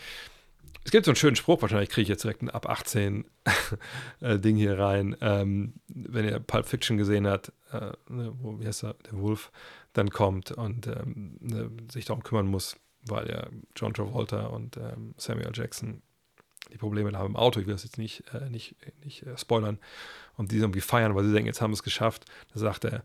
[0.85, 3.27] Es gibt so einen schönen Spruch, wahrscheinlich kriege ich jetzt direkt ein ab 18
[4.21, 5.17] äh, Ding hier rein.
[5.21, 9.51] Ähm, wenn ihr Pulp Fiction gesehen habt, äh, ne, wie heißt er, der Wolf,
[9.97, 15.15] dann kommt und ähm, ne, sich darum kümmern muss, weil ja John Travolta und ähm,
[15.17, 16.03] Samuel Jackson
[16.73, 17.61] die Probleme haben im Auto.
[17.61, 19.79] Ich will das jetzt nicht, äh, nicht, nicht äh, spoilern
[20.37, 22.25] und die irgendwie feiern, weil sie denken, jetzt haben wir es geschafft.
[22.53, 23.05] Da sagt er,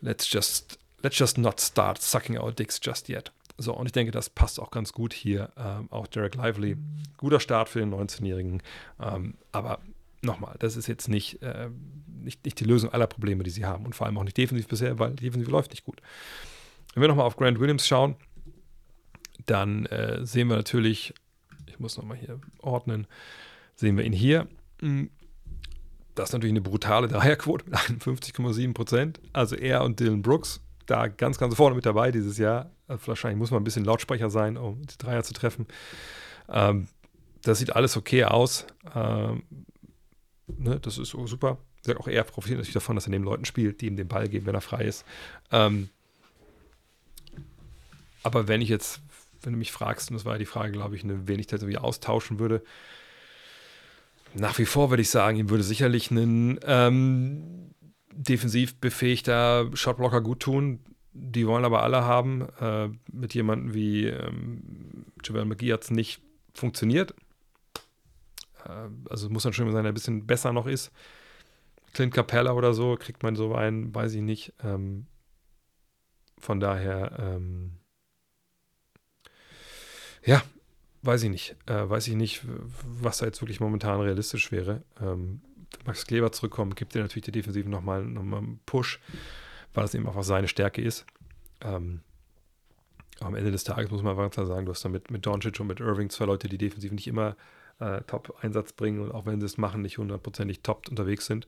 [0.00, 3.32] let's just, let's just not start sucking our dicks just yet.
[3.56, 5.50] So, und ich denke, das passt auch ganz gut hier.
[5.56, 6.76] Ähm, auch Derek Lively,
[7.16, 8.62] guter Start für den 19-Jährigen.
[9.00, 9.80] Ähm, aber
[10.22, 11.70] nochmal, das ist jetzt nicht, äh,
[12.24, 13.84] nicht, nicht die Lösung aller Probleme, die sie haben.
[13.84, 16.00] Und vor allem auch nicht defensiv bisher, weil defensiv läuft nicht gut.
[16.94, 18.16] Wenn wir nochmal auf Grant Williams schauen,
[19.46, 21.14] dann äh, sehen wir natürlich,
[21.66, 23.06] ich muss nochmal hier ordnen,
[23.74, 24.48] sehen wir ihn hier.
[24.80, 25.10] Hm,
[26.14, 29.20] das ist natürlich eine brutale Dreierquote mit 51,7 Prozent.
[29.32, 32.70] Also er und Dylan Brooks da ganz, ganz vorne mit dabei dieses Jahr.
[32.86, 35.66] Also wahrscheinlich muss man ein bisschen Lautsprecher sein, um die Dreier zu treffen.
[36.48, 36.88] Ähm,
[37.42, 38.66] das sieht alles okay aus.
[38.94, 39.42] Ähm,
[40.46, 41.58] Ne, das ist super.
[41.84, 44.28] Sagt auch er profitiert natürlich davon, dass er neben Leuten spielt, die ihm den Ball
[44.28, 45.04] geben, wenn er frei ist.
[45.52, 45.90] Ähm,
[48.22, 49.00] aber wenn ich jetzt,
[49.42, 51.52] wenn du mich fragst, und das war ja die Frage, glaube ich, ne, wen ich
[51.52, 52.62] irgendwie austauschen würde,
[54.34, 57.70] nach wie vor würde ich sagen, ihm würde sicherlich ein ähm,
[58.10, 60.80] defensiv befähigter Shotblocker gut tun.
[61.12, 62.48] Die wollen aber alle haben.
[62.60, 66.20] Äh, mit jemandem wie ähm, Javel McGee hat es nicht
[66.52, 67.14] funktioniert.
[68.64, 70.90] Äh, also muss dann schon sein, der ein bisschen besser noch ist.
[71.94, 74.52] Clint Capella oder so, kriegt man so einen, weiß ich nicht.
[74.62, 75.06] Ähm,
[76.38, 77.78] von daher, ähm,
[80.24, 80.42] ja,
[81.02, 81.56] weiß ich nicht.
[81.66, 82.42] Äh, weiß ich nicht,
[82.82, 84.82] was da jetzt wirklich momentan realistisch wäre.
[85.00, 85.40] Ähm,
[85.86, 89.00] Max Kleber zurückkommt, gibt dir natürlich die Defensive nochmal noch mal einen Push,
[89.72, 91.06] weil es eben einfach seine Stärke ist.
[91.60, 92.00] Ähm,
[93.20, 95.58] am Ende des Tages muss man einfach klar sagen, du hast da mit, mit Doncic
[95.60, 97.36] und mit Irving zwei Leute, die defensiv nicht immer
[97.80, 101.46] äh, Top-Einsatz bringen und auch wenn sie es machen, nicht hundertprozentig top unterwegs sind.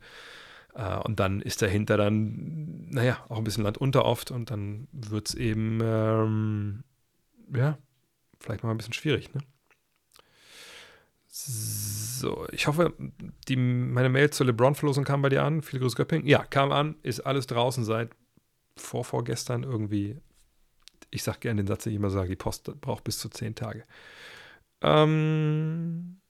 [0.75, 4.89] Äh, und dann ist dahinter dann, naja, auch ein bisschen Land unter oft und dann
[4.93, 6.85] wird es eben, ähm,
[7.55, 7.79] ja,
[8.41, 9.41] vielleicht mal ein bisschen schwierig, ne?
[11.39, 12.95] So, ich hoffe,
[13.47, 15.61] die, meine Mail zur LeBron-Verlosung kam bei dir an.
[15.61, 16.27] Viele Grüße, Göpping.
[16.27, 18.11] Ja, kam an, ist alles draußen seit
[18.75, 20.17] vor, vorgestern irgendwie.
[21.11, 23.55] Ich sage gerne den Satz, den ich immer sage, die Post braucht bis zu zehn
[23.55, 23.85] Tage.
[24.83, 26.21] Ähm,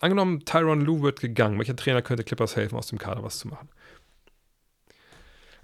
[0.00, 1.58] angenommen, Tyron Lue wird gegangen.
[1.58, 3.68] Welcher Trainer könnte Clippers helfen, aus dem Kader was zu machen?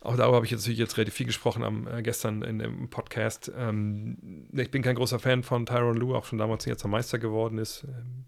[0.02, 3.52] Auch darüber habe ich jetzt jetzt relativ viel gesprochen am, äh, gestern in dem Podcast.
[3.54, 7.18] Ähm, ich bin kein großer Fan von Tyron Lue, auch schon damals, als er Meister
[7.18, 7.84] geworden ist.
[7.84, 8.24] Ähm,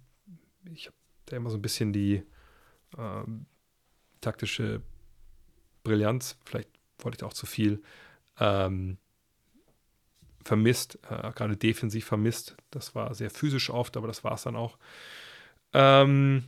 [0.70, 2.22] ich habe da immer so ein bisschen die
[2.99, 3.47] ähm,
[4.20, 4.82] taktische
[5.82, 6.68] Brillanz, vielleicht
[6.99, 7.82] wollte ich da auch zu viel,
[8.38, 8.99] ähm,
[10.45, 12.57] vermisst, äh, gerade defensiv vermisst.
[12.70, 14.78] Das war sehr physisch oft, aber das war es dann auch.
[15.72, 16.45] Ähm,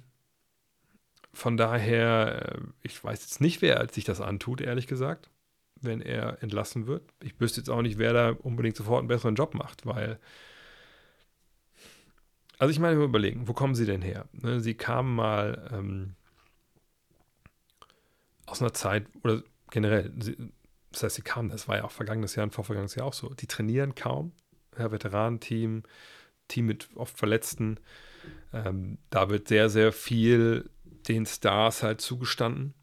[1.33, 5.31] von daher, äh, ich weiß jetzt nicht, wer sich das antut, ehrlich gesagt,
[5.81, 7.03] wenn er entlassen wird.
[7.23, 10.19] Ich wüsste jetzt auch nicht, wer da unbedingt sofort einen besseren Job macht, weil.
[12.59, 14.27] Also ich meine, überlegen, wo kommen sie denn her?
[14.33, 16.15] Ne, sie kamen mal ähm,
[18.47, 20.37] aus einer Zeit, oder generell, sie,
[20.95, 23.29] das heißt, sie kamen, das war ja auch vergangenes Jahr und vorvergangenes Jahr auch so,
[23.35, 24.33] die trainieren kaum,
[24.79, 25.83] ja, Veteranenteam,
[26.49, 27.79] Team mit oft Verletzten,
[28.53, 30.71] ähm, da wird sehr, sehr viel
[31.09, 32.75] den Stars halt zugestanden,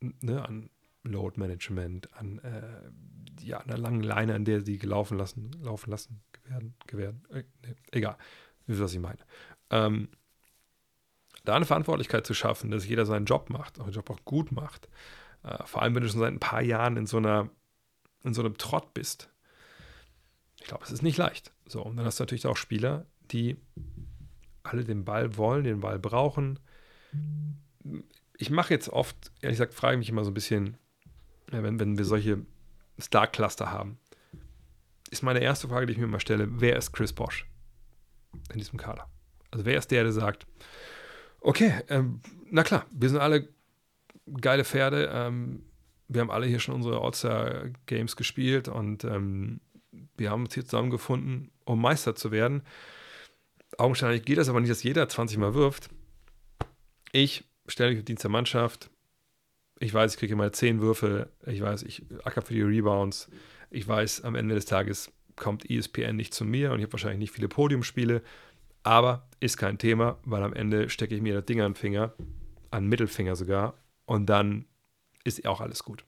[0.00, 0.70] ne, an
[1.02, 6.22] Load Management, an äh, ja, einer langen Leine, an der sie gelaufen lassen, laufen lassen
[6.44, 7.24] werden, gewähren.
[7.30, 8.16] Äh, nee, egal,
[8.66, 9.18] wisst was ich meine.
[9.70, 10.08] Ähm,
[11.44, 14.50] da eine Verantwortlichkeit zu schaffen, dass jeder seinen Job macht, auch den Job auch gut
[14.50, 14.88] macht.
[15.44, 17.48] Äh, vor allem, wenn du schon seit ein paar Jahren in so einer,
[18.22, 19.30] in so einem Trott bist.
[20.60, 21.52] Ich glaube, es ist nicht leicht.
[21.66, 23.56] So, und dann hast du natürlich auch Spieler, die
[24.62, 26.58] alle den Ball wollen, den Ball brauchen,
[28.36, 30.76] ich mache jetzt oft, ehrlich gesagt, frage ich mich immer so ein bisschen,
[31.48, 32.44] wenn, wenn wir solche
[33.00, 33.98] Star-Cluster haben,
[35.10, 37.46] ist meine erste Frage, die ich mir immer stelle, wer ist Chris Bosch
[38.52, 39.08] in diesem Kader?
[39.50, 40.46] Also wer ist der, der sagt,
[41.40, 42.20] okay, ähm,
[42.50, 43.48] na klar, wir sind alle
[44.40, 45.64] geile Pferde, ähm,
[46.08, 49.60] wir haben alle hier schon unsere All-Star-Games gespielt und ähm,
[50.16, 52.62] wir haben uns hier zusammengefunden, um Meister zu werden.
[53.78, 55.88] Augenscheinlich geht das aber nicht, dass jeder 20 Mal wirft.
[57.12, 58.90] Ich stelle mich auf Dienst der Mannschaft.
[59.80, 61.30] Ich weiß, ich kriege immer 10 Würfe.
[61.46, 63.28] Ich weiß, ich acker für die Rebounds.
[63.70, 67.18] Ich weiß, am Ende des Tages kommt ESPN nicht zu mir und ich habe wahrscheinlich
[67.18, 68.22] nicht viele Podiumspiele.
[68.84, 72.14] Aber ist kein Thema, weil am Ende stecke ich mir das Ding an den Finger,
[72.70, 73.74] an den Mittelfinger sogar,
[74.26, 74.66] dann
[75.24, 76.04] ist auch alles gut.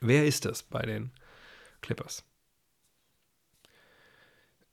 [0.00, 1.10] Wer ist das bei den
[1.80, 2.24] Clippers?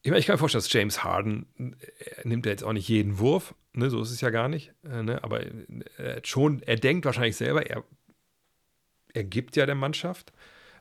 [0.02, 2.90] Ich, meine, ich kann mir vorstellen, dass James Harden äh, nimmt er jetzt auch nicht
[2.90, 6.76] jeden Wurf, ne, so ist es ja gar nicht, äh, ne, aber äh, schon, er
[6.76, 7.86] denkt wahrscheinlich selber, er,
[9.14, 10.34] er gibt ja der Mannschaft.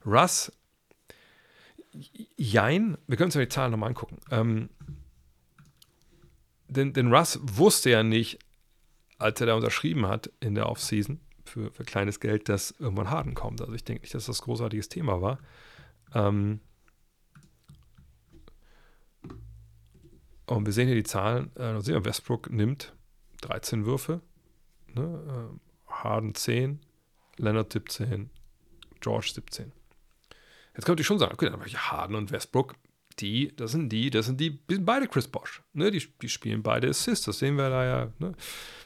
[0.05, 0.51] Russ,
[2.37, 4.19] jein, wir können uns ja die Zahlen nochmal angucken.
[4.33, 4.71] Ähm,
[6.67, 8.41] denn, denn Russ wusste ja nicht,
[9.23, 13.35] als er da unterschrieben hat in der Offseason für, für kleines Geld, dass irgendwann Harden
[13.35, 13.61] kommt.
[13.61, 15.39] Also ich denke nicht, dass das großartiges Thema war.
[16.15, 16.61] Ähm,
[20.47, 21.55] Und wir sehen hier die Zahlen.
[21.57, 22.95] Äh, sehen wir, Westbrook nimmt
[23.43, 24.21] 13 Würfe,
[24.95, 25.51] ne?
[25.57, 26.81] äh, Harden 10,
[27.39, 28.31] Leonard 17,
[29.01, 29.73] George 17.
[30.75, 32.75] Jetzt könnte ich schon sagen, okay, dann habe ich Harden und Westbrook,
[33.17, 35.63] die, das sind die, das sind die, die sind beide Chris Bosch.
[35.73, 35.91] Ne?
[35.91, 38.13] Die, die spielen beide Assists, das sehen wir da ja.
[38.19, 38.35] Ne?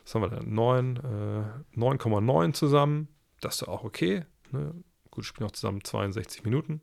[0.05, 0.39] Was haben wir da?
[0.41, 3.09] 9,9 äh, zusammen.
[3.41, 4.25] Das ist auch okay.
[4.51, 4.75] Ne?
[5.11, 6.83] Gut, spielen auch zusammen 62 Minuten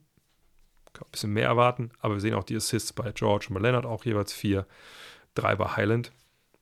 [1.02, 3.86] ein bisschen mehr erwarten, aber wir sehen auch die Assists bei George und bei Leonard
[3.86, 4.68] auch jeweils vier.
[5.36, 6.12] Drei bei Highland.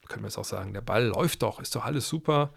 [0.07, 2.53] Können wir jetzt auch sagen, der Ball läuft doch, ist doch alles super.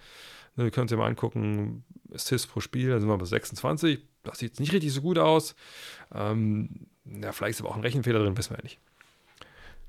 [0.57, 4.01] Ne, ihr könnt euch mal angucken, Assists pro Spiel, da sind wir bei 26.
[4.23, 5.55] Das sieht nicht richtig so gut aus.
[6.13, 8.79] Ähm, ja, vielleicht ist aber auch ein Rechenfehler drin, wissen wir ja nicht.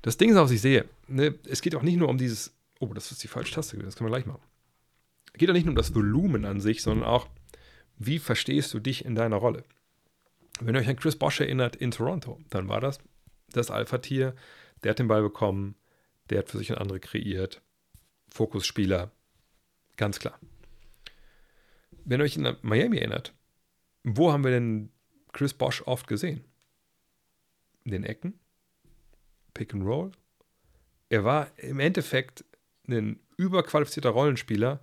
[0.02, 2.92] Das Ding ist was ich sehe, ne, es geht auch nicht nur um dieses, oh,
[2.92, 4.42] das ist die falsche Taste, das können wir gleich machen.
[5.32, 7.28] Es geht auch nicht nur um das Volumen an sich, sondern auch,
[7.98, 9.64] wie verstehst du dich in deiner Rolle?
[10.60, 12.98] Wenn ihr euch an Chris Bosch erinnert in Toronto, dann war das
[13.52, 14.34] das Alpha-Tier.
[14.82, 15.74] Der hat den Ball bekommen,
[16.30, 17.62] der hat für sich ein andere kreiert.
[18.28, 19.10] Fokusspieler,
[19.96, 20.38] ganz klar.
[22.04, 23.34] Wenn ihr euch in Miami erinnert,
[24.04, 24.90] wo haben wir denn
[25.32, 26.44] Chris Bosch oft gesehen?
[27.90, 28.38] Den Ecken,
[29.54, 30.12] Pick and Roll.
[31.08, 32.44] Er war im Endeffekt
[32.88, 34.80] ein überqualifizierter Rollenspieler,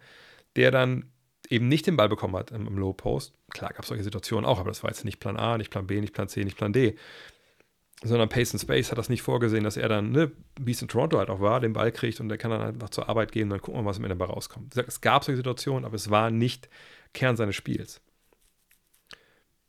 [0.56, 1.12] der dann
[1.50, 3.34] eben nicht den Ball bekommen hat im, im Low Post.
[3.50, 5.88] Klar gab es solche Situationen auch, aber das war jetzt nicht Plan A, nicht Plan
[5.88, 6.96] B, nicht Plan C, nicht Plan D.
[8.04, 10.90] Sondern Pace and Space hat das nicht vorgesehen, dass er dann, ne, wie es in
[10.90, 13.44] Toronto halt auch war, den Ball kriegt und der kann dann einfach zur Arbeit gehen
[13.44, 14.76] und dann gucken wir, was am Ende dabei rauskommt.
[14.76, 16.70] Es gab solche Situationen, aber es war nicht
[17.14, 18.02] Kern seines Spiels.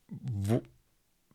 [0.09, 0.62] Wo,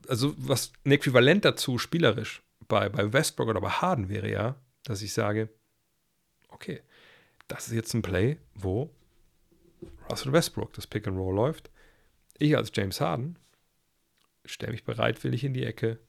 [0.09, 5.01] also, was ein Äquivalent dazu spielerisch bei, bei Westbrook oder bei Harden wäre ja, dass
[5.01, 5.49] ich sage,
[6.49, 6.81] okay,
[7.47, 8.89] das ist jetzt ein Play, wo
[10.09, 11.69] Russell Westbrook das Pick and Roll läuft.
[12.37, 13.37] Ich als James Harden
[14.45, 15.99] stelle mich bereitwillig in die Ecke.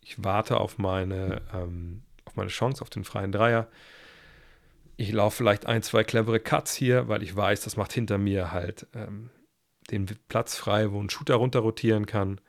[0.00, 3.68] Ich warte auf meine, ähm, auf meine Chance, auf den freien Dreier.
[4.96, 8.52] Ich laufe vielleicht ein, zwei clevere Cuts hier, weil ich weiß, das macht hinter mir
[8.52, 9.30] halt ähm,
[9.90, 12.40] den Platz frei, wo ein Shooter runter rotieren kann.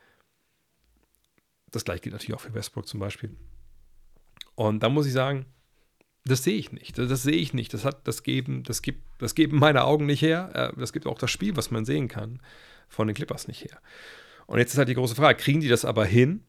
[1.71, 3.35] Das gleiche gilt natürlich auch für Westbrook zum Beispiel.
[4.55, 5.45] Und da muss ich sagen,
[6.25, 6.97] das sehe ich nicht.
[6.97, 7.73] Das, sehe ich nicht.
[7.73, 10.51] Das hat das geben, das gibt, das geben meine Augen nicht her.
[10.53, 12.39] Äh, das gibt auch das Spiel, was man sehen kann,
[12.87, 13.81] von den Clippers nicht her.
[14.45, 16.43] Und jetzt ist halt die große Frage: Kriegen die das aber hin?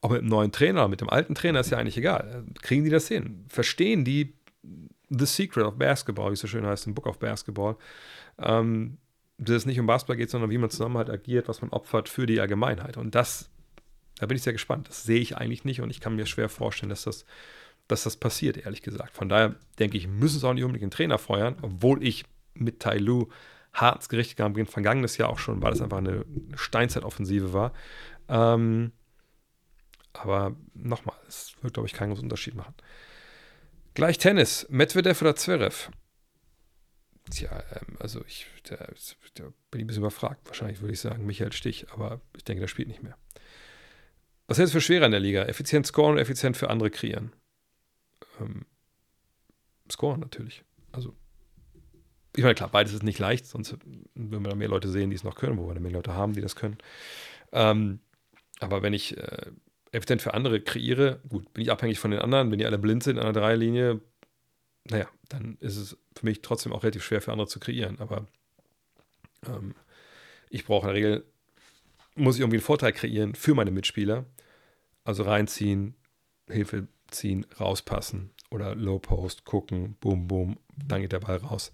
[0.00, 2.44] Auch mit dem neuen Trainer, mit dem alten Trainer ist ja eigentlich egal.
[2.62, 3.46] Kriegen die das hin?
[3.48, 4.34] Verstehen die
[5.08, 7.76] The Secret of Basketball, wie es so schön heißt im Book of Basketball?
[8.38, 8.98] Ähm,
[9.38, 12.08] dass es nicht um Basketball geht, sondern wie man zusammen halt agiert, was man opfert
[12.08, 12.96] für die Allgemeinheit.
[12.96, 13.50] Und das,
[14.18, 14.88] da bin ich sehr gespannt.
[14.88, 17.24] Das sehe ich eigentlich nicht und ich kann mir schwer vorstellen, dass das
[17.88, 19.14] dass das passiert, ehrlich gesagt.
[19.14, 22.24] Von daher denke ich, müssen sie auch nicht unbedingt den Trainer feuern, obwohl ich
[22.54, 23.28] mit Tai Lu
[23.72, 26.24] hart ins Gericht gegangen bin, vergangenes Jahr auch schon, weil es einfach eine
[26.54, 27.72] Steinzeitoffensive war.
[28.28, 28.92] Ähm,
[30.12, 32.74] aber nochmal, es wird, glaube ich, keinen großen Unterschied machen.
[33.94, 35.90] Gleich Tennis, Medvedev oder Zverev?
[37.30, 38.76] Tja, ähm, also ich da,
[39.34, 40.46] da bin ich ein bisschen überfragt.
[40.46, 43.16] Wahrscheinlich würde ich sagen Michael Stich, aber ich denke, der spielt nicht mehr.
[44.46, 45.44] Was hältst du für schwerer in der Liga?
[45.44, 47.32] Effizient scoren oder effizient für andere kreieren?
[48.40, 48.66] ähm,
[49.90, 50.64] scoren natürlich.
[50.92, 51.14] Also,
[52.36, 53.76] ich meine, klar, beides ist nicht leicht, sonst
[54.14, 56.14] würden wir da mehr Leute sehen, die es noch können, wo wir da mehr Leute
[56.14, 56.78] haben, die das können.
[57.52, 58.00] Ähm,
[58.60, 59.50] aber wenn ich äh,
[59.92, 63.02] effizient für andere kreiere, gut, bin ich abhängig von den anderen, wenn die alle blind
[63.02, 64.00] sind an der Dreierlinie,
[64.90, 67.98] naja, dann ist es für mich trotzdem auch relativ schwer für andere zu kreieren.
[68.00, 68.26] Aber
[69.46, 69.74] ähm,
[70.50, 71.24] ich brauche in der Regel,
[72.14, 74.24] muss ich irgendwie einen Vorteil kreieren für meine Mitspieler.
[75.04, 75.94] Also reinziehen,
[76.48, 81.72] Hilfe ziehen, rauspassen oder Low Post gucken, boom, boom, dann geht der Ball raus.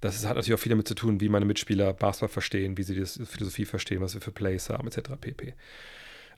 [0.00, 2.94] Das hat natürlich auch viel damit zu tun, wie meine Mitspieler Basketball verstehen, wie sie
[2.94, 5.10] die Philosophie verstehen, was wir für Plays haben, etc.
[5.20, 5.54] pp.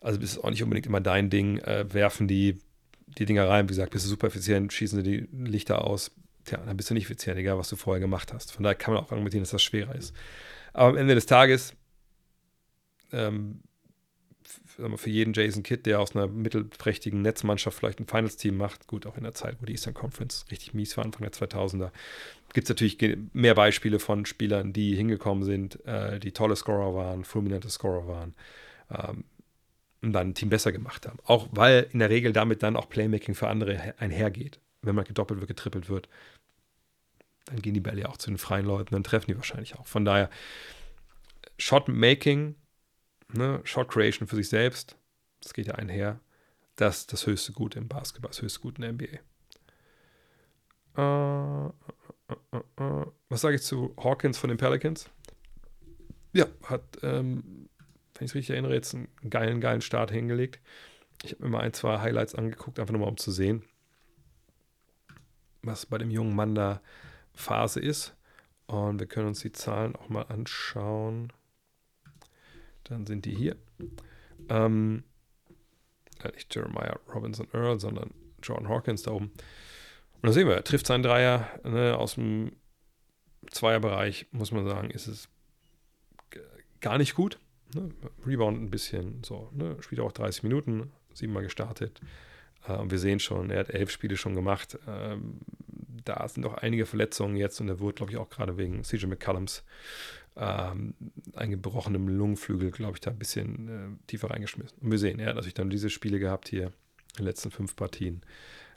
[0.00, 2.58] Also ist es auch nicht unbedingt immer dein Ding, äh, werfen die
[3.18, 6.10] die Dinger rein, wie gesagt, bist du super effizient, schießen sie die Lichter aus.
[6.44, 8.52] Tja, dann bist du nicht effizient, egal was du vorher gemacht hast.
[8.52, 10.14] Von daher kann man auch argumentieren, dass das schwerer ist.
[10.72, 11.74] Aber am Ende des Tages
[13.12, 13.60] ähm,
[14.96, 19.16] für jeden Jason Kidd, der aus einer mittelprächtigen Netzmannschaft vielleicht ein Finals-Team macht, gut, auch
[19.16, 21.90] in der Zeit, wo die Eastern Conference richtig mies war, Anfang der 2000er,
[22.52, 22.98] gibt es natürlich
[23.32, 28.34] mehr Beispiele von Spielern, die hingekommen sind, äh, die tolle Scorer waren, fulminante Scorer waren
[28.92, 29.24] ähm,
[30.02, 31.18] und dann ein Team besser gemacht haben.
[31.24, 34.60] Auch weil in der Regel damit dann auch Playmaking für andere einhergeht.
[34.82, 36.08] Wenn man gedoppelt wird, getrippelt wird,
[37.46, 39.86] dann gehen die Bälle ja auch zu den freien Leuten, dann treffen die wahrscheinlich auch.
[39.86, 40.28] Von daher,
[41.58, 42.56] Shot-Making
[43.34, 44.96] ne, Shot Creation für sich selbst,
[45.40, 46.20] das geht ja einher,
[46.76, 49.18] das ist das höchste Gut im Basketball, das höchste Gut in der NBA.
[50.94, 51.66] Äh,
[52.28, 55.08] äh, äh, was sage ich zu Hawkins von den Pelicans?
[56.32, 57.61] Ja, hat, ähm,
[58.22, 60.60] wenn ich es richtig erinnere, jetzt einen geilen, geilen Start hingelegt.
[61.24, 63.64] Ich habe mir mal ein, zwei Highlights angeguckt, einfach nur mal um zu sehen,
[65.62, 66.80] was bei dem jungen Mann da
[67.34, 68.14] Phase ist.
[68.66, 71.32] Und wir können uns die Zahlen auch mal anschauen.
[72.84, 73.56] Dann sind die hier.
[74.48, 75.02] Ähm,
[76.32, 79.32] nicht Jeremiah Robinson Earl, sondern Jordan Hawkins da oben.
[80.14, 82.52] Und da sehen wir, er trifft seinen Dreier ne, aus dem
[83.50, 85.28] Zweierbereich, muss man sagen, ist es
[86.80, 87.40] gar nicht gut.
[87.74, 87.90] Ne?
[88.26, 89.76] Rebound ein bisschen so, ne?
[89.80, 92.00] spielt auch 30 Minuten, siebenmal gestartet.
[92.66, 94.78] Äh, und wir sehen schon, er hat elf Spiele schon gemacht.
[94.86, 95.40] Ähm,
[96.04, 99.06] da sind noch einige Verletzungen jetzt und er wurde, glaube ich, auch gerade wegen CJ
[99.06, 99.64] McCallums
[100.36, 100.94] ähm,
[101.34, 104.78] eingebrochenem Lungenflügel, glaube ich, da ein bisschen äh, tiefer reingeschmissen.
[104.80, 107.76] Und wir sehen, er hat natürlich dann diese Spiele gehabt hier in den letzten fünf
[107.76, 108.22] Partien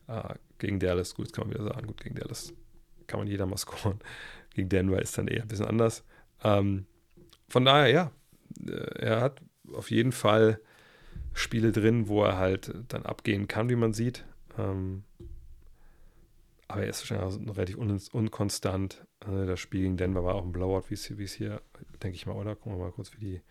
[0.08, 1.16] äh, gegen Dallas.
[1.16, 2.54] Gut, kann man wieder sagen, gut, gegen Dallas
[3.08, 4.00] kann man jeder mal scoren.
[4.54, 6.04] Gegen Denver ist dann eher ein bisschen anders.
[6.44, 6.86] Ähm,
[7.48, 8.12] von daher, ja,
[8.68, 9.42] er hat
[9.74, 10.60] auf jeden Fall
[11.34, 14.26] Spiele drin, wo er halt dann abgehen kann, wie man sieht.
[14.58, 15.04] Ähm,
[16.68, 19.06] aber er ist wahrscheinlich noch relativ un unkonstant.
[19.22, 21.62] Äh, das Spiel gegen Denver war auch ein Blowout, wie es hier,
[22.02, 22.56] denke ich mal, oder?
[22.56, 23.42] Gucken wir mal kurz, wie, die,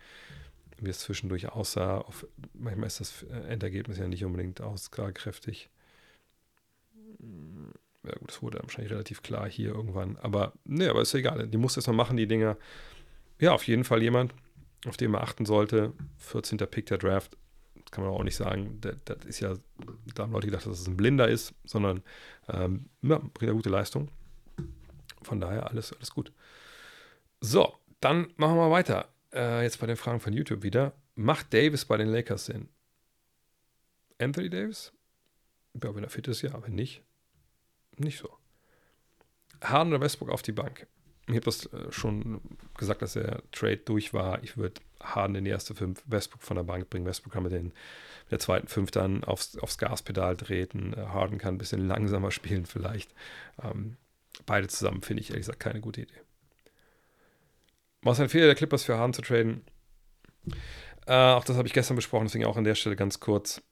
[0.79, 1.99] wie es zwischendurch aussah.
[1.99, 5.69] Auf, manchmal ist das äh, Endergebnis ja nicht unbedingt aussagekräftig.
[8.03, 10.17] Ja, gut, das wurde wahrscheinlich relativ klar hier irgendwann.
[10.17, 11.47] Aber ne, aber ist ja egal.
[11.47, 12.57] Die muss erstmal machen, die Dinger.
[13.39, 14.33] Ja, auf jeden Fall jemand,
[14.87, 15.93] auf den man achten sollte.
[16.17, 16.57] 14.
[16.57, 17.37] Pick der Draft
[17.95, 19.53] kann man auch nicht sagen, das, das ist ja,
[20.13, 22.03] da haben Leute gedacht, dass es ein Blinder ist, sondern
[22.49, 24.09] ähm, ja, bringt eine gute Leistung.
[25.21, 26.33] Von daher alles, alles gut.
[27.39, 29.09] So, dann machen wir weiter.
[29.33, 30.93] Äh, jetzt bei den Fragen von YouTube wieder.
[31.15, 32.67] Macht Davis bei den Lakers Sinn?
[34.19, 34.91] Anthony Davis?
[35.81, 37.01] Ja, wenn er fit ist, ja, wenn nicht.
[37.97, 38.29] Nicht so.
[39.61, 40.87] Harden oder Westbrook auf die Bank.
[41.27, 42.41] Ich habe das äh, schon
[42.77, 44.43] gesagt, dass der Trade durch war.
[44.43, 47.05] Ich würde Harden in die erste fünf, Westbrook von der Bank bringen.
[47.05, 50.93] Westbrook kann mit, den, mit der zweiten fünf dann aufs, aufs Gaspedal treten.
[50.93, 53.13] Äh, Harden kann ein bisschen langsamer spielen vielleicht.
[53.63, 53.97] Ähm,
[54.45, 56.21] beide zusammen finde ich ehrlich gesagt keine gute Idee.
[58.01, 59.61] Was ein Fehler der Clippers für Harden zu traden?
[61.07, 63.63] Äh, auch das habe ich gestern besprochen, deswegen auch an der Stelle ganz kurz.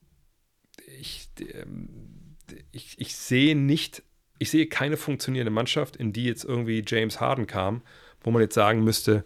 [0.99, 2.35] Ich, ähm,
[2.71, 4.01] ich, ich sehe nicht
[4.43, 7.81] ich sehe keine funktionierende Mannschaft, in die jetzt irgendwie James Harden kam,
[8.21, 9.23] wo man jetzt sagen müsste,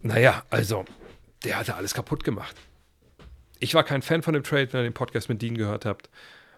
[0.00, 0.86] naja, also,
[1.44, 2.56] der hatte alles kaputt gemacht.
[3.60, 6.08] Ich war kein Fan von dem Trade, wenn ihr den Podcast mit Dean gehört habt.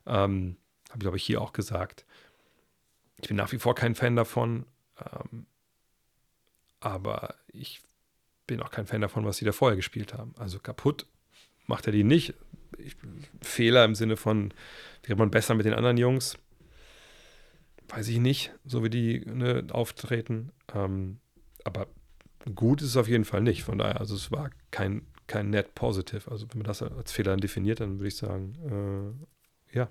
[0.06, 0.56] Ähm,
[0.88, 2.04] Habe ich, glaube ich, hier auch gesagt.
[3.20, 4.66] Ich bin nach wie vor kein Fan davon.
[4.98, 5.46] Ähm,
[6.78, 7.82] aber ich
[8.46, 10.34] bin auch kein Fan davon, was sie da vorher gespielt haben.
[10.38, 11.06] Also kaputt
[11.66, 12.34] macht er die nicht.
[12.78, 12.96] Ich,
[13.42, 14.54] Fehler im Sinne von,
[15.02, 16.38] wäre man besser mit den anderen Jungs
[17.90, 20.52] weiß ich nicht, so wie die ne, auftreten.
[20.74, 21.18] Ähm,
[21.64, 21.88] aber
[22.54, 23.64] gut ist es auf jeden Fall nicht.
[23.64, 26.30] Von daher, also es war kein, kein Net Positive.
[26.30, 29.16] Also wenn man das als Fehler definiert, dann würde ich sagen,
[29.72, 29.90] äh, ja.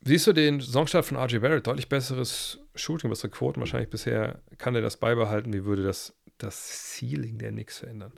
[0.00, 1.66] Siehst du den Songstart von RJ Barrett?
[1.66, 3.60] Deutlich besseres Shooting, bessere Quoten.
[3.60, 5.52] Wahrscheinlich bisher kann er das beibehalten.
[5.52, 8.12] Wie würde das das Ceiling der Knicks verändern?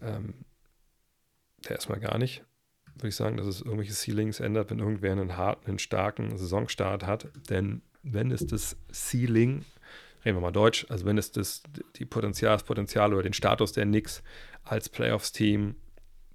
[0.00, 0.34] Ähm,
[1.64, 2.42] der erstmal gar nicht
[3.00, 7.06] würde ich sagen, dass es irgendwelche Ceilings ändert, wenn irgendwer einen harten, einen starken Saisonstart
[7.06, 7.28] hat.
[7.48, 9.64] Denn wenn es das Ceiling,
[10.24, 11.62] reden wir mal Deutsch, also wenn es das,
[11.96, 14.22] die Potenzial, das Potenzial oder den Status der Knicks
[14.64, 15.76] als Playoffs-Team,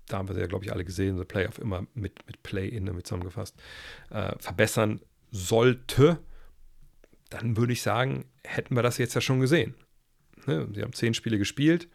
[0.07, 3.07] da haben wir ja, glaube ich, alle gesehen, so Playoff immer mit, mit Play-In damit
[3.07, 3.55] zusammengefasst,
[4.11, 5.01] äh, verbessern
[5.31, 6.19] sollte,
[7.29, 9.75] dann würde ich sagen, hätten wir das jetzt ja schon gesehen.
[10.45, 10.67] Ne?
[10.73, 11.89] Sie haben zehn Spiele gespielt.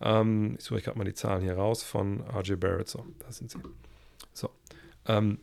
[0.00, 2.88] Ähm, ich suche gerade mal die Zahlen hier raus von RJ Barrett.
[2.88, 3.58] So, da sind sie.
[4.36, 4.50] So.
[5.06, 5.38] Ähm,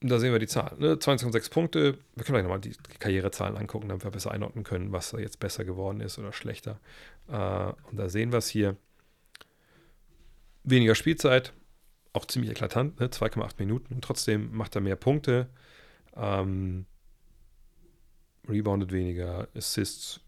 [0.00, 0.78] da sehen wir die Zahlen.
[0.78, 0.94] Ne?
[0.94, 1.98] 22,6 Punkte.
[2.14, 5.64] Wir können gleich nochmal die, Karrierezahlen angucken, damit wir besser einordnen können, was jetzt besser
[5.64, 6.78] geworden ist oder schlechter.
[7.28, 8.76] Äh, und da sehen wir es hier.
[10.64, 11.52] Weniger Spielzeit,
[12.12, 13.06] auch ziemlich eklatant, ne?
[13.06, 13.94] 2,8 Minuten.
[13.94, 15.48] Und trotzdem macht er mehr Punkte.
[16.14, 16.86] Ähm,
[18.48, 20.20] reboundet weniger, Assists.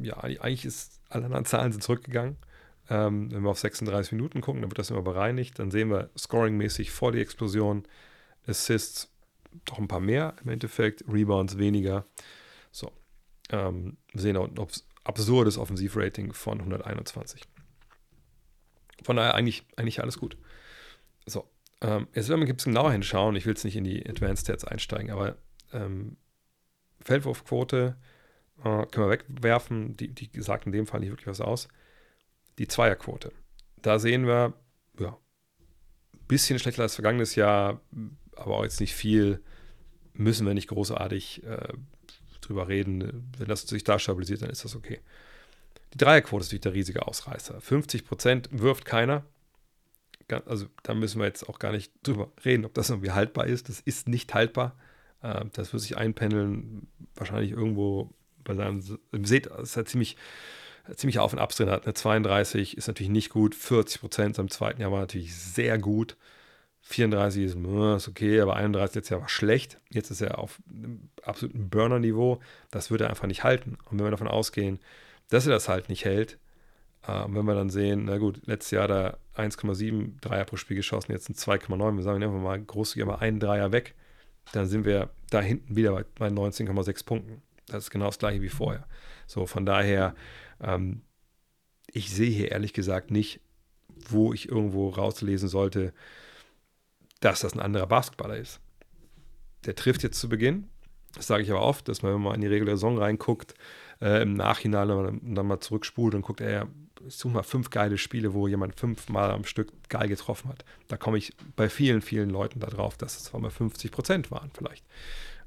[0.00, 2.36] Ja, eigentlich ist alle anderen Zahlen sind zurückgegangen.
[2.88, 5.58] Ähm, wenn wir auf 36 Minuten gucken, dann wird das immer bereinigt.
[5.58, 7.86] Dann sehen wir scoringmäßig vor die Explosion,
[8.46, 9.12] Assists
[9.64, 12.04] doch ein paar mehr im Endeffekt, Rebounds weniger.
[12.70, 12.92] So,
[13.50, 14.66] ähm, wir sehen auch ein
[15.04, 17.42] absurdes Offensivrating von 121.
[19.02, 20.36] Von daher eigentlich, eigentlich alles gut.
[21.26, 21.48] So,
[21.80, 23.36] ähm, jetzt werden wir ein genauer hinschauen.
[23.36, 25.36] Ich will jetzt nicht in die Advanced Stats einsteigen, aber
[25.72, 26.16] ähm,
[27.00, 27.96] Feldwurfquote
[28.58, 29.96] äh, können wir wegwerfen.
[29.96, 31.68] Die, die sagt in dem Fall nicht wirklich was aus
[32.58, 33.32] die Zweierquote.
[33.82, 34.54] Da sehen wir,
[34.98, 35.16] ja,
[36.14, 37.80] ein bisschen schlechter als vergangenes Jahr,
[38.34, 39.42] aber auch jetzt nicht viel.
[40.12, 41.74] Müssen wir nicht großartig äh,
[42.40, 43.30] drüber reden.
[43.36, 45.00] Wenn das sich da stabilisiert, dann ist das okay.
[45.92, 47.60] Die Dreierquote ist natürlich der riesige Ausreißer.
[47.60, 49.24] 50 Prozent wirft keiner.
[50.46, 53.68] Also da müssen wir jetzt auch gar nicht drüber reden, ob das irgendwie haltbar ist.
[53.68, 54.76] Das ist nicht haltbar.
[55.22, 58.10] Äh, das wird sich einpendeln, wahrscheinlich irgendwo
[58.42, 58.82] bei seinem.
[59.12, 60.16] Ihr seht, es ist halt ziemlich
[60.94, 61.84] ziemlich Auf und Abs drin hat.
[61.84, 66.16] Eine 32 ist natürlich nicht gut, 40 Prozent im zweiten Jahr war natürlich sehr gut.
[66.88, 69.80] 34 ist, ist okay, aber 31 letztes Jahr war schlecht.
[69.90, 72.38] Jetzt ist er auf einem absoluten Burner-Niveau.
[72.70, 73.76] Das würde er einfach nicht halten.
[73.90, 74.78] Und wenn wir davon ausgehen,
[75.28, 76.38] dass er das halt nicht hält,
[77.06, 81.10] äh, wenn wir dann sehen, na gut, letztes Jahr da 1,7 Dreier pro Spiel geschossen,
[81.10, 81.96] jetzt sind 2,9.
[81.96, 83.94] Wir sagen einfach mal großzügig aber einen Dreier weg.
[84.52, 87.42] Dann sind wir da hinten wieder bei, bei 19,6 Punkten.
[87.66, 88.86] Das ist genau das gleiche wie vorher.
[89.26, 90.14] So, von daher
[90.60, 91.02] ähm,
[91.86, 93.40] ich sehe hier ehrlich gesagt nicht,
[94.08, 95.92] wo ich irgendwo rauslesen sollte,
[97.20, 98.60] dass das ein anderer Basketballer ist.
[99.64, 100.68] Der trifft jetzt zu Beginn.
[101.14, 103.54] Das sage ich aber oft, dass man, wenn man in die Regel der Saison reinguckt,
[104.02, 106.62] äh, im Nachhinein dann, dann mal zurückspult und guckt, ey,
[107.06, 110.64] ich suche mal fünf geile Spiele, wo jemand fünfmal am Stück geil getroffen hat.
[110.88, 114.50] Da komme ich bei vielen, vielen Leuten darauf, dass es zwar mal 50 Prozent waren
[114.52, 114.84] vielleicht.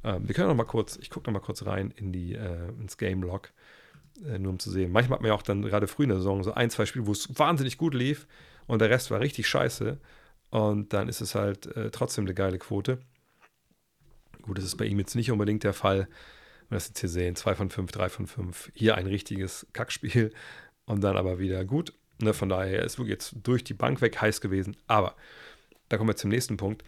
[0.03, 2.69] Ähm, wir können noch mal kurz, ich gucke noch mal kurz rein in die, äh,
[2.79, 3.51] ins Game Log
[4.19, 4.91] nur um zu sehen.
[4.91, 7.07] Manchmal hat man ja auch dann gerade früh in der Saison so ein, zwei Spiele,
[7.07, 8.27] wo es wahnsinnig gut lief
[8.67, 9.99] und der Rest war richtig scheiße.
[10.49, 12.99] Und dann ist es halt äh, trotzdem eine geile Quote.
[14.41, 16.07] Gut, das ist bei ihm jetzt nicht unbedingt der Fall.
[16.67, 18.71] Wenn wir das jetzt hier sehen, 2 von 5, 3 von 5.
[18.73, 20.33] Hier ein richtiges Kackspiel
[20.85, 21.93] und dann aber wieder gut.
[22.21, 24.75] Ne, von daher ist wirklich jetzt durch die Bank weg heiß gewesen.
[24.87, 25.15] Aber
[25.87, 26.83] da kommen wir zum nächsten Punkt.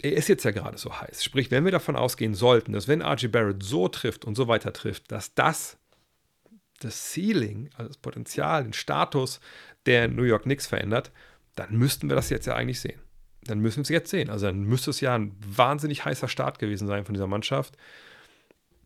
[0.00, 1.24] Er ist jetzt ja gerade so heiß.
[1.24, 4.72] Sprich, wenn wir davon ausgehen sollten, dass wenn RG Barrett so trifft und so weiter
[4.72, 5.78] trifft, dass das
[6.80, 9.40] das Ceiling, also das Potenzial, den Status
[9.86, 11.10] der New York Knicks verändert,
[11.56, 13.00] dann müssten wir das jetzt ja eigentlich sehen.
[13.42, 14.30] Dann müssen wir es jetzt sehen.
[14.30, 17.76] Also dann müsste es ja ein wahnsinnig heißer Start gewesen sein von dieser Mannschaft.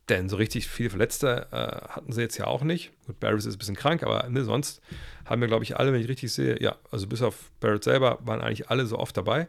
[0.08, 2.92] Denn so richtig viele Verletzte äh, hatten sie jetzt ja auch nicht.
[3.06, 4.80] Gut, Barrett ist ein bisschen krank, aber ne, sonst
[5.24, 8.18] haben wir, glaube ich, alle, wenn ich richtig sehe, ja, also bis auf Barrett selber,
[8.22, 9.48] waren eigentlich alle so oft dabei.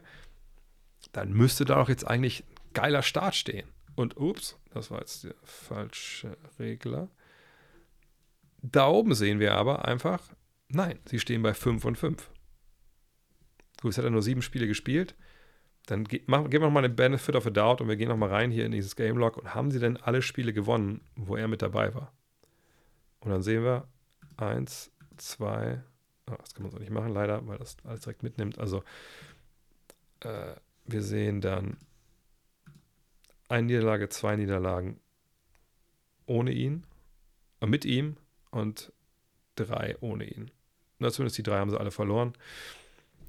[1.12, 3.66] Dann müsste da doch jetzt eigentlich ein geiler Start stehen.
[3.96, 7.08] Und ups, das war jetzt der falsche Regler.
[8.66, 10.22] Da oben sehen wir aber einfach,
[10.68, 12.30] nein, sie stehen bei 5 und 5.
[13.82, 15.14] Gut, es hat er nur sieben Spiele gespielt.
[15.84, 18.30] Dann ge machen, geben wir nochmal den Benefit of a Doubt und wir gehen nochmal
[18.30, 21.46] rein hier in dieses Game Log und haben sie denn alle Spiele gewonnen, wo er
[21.46, 22.14] mit dabei war?
[23.20, 23.86] Und dann sehen wir
[24.38, 25.82] eins, zwei,
[26.30, 28.58] oh, das kann man so nicht machen, leider, weil das alles direkt mitnimmt.
[28.58, 28.82] Also
[30.20, 30.54] äh,
[30.86, 31.76] wir sehen dann
[33.50, 35.00] eine Niederlage, zwei Niederlagen
[36.24, 36.86] ohne ihn,
[37.60, 38.16] äh, mit ihm
[38.54, 38.92] und
[39.56, 40.50] drei ohne ihn.
[40.98, 42.34] Na, zumindest die drei haben sie alle verloren.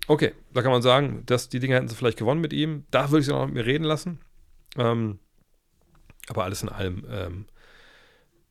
[0.08, 2.86] Okay, da kann man sagen, dass die Dinge hätten sie vielleicht gewonnen mit ihm.
[2.92, 4.20] Da würde ich sie noch mit mir reden lassen.
[4.78, 5.20] Ähm,
[6.28, 7.46] aber alles in allem, ähm,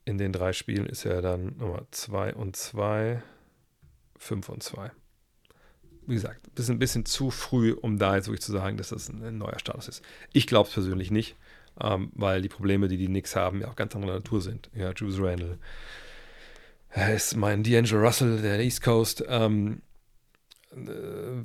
[0.04, 3.22] in den drei Spielen ist er dann Nummer 2 und 2,
[4.18, 4.90] 5 und 2.
[6.06, 8.90] Wie gesagt, das ist ein bisschen zu früh, um da jetzt wirklich zu sagen, dass
[8.90, 10.02] das ein, neuer Status ist.
[10.32, 11.36] Ich glaube es persönlich nicht,
[11.80, 14.70] ähm, weil die Probleme, die die Knicks haben, ja auch ganz anderer Natur sind.
[14.74, 15.58] Ja, Juice Randall
[16.94, 19.24] ist mein D'Angelo Russell der East Coast.
[19.26, 19.82] Ähm,
[20.72, 21.42] äh,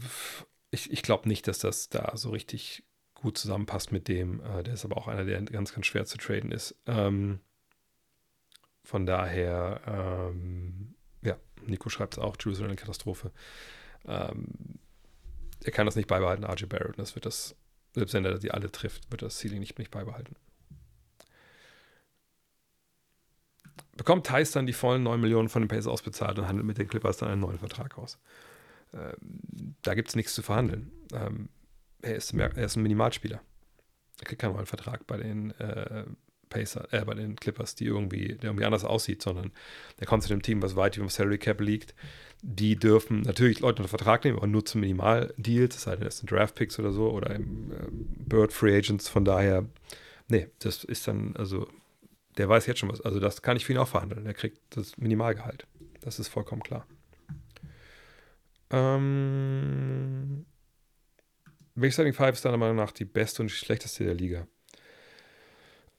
[0.71, 2.83] ich, ich glaube nicht, dass das da so richtig
[3.15, 4.41] gut zusammenpasst mit dem.
[4.41, 6.75] Äh, der ist aber auch einer, der ganz, ganz schwer zu traden ist.
[6.85, 7.39] Ähm,
[8.83, 13.31] von daher, ähm, ja, Nico schreibt es auch, Jerusalem eine Katastrophe.
[14.05, 14.79] Ähm,
[15.63, 16.97] er kann das nicht beibehalten, RJ Barrett.
[16.97, 17.55] Das wird das,
[17.93, 20.35] selbst wenn er die alle trifft, wird das Ceiling nicht, nicht beibehalten.
[23.99, 26.87] Bekommt Thais dann die vollen 9 Millionen von den Pacers ausbezahlt und handelt mit den
[26.87, 28.17] Clippers dann einen neuen Vertrag aus.
[28.93, 30.89] Ähm, da gibt es nichts zu verhandeln.
[31.13, 31.49] Ähm,
[32.01, 33.41] er, ist, er ist ein Minimalspieler.
[34.21, 36.05] Er kriegt keinen neuen Vertrag bei den äh,
[36.47, 39.51] Pacer, äh, bei den Clippers, die irgendwie, der irgendwie anders aussieht, sondern
[39.99, 41.93] der kommt zu dem Team, was weit über dem Salary Cap liegt.
[42.41, 46.19] Die dürfen natürlich Leute unter Vertrag nehmen, aber nur zu Minimaldeals, es sei denn, das
[46.19, 49.09] sind Draft-Picks oder so oder im, äh, Bird Free Agents.
[49.09, 49.65] Von daher,
[50.29, 51.67] nee, das ist dann, also,
[52.39, 53.01] der weiß jetzt schon was.
[53.01, 54.25] Also, das kann ich für ihn auch verhandeln.
[54.25, 55.67] Er kriegt das Minimalgehalt.
[56.01, 56.87] Das ist vollkommen klar.
[58.71, 60.45] Ähm,
[61.75, 64.47] welche Starting Five ist deiner Meinung nach die beste und schlechteste der Liga?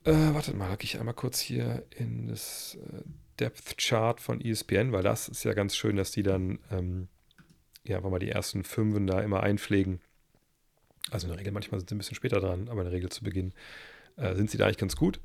[0.05, 3.03] Äh, wartet mal, gehe ich einmal kurz hier in das äh,
[3.39, 7.09] Depth Chart von ESPN, weil das ist ja ganz schön, dass die dann ähm,
[7.85, 10.01] ja einfach mal die ersten Fünfen da immer einpflegen.
[11.11, 13.11] Also in der Regel, manchmal sind sie ein bisschen später dran, aber in der Regel
[13.11, 13.53] zu Beginn
[14.17, 15.21] äh, sind sie da eigentlich ganz gut.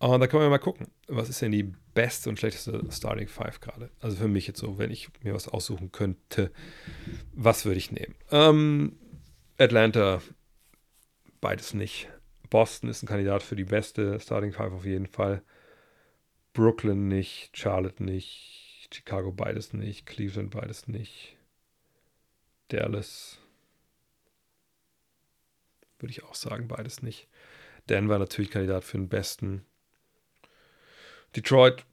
[0.00, 3.60] Und da können wir mal gucken, was ist denn die beste und schlechteste Starting Five
[3.60, 3.90] gerade?
[4.00, 6.50] Also für mich jetzt so, wenn ich mir was aussuchen könnte,
[7.34, 8.14] was würde ich nehmen?
[8.30, 8.98] Ähm,
[9.58, 10.22] Atlanta,
[11.42, 12.08] beides nicht.
[12.48, 15.42] Boston ist ein Kandidat für die beste Starting Five auf jeden Fall.
[16.54, 21.36] Brooklyn nicht, Charlotte nicht, Chicago beides nicht, Cleveland beides nicht.
[22.68, 23.38] Dallas
[25.98, 27.28] würde ich auch sagen, beides nicht.
[27.90, 29.66] Denver natürlich Kandidat für den besten.
[31.36, 31.84] Detroit,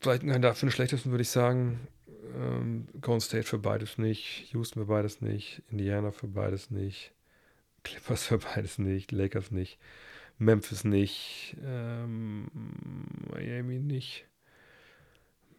[0.00, 1.88] vielleicht ein Kandidat für den schlechtesten, würde ich sagen.
[2.36, 4.52] Ähm, Golden State für beides nicht.
[4.52, 5.62] Houston für beides nicht.
[5.70, 7.12] Indiana für beides nicht.
[7.84, 9.12] Clippers für beides nicht.
[9.12, 9.78] Lakers nicht.
[10.38, 11.56] Memphis nicht.
[11.64, 12.48] Ähm,
[13.32, 14.26] Miami nicht.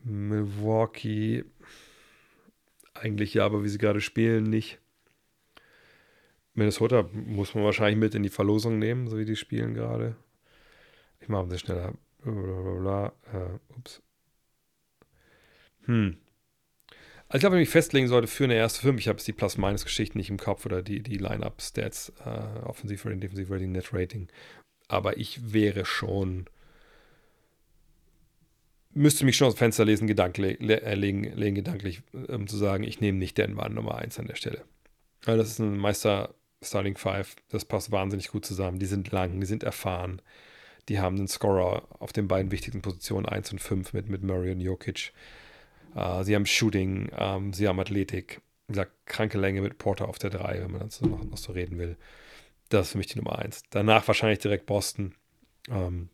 [0.03, 1.43] Milwaukee.
[2.93, 4.79] Eigentlich ja, aber wie sie gerade spielen, nicht.
[6.53, 10.15] Minnesota muss man wahrscheinlich mit in die Verlosung nehmen, so wie die spielen gerade.
[11.19, 11.93] Ich mache ein schneller.
[12.31, 13.13] Blablabla.
[13.33, 14.01] Äh, ups.
[15.85, 16.17] Hm.
[17.27, 19.33] Also ich glaube, wenn ich festlegen sollte für eine erste Film, ich habe jetzt die
[19.33, 24.27] Plus-Minus-Geschichten nicht im Kopf oder die, die Line-Up-Stats, äh, Offensive-Rating, Defensive-Rating, Net-Rating.
[24.87, 26.45] Aber ich wäre schon,
[28.93, 32.83] müsste mich schon aus dem Fenster lesen, gedanklich, äh, legen, legen, gedanklich, um zu sagen,
[32.83, 34.63] ich nehme nicht Denver Nummer 1 an der Stelle.
[35.25, 38.79] Also das ist ein Meister Starting Five, das passt wahnsinnig gut zusammen.
[38.79, 40.21] Die sind lang, die sind erfahren.
[40.89, 44.51] Die haben einen Scorer auf den beiden wichtigen Positionen 1 und 5 mit, mit Murray
[44.51, 45.13] und Jokic.
[45.95, 48.41] Uh, sie haben Shooting, ähm, sie haben Athletik.
[48.67, 51.53] Wie gesagt, kranke Länge mit Porter auf der 3, wenn man dazu noch, noch so
[51.53, 51.97] reden will.
[52.69, 53.63] Das ist für mich die Nummer 1.
[53.69, 55.15] Danach wahrscheinlich direkt Boston.
[55.69, 56.09] Ähm,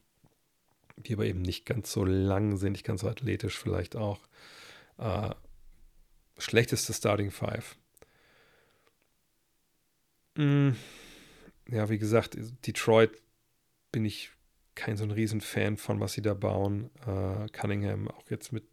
[0.97, 4.19] die aber eben nicht ganz so lang sind, nicht ganz so athletisch vielleicht auch.
[4.97, 5.31] Uh,
[6.37, 7.75] schlechteste Starting Five.
[10.35, 10.71] Mm,
[11.69, 12.37] ja, wie gesagt,
[12.67, 13.11] Detroit
[13.91, 14.31] bin ich
[14.75, 16.89] kein so ein Riesenfan von, was sie da bauen.
[17.05, 18.63] Uh, Cunningham auch jetzt mit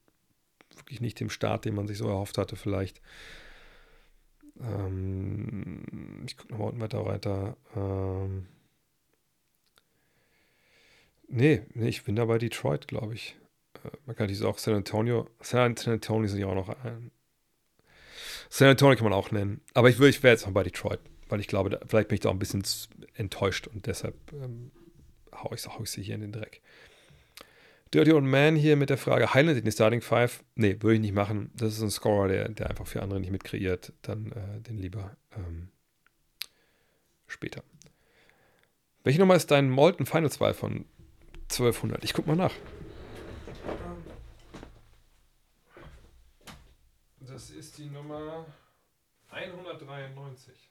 [0.76, 3.00] wirklich nicht dem Start, den man sich so erhofft hatte, vielleicht.
[4.60, 7.56] Ähm, ich gucke nochmal unten weiter weiter.
[7.76, 8.46] Ähm,
[11.28, 13.36] nee, nee, ich bin da bei Detroit, glaube ich.
[13.84, 15.28] Äh, man kann dieses auch San Antonio.
[15.40, 17.10] San Antonio sind ja auch noch ein.
[18.50, 19.60] San Antonio kann man auch nennen.
[19.74, 22.20] Aber ich, ich wäre jetzt noch bei Detroit, weil ich glaube, da, vielleicht bin ich
[22.20, 22.64] da auch ein bisschen
[23.14, 24.70] enttäuscht und deshalb ähm,
[25.42, 26.60] haue ich, hau ich sie hier in den Dreck.
[27.94, 30.44] Dirty Old Man hier mit der Frage, Highland in die Starting Five?
[30.54, 31.50] Nee, würde ich nicht machen.
[31.54, 33.92] Das ist ein Scorer, der, der einfach für andere nicht mitkreiert.
[34.02, 35.70] Dann äh, den lieber ähm,
[37.26, 37.62] später.
[39.04, 40.84] Welche Nummer ist dein Molten Finals Wahl von
[41.50, 42.04] 1200?
[42.04, 42.52] Ich guck mal nach.
[47.20, 48.44] Das ist die Nummer
[49.30, 50.70] 193.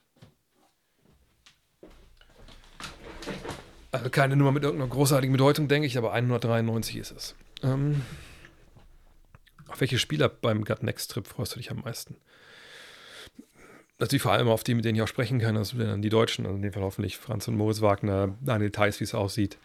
[3.92, 7.36] Also keine Nummer mit irgendeiner großartigen Bedeutung, denke ich, aber 193 ist es.
[7.64, 8.02] Ähm,
[9.68, 12.18] auf welche Spieler beim Gut Next Trip freust du dich am meisten?
[14.00, 16.46] Natürlich vor allem auf die, mit denen ich auch sprechen kann, also dann die Deutschen,
[16.46, 19.58] also in dem Fall hoffentlich Franz und Moritz Wagner, deine Details, wie es aussieht.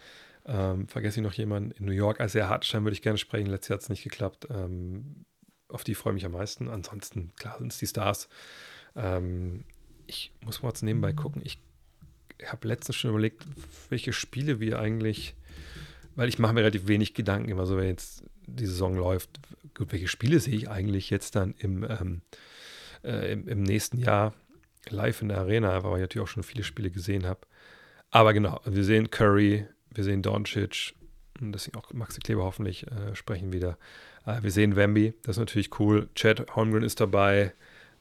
[0.45, 3.47] Ähm, vergesse ich noch jemanden in New York, als er Hartstein würde ich gerne sprechen,
[3.47, 4.47] letztes Jahr hat es nicht geklappt.
[4.49, 5.25] Ähm,
[5.69, 6.69] auf die freue ich mich am meisten.
[6.69, 8.27] Ansonsten, klar, sind es die Stars.
[8.95, 9.65] Ähm,
[10.07, 11.41] ich muss mal jetzt nebenbei gucken.
[11.45, 11.59] Ich
[12.51, 13.45] habe letztens schon überlegt,
[13.89, 15.35] welche Spiele wir eigentlich,
[16.15, 19.39] weil ich mache mir relativ wenig Gedanken immer so, wenn jetzt die Saison läuft,
[19.73, 22.21] gut, welche Spiele sehe ich eigentlich jetzt dann im, ähm,
[23.03, 24.33] äh, im, im, nächsten Jahr
[24.89, 27.41] live in der Arena, weil ich natürlich auch schon viele Spiele gesehen habe.
[28.11, 30.93] Aber genau, wir sehen Curry, wir sehen Doncic,
[31.39, 33.77] deswegen auch Maxi Kleber hoffentlich äh, sprechen wieder.
[34.25, 36.09] Äh, wir sehen Wemby, das ist natürlich cool.
[36.15, 37.53] Chad Holmgren ist dabei,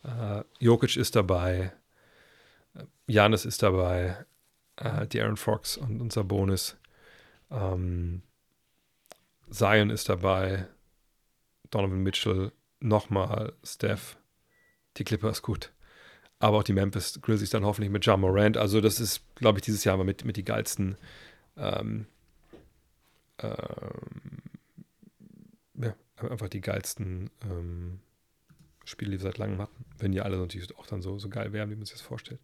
[0.04, 1.72] äh, Jokic ist dabei,
[3.06, 4.24] Janis ist dabei,
[4.76, 6.76] äh, die Aaron Fox und unser Bonus.
[7.50, 8.22] Ähm,
[9.50, 10.66] Zion ist dabei,
[11.70, 14.16] Donovan Mitchell, nochmal Steph,
[14.96, 15.72] die Clippers gut.
[16.38, 18.56] Aber auch die Memphis Grizzlies dann hoffentlich mit John Morant.
[18.56, 20.96] Also, das ist, glaube ich, dieses Jahr mal mit, mit die geilsten
[21.56, 22.06] ähm,
[23.38, 24.42] ähm,
[25.74, 25.94] ja,
[26.28, 28.00] einfach die geilsten ähm,
[28.84, 29.84] Spiele, die wir seit langem hatten.
[29.98, 32.40] Wenn die alle natürlich auch dann so, so geil wären, wie man sich das vorstellt.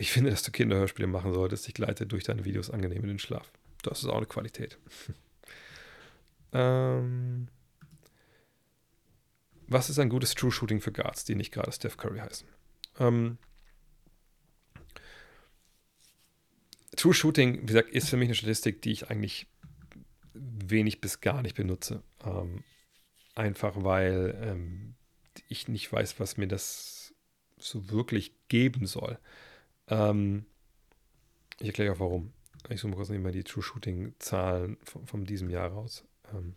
[0.00, 1.68] Ich finde, dass du Kinderhörspiele machen solltest.
[1.68, 3.52] Ich gleite durch deine Videos angenehm in den Schlaf.
[3.82, 4.78] Das ist auch eine Qualität.
[6.54, 7.48] ähm,
[9.66, 12.48] was ist ein gutes True Shooting für Guards, die nicht gerade Steph Curry heißen?
[12.98, 13.36] Ähm,
[16.96, 19.48] True Shooting, wie gesagt, ist für mich eine Statistik, die ich eigentlich
[20.32, 22.02] wenig bis gar nicht benutze.
[22.24, 22.64] Ähm,
[23.34, 24.94] einfach weil ähm,
[25.48, 27.14] ich nicht weiß, was mir das
[27.58, 29.18] so wirklich geben soll.
[29.90, 30.46] Ähm,
[31.58, 32.32] ich erkläre auch warum.
[32.68, 36.04] Ich suche mal kurz mal die True Shooting Zahlen von, von diesem Jahr raus.
[36.32, 36.54] Ähm,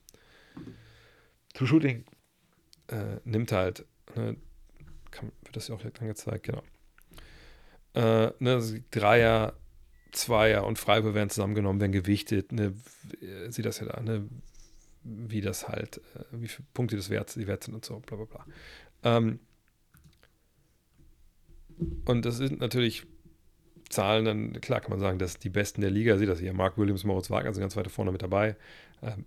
[1.53, 2.05] True Shooting
[2.88, 3.85] äh, nimmt halt,
[4.15, 4.38] ne,
[5.11, 6.64] kann, wird das ja auch direkt angezeigt, genau.
[7.93, 9.53] Äh, ne, also Dreier,
[10.11, 12.51] Zweier und Freiburg werden zusammengenommen, werden gewichtet.
[12.51, 12.73] Ne,
[13.49, 14.27] sieht das ja da, ne,
[15.03, 18.18] wie das halt, äh, wie viele Punkte das wert, die wert sind und so, bla
[18.18, 18.45] bla bla.
[19.03, 19.39] Ähm,
[22.05, 23.05] und das sind natürlich
[23.94, 26.78] Zahlen, dann klar kann man sagen, dass die Besten der Liga, sieht das hier, Mark
[26.78, 28.56] Williams, Moritz Wagner sind ganz weit vorne mit dabei.
[29.02, 29.26] Ähm,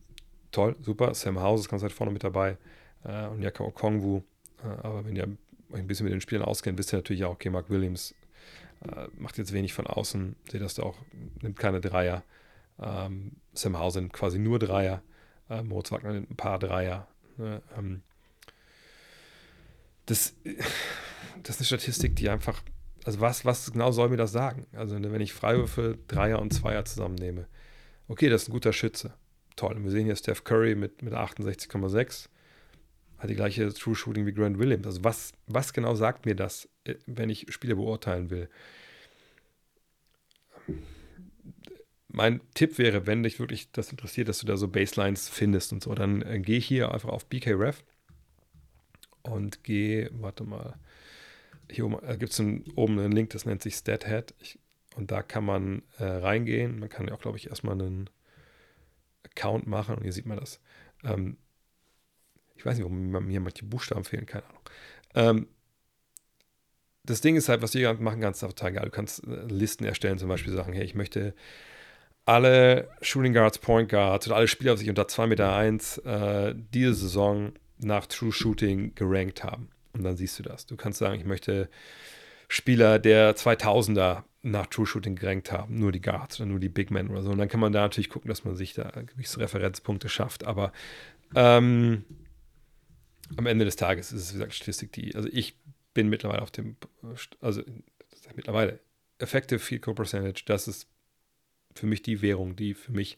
[0.51, 1.15] toll, super.
[1.15, 2.57] Sam House ist ganz weit vorne mit dabei
[3.05, 4.23] äh, und Yaka Okongwu.
[4.63, 5.29] Äh, aber wenn ihr
[5.71, 8.15] euch ein bisschen mit den Spielern auskennt, wisst ihr natürlich auch, okay, Mark Williams
[8.85, 10.37] äh, macht jetzt wenig von außen.
[10.51, 10.97] Seht das da auch,
[11.43, 12.23] nimmt keine Dreier.
[12.79, 15.03] Ähm, Sam House nimmt quasi nur Dreier.
[15.49, 17.09] Äh, Moritz Wagner nimmt ein paar Dreier.
[17.37, 18.03] Ne, ähm,
[20.07, 20.35] das,
[21.43, 22.63] das ist eine Statistik, die einfach
[23.07, 24.67] also was, was genau soll mir das sagen?
[24.73, 27.47] Also wenn ich Freiwürfe, Dreier und Zweier zusammennehme.
[28.09, 29.15] Okay, das ist ein guter Schütze.
[29.55, 29.77] Toll.
[29.77, 32.29] Und wir sehen hier Steph Curry mit, mit 68,6.
[33.19, 34.87] Hat die gleiche True Shooting wie Grant Williams.
[34.87, 38.49] Also was, was genau sagt mir das, äh, wenn ich Spiele beurteilen will?
[42.09, 45.81] Mein Tipp wäre, wenn dich wirklich das interessiert, dass du da so Baselines findest und
[45.81, 47.85] so, dann äh, geh hier einfach auf BKRef
[49.23, 50.77] und geh, warte mal,
[51.71, 54.35] hier äh, gibt es oben einen Link, das nennt sich StatHead.
[54.41, 54.59] Ich,
[54.97, 56.79] und da kann man äh, reingehen.
[56.79, 58.09] Man kann ja auch, glaube ich, erstmal einen
[59.25, 60.61] Account machen und hier sieht man das.
[61.05, 61.37] Ähm,
[62.55, 64.63] ich weiß nicht, warum mir manche Buchstaben fehlen, keine Ahnung.
[65.15, 65.49] Ähm,
[67.05, 68.85] das Ding ist halt, was du machen kannst, ist total geil.
[68.87, 71.35] Du kannst äh, Listen erstellen, zum Beispiel sagen, hey, ich möchte
[72.25, 76.55] alle Shooting Guards, Point Guards oder alle Spieler, die sich unter 2,1 Meter eins, äh,
[76.57, 79.69] diese Saison nach True Shooting gerankt haben.
[79.97, 80.67] Und dann siehst du das.
[80.67, 81.69] Du kannst sagen, ich möchte
[82.49, 86.91] Spieler der 2000er nach True Shooting gerankt haben, nur die Guards oder nur die Big
[86.91, 87.31] Men oder so.
[87.31, 90.45] Und dann kann man da natürlich gucken, dass man sich da gewisse Referenzpunkte schafft.
[90.45, 90.73] Aber
[91.35, 92.05] ähm,
[93.37, 95.59] am Ende des Tages ist es, wie gesagt, Statistik, die, also ich
[95.95, 96.77] bin mittlerweile auf dem,
[97.41, 97.63] also
[98.35, 98.81] mittlerweile,
[99.19, 100.89] Effective Field Goal Percentage, das ist
[101.75, 103.17] für mich die Währung, die für mich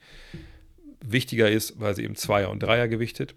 [1.05, 3.35] wichtiger ist, weil sie eben Zweier und Dreier gewichtet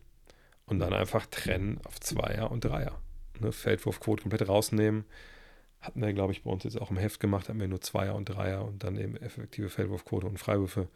[0.65, 3.01] und dann einfach trennen auf Zweier und Dreier.
[3.41, 5.05] Ne, Feldwurfquote komplett rausnehmen.
[5.81, 8.13] Hatten wir, glaube ich, bei uns jetzt auch im Heft gemacht, haben wir nur Zweier
[8.13, 10.87] und Dreier und dann eben effektive Feldwurfquote und Freiwürfe.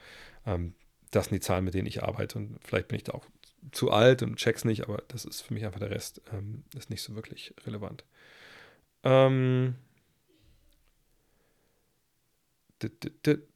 [0.45, 0.75] Ähm,
[1.09, 3.25] das sind die Zahlen, mit denen ich arbeite und vielleicht bin ich da auch
[3.71, 6.91] zu alt und check's nicht, aber das ist für mich einfach der Rest, ähm, ist
[6.91, 8.05] nicht so wirklich relevant.
[9.03, 9.75] Ähm,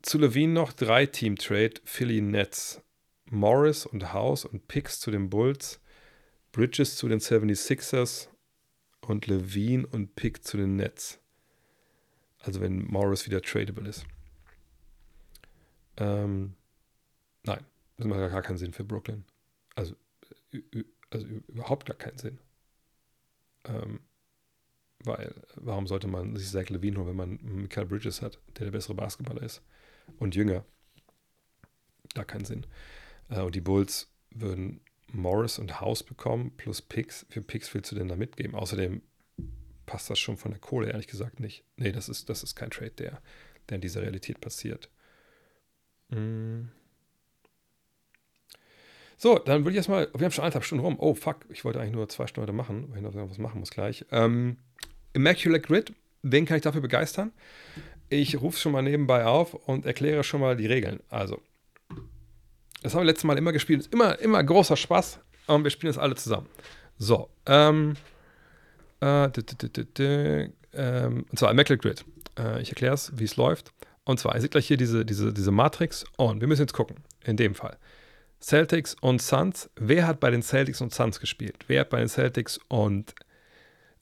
[0.02, 2.82] zu Levine noch drei Team-Trade, Philly Nets,
[3.26, 5.80] Morris und House und Picks zu den Bulls,
[6.52, 8.30] Bridges zu den 76ers
[9.10, 11.20] und Levine und Pick zu den Nets.
[12.40, 14.06] Also wenn Morris wieder tradable ist.
[15.98, 16.54] Ähm,
[17.44, 17.66] nein,
[17.98, 19.26] das macht gar keinen Sinn für Brooklyn.
[19.76, 19.96] Also,
[21.10, 22.40] also überhaupt gar keinen Sinn.
[23.66, 24.00] Ähm,
[25.04, 28.72] weil, warum sollte man sich Zach Levine holen, wenn man Michael Bridges hat, der der
[28.72, 29.62] bessere Basketballer ist
[30.18, 30.64] und jünger?
[32.14, 32.66] Da keinen Sinn.
[33.30, 34.82] Äh, und die Bulls würden
[35.14, 37.26] Morris und House bekommen, plus Picks.
[37.30, 38.56] Für Picks willst du denn da mitgeben?
[38.56, 39.02] Außerdem
[39.86, 41.64] passt das schon von der Kohle, ehrlich gesagt, nicht.
[41.76, 43.22] Nee, das ist, das ist kein Trade, der,
[43.70, 44.90] der in dieser Realität passiert.
[46.10, 46.66] Mm.
[49.18, 50.96] So, dann würde ich erstmal, wir haben schon eineinhalb Stunden rum.
[51.00, 53.72] Oh, fuck, ich wollte eigentlich nur zwei Stunden machen, weil ich noch was machen muss
[53.72, 54.06] gleich.
[54.12, 54.58] Ähm,
[55.14, 57.32] Immaculate Grid, wen kann ich dafür begeistern?
[58.10, 61.02] Ich rufe es schon mal nebenbei auf und erkläre schon mal die Regeln.
[61.10, 61.42] Also,
[62.82, 63.82] das haben wir letztes Mal immer gespielt.
[63.82, 65.20] Ist immer, immer großer Spaß.
[65.48, 66.48] Und wir spielen es alle zusammen.
[66.98, 67.96] So, ähm,
[69.02, 69.30] äh,
[70.74, 72.06] ähm, und zwar Immaculate Grid.
[72.38, 73.72] Äh, ich erkläre es, wie es läuft.
[74.04, 76.06] Und zwar, ihr seht gleich hier diese, diese, diese Matrix.
[76.18, 77.78] Und wir müssen jetzt gucken, in dem Fall.
[78.42, 79.70] Celtics und Suns.
[79.76, 81.66] Wer hat bei den Celtics und Suns gespielt?
[81.68, 83.14] Wer hat bei den Celtics und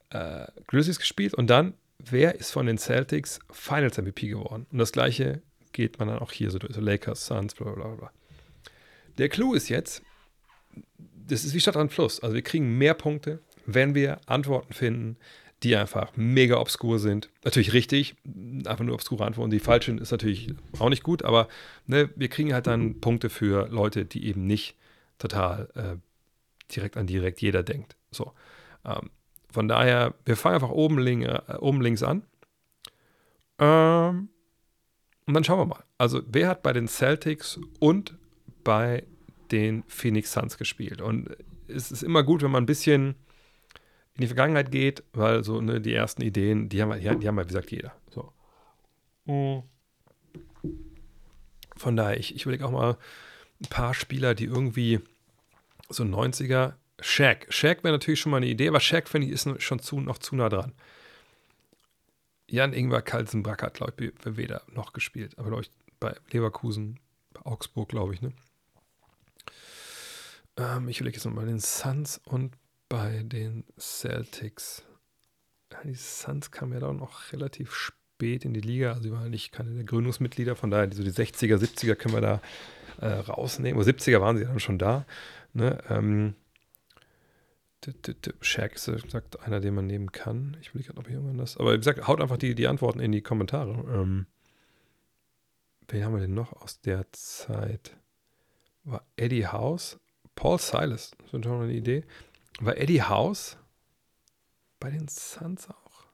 [0.10, 1.34] äh, Grizzlies gespielt?
[1.34, 4.68] Und dann, wer ist von den Celtics Finals MVP geworden?
[4.72, 5.42] Und das gleiche
[5.72, 6.74] geht man dann auch hier so durch.
[6.74, 8.12] So Lakers, Suns, bla bla bla.
[9.18, 10.04] Der Clou ist jetzt,
[11.28, 12.20] das ist wie Stadt an Fluss.
[12.22, 15.18] Also wir kriegen mehr Punkte, wenn wir Antworten finden,
[15.64, 17.30] die einfach mega obskur sind.
[17.44, 18.16] Natürlich richtig,
[18.66, 19.52] einfach nur obskure Antworten.
[19.52, 21.48] Die falschen ist natürlich auch nicht gut, aber
[21.88, 24.76] ne, wir kriegen halt dann Punkte für Leute, die eben nicht
[25.18, 27.96] total äh, direkt an direkt jeder denkt.
[28.12, 28.34] So.
[28.86, 29.10] Ähm,
[29.52, 32.22] von daher, wir fangen einfach oben, link, äh, oben links an.
[33.58, 34.30] Ähm,
[35.26, 35.84] und dann schauen wir mal.
[35.98, 38.16] Also, wer hat bei den Celtics und
[38.68, 39.06] bei
[39.50, 41.02] den Phoenix Suns gespielt.
[41.02, 41.30] Und
[41.70, 43.16] es ist immer gut, wenn man ein bisschen
[44.16, 47.38] in die Vergangenheit geht, weil so ne, die ersten Ideen, die haben, die, die haben
[47.38, 47.96] ja, wie gesagt, jeder.
[48.10, 48.34] So.
[51.78, 52.98] Von daher, ich, ich überlege auch mal
[53.62, 55.00] ein paar Spieler, die irgendwie
[55.88, 56.74] so 90er.
[57.00, 57.48] Shaq.
[57.50, 60.18] Shaq wäre natürlich schon mal eine Idee, aber Shaq, finde ich, ist schon zu, noch
[60.18, 60.74] zu nah dran.
[62.50, 65.38] Jan Ingwer Kalsenbrack hat, glaube ich, Weder noch gespielt.
[65.38, 65.72] Aber, glaube ich,
[66.02, 67.00] bei Leverkusen,
[67.34, 68.34] bei Augsburg, glaube ich, ne?
[70.58, 72.56] Ähm, ich überlege jetzt nochmal den Suns und
[72.90, 74.84] bei den Celtics.
[75.84, 78.90] Die Suns kamen ja dann noch relativ spät in die Liga.
[78.90, 80.56] Also, sie waren nicht keine der Gründungsmitglieder.
[80.56, 82.42] Von daher, so die 60er, 70er können wir da
[83.00, 83.80] äh, rausnehmen.
[83.80, 85.06] Oder 70er waren sie dann schon da.
[85.54, 85.78] Ne?
[85.90, 86.36] Ähm,
[88.42, 90.58] Shaq ist, sagt einer, den man nehmen kann.
[90.62, 91.58] Ich will gerade, ob jemand das.
[91.58, 93.72] Aber wie gesagt, haut einfach die, die Antworten in die Kommentare.
[93.94, 94.26] Ähm,
[95.88, 97.96] wen haben wir denn noch aus der Zeit?
[98.84, 100.00] War Eddie House?
[100.38, 102.06] Paul Silas, das ist eine Idee.
[102.60, 103.58] War Eddie House
[104.80, 106.06] bei den Suns auch?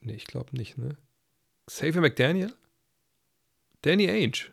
[0.00, 0.98] Nee, ich glaube nicht, ne?
[1.66, 2.52] Xavier McDaniel?
[3.82, 4.52] Danny Ainge.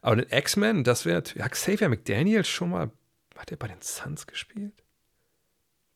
[0.00, 1.44] Aber den X-Men, das wäre natürlich.
[1.44, 2.90] Hat Xavier McDaniel schon mal.
[3.36, 4.82] Hat er bei den Suns gespielt?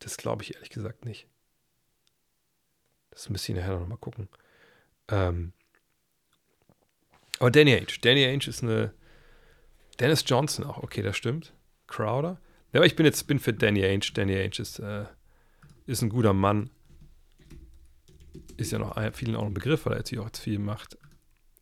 [0.01, 1.27] Das glaube ich ehrlich gesagt nicht.
[3.11, 4.29] Das müsste ich nachher noch mal gucken.
[5.09, 5.55] Ähm,
[7.39, 7.99] aber Danny Ainge.
[8.03, 8.93] Danny Ainge ist eine
[10.01, 11.53] Dennis Johnson auch, okay, das stimmt.
[11.87, 12.41] Crowder.
[12.73, 14.07] Ja, aber ich bin jetzt bin für Danny Ainge.
[14.13, 15.05] Danny Ainge ist, äh,
[15.87, 16.71] ist ein guter Mann.
[18.57, 20.99] Ist ja noch vielen auch ein Begriff, weil er jetzt hier auch jetzt viel macht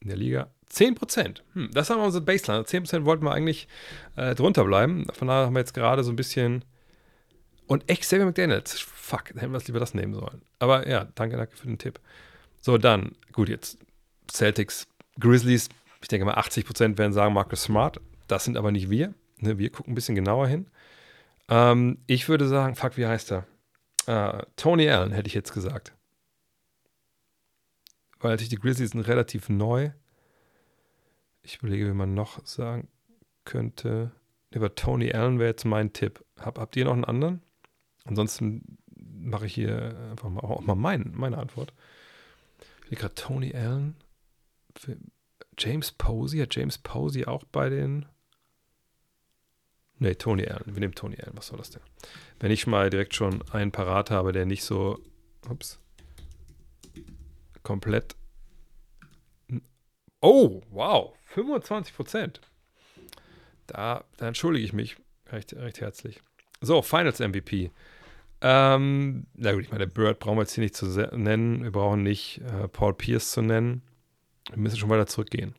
[0.01, 0.51] in der Liga.
[0.70, 1.43] 10%.
[1.52, 2.65] Hm, das haben wir unsere Baseline.
[2.65, 3.69] 10% wollten wir eigentlich
[4.16, 5.06] äh, drunter bleiben.
[5.12, 6.65] Von daher haben wir jetzt gerade so ein bisschen.
[7.66, 8.78] Und echt Xavier McDaniels.
[8.81, 10.43] Fuck, hätten wir es lieber das nehmen sollen.
[10.59, 12.01] Aber ja, danke, danke für den Tipp.
[12.61, 13.78] So, dann, gut, jetzt
[14.31, 14.86] Celtics,
[15.19, 15.69] Grizzlies.
[16.02, 18.01] Ich denke mal, 80% werden sagen Marcus Smart.
[18.26, 19.14] Das sind aber nicht wir.
[19.38, 20.66] Ne, wir gucken ein bisschen genauer hin.
[21.48, 23.46] Ähm, ich würde sagen, fuck, wie heißt er?
[24.06, 25.92] Äh, Tony Allen hätte ich jetzt gesagt.
[28.20, 29.90] Weil natürlich die Grizzlies sind relativ neu.
[31.42, 32.88] Ich überlege, wie man noch sagen
[33.44, 34.12] könnte.
[34.55, 36.24] Aber Tony Allen wäre jetzt mein Tipp.
[36.40, 37.42] Hab, habt ihr noch einen anderen?
[38.05, 41.72] Ansonsten mache ich hier einfach mal, auch mal mein, meine Antwort.
[42.88, 43.96] Hier gerade Tony Allen.
[45.59, 46.40] James Posey.
[46.40, 48.06] Hat James Posey auch bei den.
[49.99, 50.75] Ne, Tony Allen.
[50.75, 51.37] Wir nehmen Tony Allen.
[51.37, 51.83] Was soll das denn?
[52.41, 54.99] Wenn ich mal direkt schon einen parat habe, der nicht so.
[55.49, 55.79] Ups.
[57.62, 58.16] Komplett.
[60.21, 61.15] Oh, wow.
[61.27, 62.41] 25 Prozent.
[63.66, 64.97] Da, da entschuldige ich mich
[65.31, 66.21] recht, recht herzlich.
[66.61, 67.71] So, Finals MVP.
[68.41, 71.62] Ähm, na gut, ich meine, Bird brauchen wir jetzt hier nicht zu nennen.
[71.62, 73.83] Wir brauchen nicht äh, Paul Pierce zu nennen.
[74.51, 75.55] Wir müssen schon weiter zurückgehen.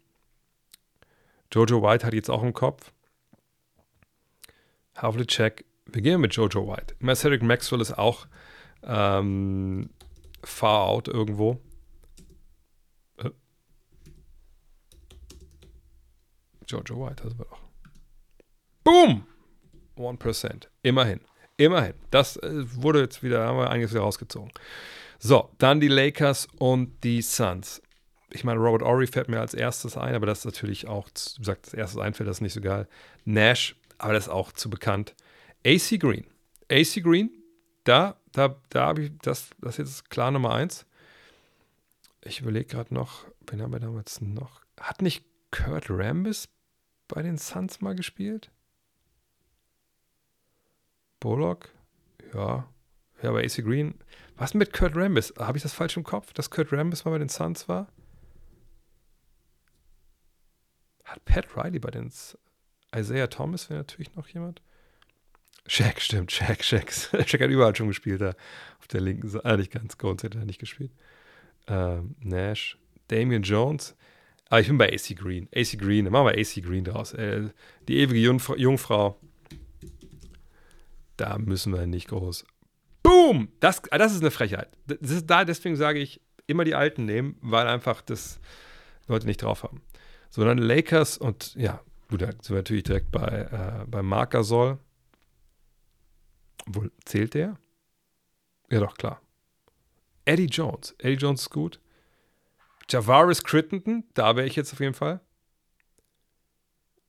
[1.51, 2.91] Jojo White hat jetzt auch im Kopf.
[4.95, 5.65] Havlicek.
[5.85, 6.95] Wir gehen mit Jojo White.
[7.15, 8.27] Cedric Maxwell ist auch
[8.83, 9.89] ähm,
[10.43, 11.61] far out irgendwo.
[13.17, 13.29] Äh.
[16.67, 17.61] Jojo White, das war doch.
[18.83, 19.25] Boom!
[19.97, 20.67] 1%.
[20.83, 21.21] Immerhin.
[21.57, 21.93] Immerhin.
[22.11, 24.51] Das äh, wurde jetzt wieder, haben wir einiges wieder rausgezogen.
[25.19, 27.81] So, dann die Lakers und die Suns.
[28.31, 31.39] Ich meine, Robert Ory fällt mir als erstes ein, aber das ist natürlich auch, wie
[31.39, 32.87] gesagt, das erste einfällt, das ist nicht so geil.
[33.23, 35.15] Nash, aber das ist auch zu bekannt.
[35.65, 36.25] AC Green.
[36.69, 37.31] AC Green,
[37.83, 40.85] da, da, da habe ich, das, das ist jetzt klar Nummer eins.
[42.21, 44.61] Ich überlege gerade noch, wen haben wir damals noch?
[44.79, 46.49] Hat nicht Kurt Rambis
[47.07, 48.51] bei den Suns mal gespielt?
[51.19, 51.69] Bullock,
[52.33, 52.67] ja.
[53.21, 53.95] Ja, aber AC Green.
[54.35, 55.33] Was mit Kurt Rambis?
[55.39, 57.87] Habe ich das falsch im Kopf, dass Kurt Rambis mal bei den Suns war?
[61.05, 62.37] Hat Pat Riley bei den S
[62.95, 64.61] Isaiah Thomas wäre natürlich noch jemand.
[65.67, 66.91] Shaq, stimmt, Shaq, Shaq.
[67.27, 68.35] Shaq hat überall schon gespielt da.
[68.79, 69.45] Auf der linken Seite.
[69.45, 69.97] Ah, nicht ganz.
[69.97, 70.91] Gones hat er nicht gespielt.
[71.67, 72.77] Ähm, Nash.
[73.07, 73.95] Damian Jones.
[74.49, 75.47] Aber ich bin bei AC Green.
[75.55, 77.13] AC Green, machen wir AC Green draus.
[77.13, 77.49] Äh,
[77.87, 79.19] die ewige Jungfrau, Jungfrau
[81.17, 82.45] da müssen wir nicht groß.
[83.03, 83.49] Boom!
[83.59, 84.69] Das, das ist eine Frechheit.
[84.87, 88.39] Das ist da, deswegen sage ich, immer die Alten nehmen, weil einfach das
[89.07, 89.81] Leute nicht drauf haben.
[90.29, 94.79] So, dann Lakers und ja, gut, da sind wir natürlich direkt bei, äh, bei Markasol.
[96.67, 97.57] Obwohl, zählt der?
[98.69, 99.21] Ja, doch, klar.
[100.25, 100.95] Eddie Jones.
[100.97, 101.79] Eddie Jones ist gut.
[102.89, 105.21] Javaris Crittenden, da wäre ich jetzt auf jeden Fall.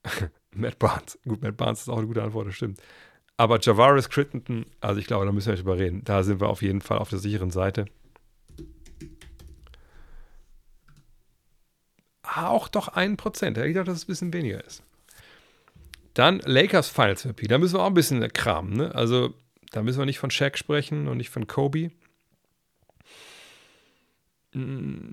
[0.52, 1.18] Matt Barnes.
[1.24, 2.80] Gut, Matt Barnes ist auch eine gute Antwort, das stimmt.
[3.36, 6.02] Aber Javaris Crittenden, also ich glaube, da müssen wir nicht drüber reden.
[6.04, 7.86] Da sind wir auf jeden Fall auf der sicheren Seite.
[12.36, 13.58] Auch doch ein Prozent.
[13.58, 14.82] Ich dachte, dass es ein bisschen weniger ist.
[16.14, 17.46] Dann Lakers Finals MVP.
[17.46, 18.74] Da müssen wir auch ein bisschen kramen.
[18.74, 18.94] Ne?
[18.94, 19.34] Also
[19.72, 21.90] da müssen wir nicht von Shaq sprechen und nicht von Kobe.
[24.54, 25.12] Mm,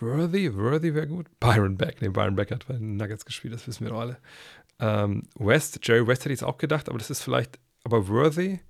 [0.00, 1.26] Worthy, Worthy wäre gut.
[1.40, 4.18] Byron Beck, nee, Byron Beck hat bei den Nuggets gespielt, das wissen wir doch alle.
[4.78, 8.60] Ähm, West, Jerry West hätte ich es auch gedacht, aber das ist vielleicht, aber Worthy,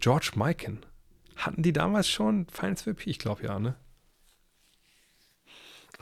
[0.00, 0.84] George Mikan.
[1.36, 3.10] Hatten die damals schon Finals VP?
[3.10, 3.76] Ich glaube ja, ne?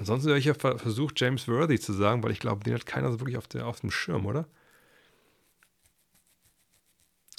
[0.01, 3.13] Ansonsten habe ich ja versucht, James Worthy zu sagen, weil ich glaube, den hat keiner
[3.13, 4.49] so wirklich auf, der, auf dem Schirm, oder?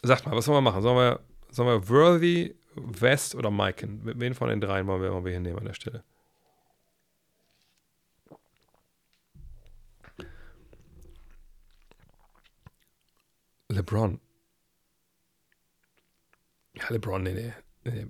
[0.03, 0.83] Sagt mal, was sollen wir machen?
[0.83, 1.19] Sollen wir,
[1.49, 4.01] sollen wir Worthy, West oder Mikan?
[4.03, 6.03] Wen von den dreien wollen wir, wollen wir hier nehmen an der Stelle?
[13.69, 14.21] LeBron.
[16.75, 17.53] Ja, LeBron, nee, nee.
[17.85, 18.07] nee.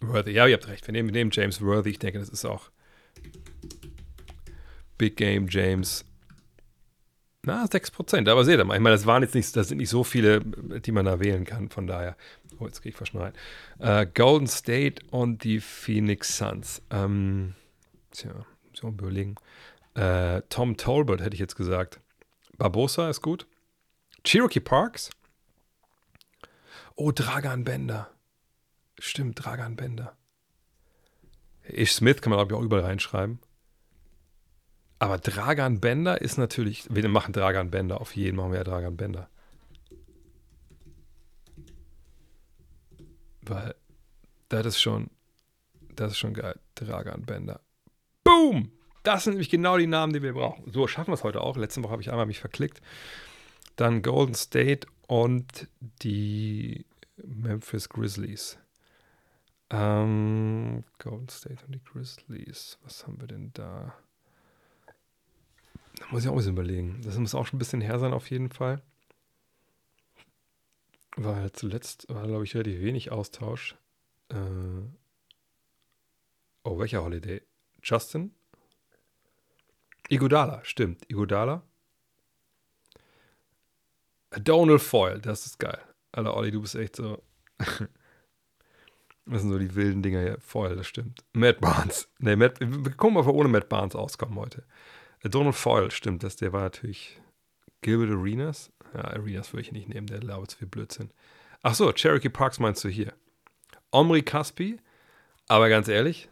[0.00, 0.86] Worthy, ja, ihr habt recht.
[0.86, 1.90] Wir nehmen, wir nehmen James Worthy.
[1.90, 2.70] Ich denke, das ist auch
[4.98, 6.04] Big Game James.
[7.44, 8.30] Na, 6%.
[8.30, 10.40] Aber seht ihr mal, ich meine, das waren jetzt nicht, das sind nicht so viele,
[10.40, 11.68] die man da wählen kann.
[11.70, 12.16] Von daher,
[12.58, 13.32] oh, jetzt gehe ich rein.
[13.80, 16.82] Uh, Golden State und die Phoenix Suns.
[16.90, 17.54] Ähm,
[18.12, 18.30] tja,
[18.74, 19.34] so überlegen.
[19.98, 22.00] Uh, Tom Tolbert hätte ich jetzt gesagt.
[22.58, 23.46] Barbosa ist gut.
[24.24, 25.10] Cherokee Parks?
[26.94, 28.08] Oh, Dragan Bender.
[28.98, 30.16] Stimmt, Dragan Bender.
[31.64, 33.40] Ish Smith kann man, glaube ich, auch überall reinschreiben.
[35.02, 36.86] Aber Dragan Bender ist natürlich.
[36.88, 38.00] Wir machen Dragan Bender.
[38.00, 39.28] Auf jeden machen wir ja Dragan Bender.
[43.40, 43.74] Weil
[44.48, 45.10] das ist schon.
[45.96, 46.54] Das ist schon geil.
[46.76, 47.60] Dragan Bender.
[48.22, 48.70] Boom!
[49.02, 50.70] Das sind nämlich genau die Namen, die wir brauchen.
[50.70, 51.56] So schaffen wir es heute auch.
[51.56, 52.80] Letzte Woche habe ich einmal mich verklickt.
[53.74, 58.56] Dann Golden State und die Memphis Grizzlies.
[59.68, 62.78] Ähm, Golden State und die Grizzlies.
[62.84, 63.96] Was haben wir denn da?
[66.02, 67.00] Da muss ich auch ein bisschen überlegen.
[67.04, 68.82] Das muss auch schon ein bisschen her sein, auf jeden Fall.
[71.16, 73.76] Weil zuletzt war, glaube ich, relativ wenig Austausch.
[74.30, 74.34] Äh
[76.64, 77.42] oh, welcher Holiday?
[77.82, 78.34] Justin?
[80.08, 81.08] Igodala, stimmt.
[81.08, 81.62] Igodala.
[84.40, 85.80] Donald Foyle, das ist geil.
[86.10, 87.22] Alter, Olli, du bist echt so.
[87.58, 90.40] das sind so die wilden Dinger hier.
[90.40, 91.22] Foyle, das stimmt.
[91.32, 92.08] Matt Barnes.
[92.18, 94.64] Nee, Matt, wir gucken mal, ob wir ohne Matt Barnes auskommen heute.
[95.30, 97.20] Donald Foyle, stimmt, das, der war natürlich
[97.80, 98.72] Gilbert Arenas.
[98.94, 101.10] Ja, Arenas würde ich nicht nehmen, der labert zu viel Blödsinn.
[101.62, 103.12] Ach so, Cherokee Parks meinst du hier.
[103.90, 104.78] Omri Caspi,
[105.48, 106.28] aber ganz ehrlich,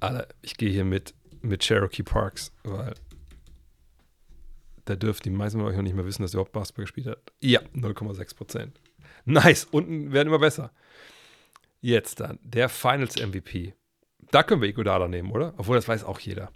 [0.00, 2.94] Alter, ich gehe hier mit, mit Cherokee Parks, weil
[4.86, 7.06] da dürften die meisten von euch noch nicht mehr wissen, dass er überhaupt Basketball gespielt
[7.06, 7.18] hat.
[7.40, 8.80] Ja, 0,6 Prozent.
[9.24, 10.72] Nice, unten werden immer besser.
[11.80, 13.74] Jetzt dann, der Finals MVP.
[14.30, 15.54] Da können wir Iguodala nehmen, oder?
[15.56, 16.50] Obwohl, das weiß auch jeder.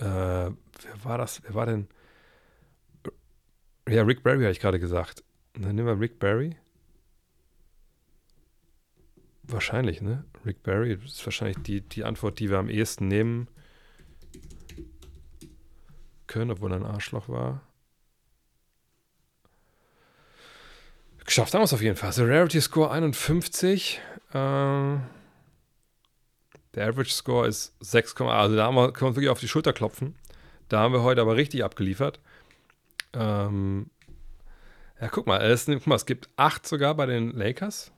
[0.00, 1.42] Äh, wer war das?
[1.42, 1.86] Wer war denn?
[3.86, 5.22] Ja, Rick Barry habe ich gerade gesagt.
[5.52, 6.56] Dann nehmen wir Rick Barry.
[9.42, 10.24] Wahrscheinlich, ne?
[10.46, 13.48] Rick Barry ist wahrscheinlich die, die Antwort, die wir am ehesten nehmen
[16.26, 17.60] können, obwohl er ein Arschloch war.
[21.24, 22.12] Geschafft haben wir es auf jeden Fall.
[22.16, 24.00] Rarity Score 51.
[24.32, 24.96] Äh,
[26.74, 29.72] der Average Score ist 6, also da wir, können wir uns wirklich auf die Schulter
[29.72, 30.14] klopfen.
[30.68, 32.20] Da haben wir heute aber richtig abgeliefert.
[33.12, 33.90] Ähm,
[35.00, 37.90] ja, guck mal, es, guck mal, es gibt acht sogar bei den Lakers.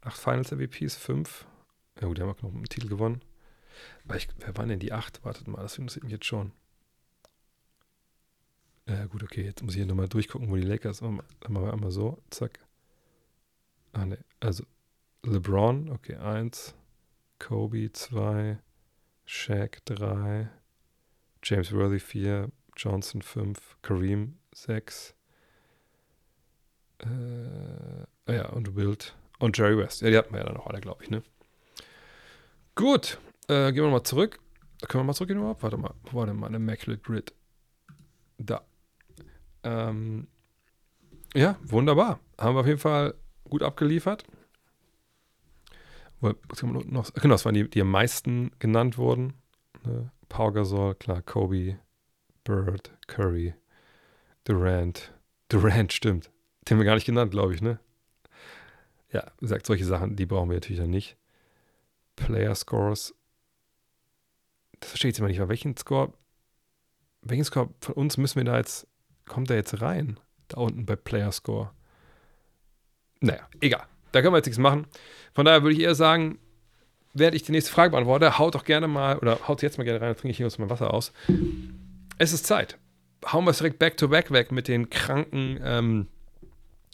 [0.00, 1.46] Acht Finals MVPs, fünf.
[2.00, 3.22] Ja gut, die haben auch noch einen Titel gewonnen.
[4.14, 5.24] Ich, wer waren denn die acht?
[5.24, 6.52] Wartet mal, das interessiert mich jetzt schon.
[8.88, 11.00] Ja, gut, okay, jetzt muss ich hier nochmal durchgucken, wo die Lakers.
[11.00, 11.16] Dann
[11.48, 12.60] machen wir einmal so, zack.
[13.92, 14.64] Ah, ne, also
[15.24, 16.74] LeBron, okay, eins.
[17.38, 18.58] Kobe, zwei.
[19.24, 20.48] Shaq, drei.
[21.42, 22.50] James Worthy, vier.
[22.76, 23.76] Johnson, fünf.
[23.82, 25.14] Kareem, sechs.
[26.98, 29.14] Äh, ja, und Wild.
[29.38, 30.00] Und Jerry West.
[30.02, 31.22] Ja, die hatten wir ja dann noch alle, glaube ich, ne?
[32.74, 33.18] Gut,
[33.48, 34.38] äh, gehen wir nochmal zurück.
[34.86, 35.62] Können wir mal zurückgehen überhaupt?
[35.62, 37.34] Warte mal, wo war denn meine Immaculate Grid?
[38.38, 38.62] Da.
[39.62, 40.28] Ähm,
[41.34, 42.20] ja, wunderbar.
[42.38, 43.14] Haben wir auf jeden Fall
[43.44, 44.24] gut abgeliefert.
[46.20, 47.02] Genau,
[47.34, 49.34] das waren die, die am meisten genannt wurden.
[49.84, 50.10] Ne?
[50.28, 51.78] Pau Gasol, klar, Kobe,
[52.44, 53.54] Bird, Curry,
[54.44, 55.12] Durant.
[55.48, 56.30] Durant, stimmt.
[56.62, 57.78] Den haben wir gar nicht genannt, glaube ich, ne?
[59.12, 61.16] Ja, gesagt, solche Sachen, die brauchen wir natürlich dann nicht.
[62.16, 63.14] Player Scores.
[64.80, 65.48] Das verstehe ich jetzt immer nicht.
[65.48, 66.12] Welchen Score,
[67.22, 68.86] welchen Score von uns müssen wir da jetzt
[69.26, 70.18] kommt er jetzt rein?
[70.48, 71.72] Da unten bei Player Score.
[73.20, 73.86] Naja, egal.
[74.16, 74.86] Da können wir jetzt nichts machen.
[75.34, 76.38] Von daher würde ich eher sagen,
[77.14, 80.00] während ich die nächste Frage beantworte, haut doch gerne mal, oder haut jetzt mal gerne
[80.00, 81.12] rein, dann trinke ich hier uns mal Wasser aus.
[82.18, 82.78] Es ist Zeit.
[83.30, 86.06] Hauen wir es direkt back-to-back weg mit den kranken, ähm,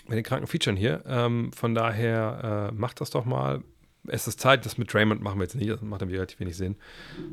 [0.08, 1.02] mit den kranken Featuren hier.
[1.06, 3.62] Ähm, von daher äh, macht das doch mal
[4.08, 6.56] es ist Zeit, das mit Draymond machen wir jetzt nicht, das macht dann relativ wenig
[6.56, 6.76] Sinn.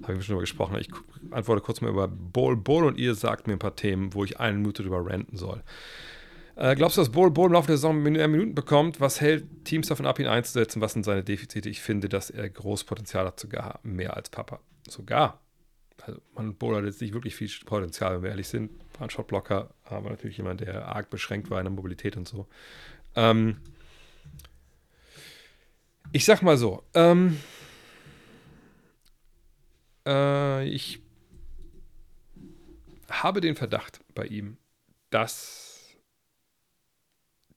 [0.03, 0.77] Habe ich schon drüber gesprochen.
[0.79, 0.89] Ich
[1.31, 2.55] antworte kurz mal über Bol.
[2.55, 5.63] Bol und ihr sagt mir ein paar Themen, wo ich eine Minute drüber ranten soll.
[6.59, 8.99] Äh, glaubst du, dass Bol Bol im Laufe der Saison mehr Minuten bekommt?
[8.99, 10.81] Was hält Teams davon ab, ihn einzusetzen?
[10.81, 11.69] Was sind seine Defizite?
[11.69, 14.59] Ich finde, dass er großes Potenzial hat, sogar mehr als Papa.
[14.85, 15.39] Sogar.
[16.01, 18.71] Also, man Bol hat jetzt nicht wirklich viel Potenzial, wenn wir ehrlich sind.
[18.99, 22.45] Ein Shotblocker, aber natürlich jemand, der arg beschränkt war in der Mobilität und so.
[23.15, 23.61] Ähm,
[26.11, 27.39] ich sag mal so, ähm,
[30.05, 31.01] äh, ich
[33.09, 34.57] habe den Verdacht bei ihm,
[35.09, 35.68] dass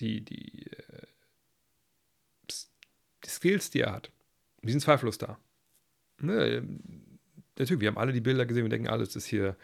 [0.02, 1.06] die, die, äh,
[3.24, 4.10] die Skills, die er hat,
[4.62, 5.38] die sind zweifellos da.
[6.20, 6.62] Ne,
[7.58, 9.56] natürlich, wir haben alle die Bilder gesehen, wir denken, alles ist hier,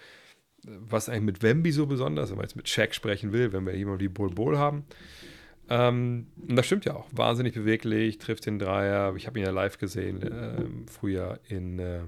[0.64, 3.76] was eigentlich mit Wemby so besonders, wenn man jetzt mit Shaq sprechen will, wenn wir
[3.76, 4.84] jemanden wie Bol Bol haben.
[5.68, 7.08] Ähm, und das stimmt ja auch.
[7.12, 9.14] Wahnsinnig beweglich, trifft den Dreier.
[9.16, 12.04] Ich habe ihn ja live gesehen, äh, früher in, äh,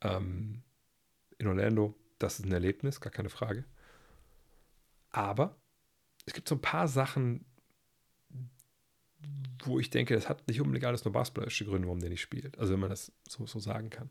[0.00, 0.62] ähm,
[1.38, 1.94] in Orlando.
[2.18, 3.64] Das ist ein Erlebnis, gar keine Frage.
[5.10, 5.56] Aber
[6.26, 7.44] es gibt so ein paar Sachen,
[9.64, 12.58] wo ich denke, das hat nicht unbedingt alles nur basketballische Gründe, warum der nicht spielt.
[12.58, 14.10] Also wenn man das so, so sagen kann.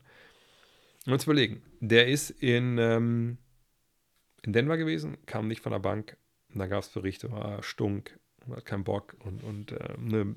[1.06, 3.38] Und uns überlegen, der ist in, ähm,
[4.42, 6.16] in Denver gewesen, kam nicht von der Bank,
[6.52, 8.18] und da gab es Berichte, war stunk,
[8.48, 10.34] hat keinen Bock und, und äh, ne,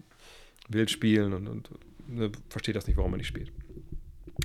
[0.70, 1.70] will spielen und, und
[2.08, 3.52] ne, versteht das nicht, warum er nicht spielt.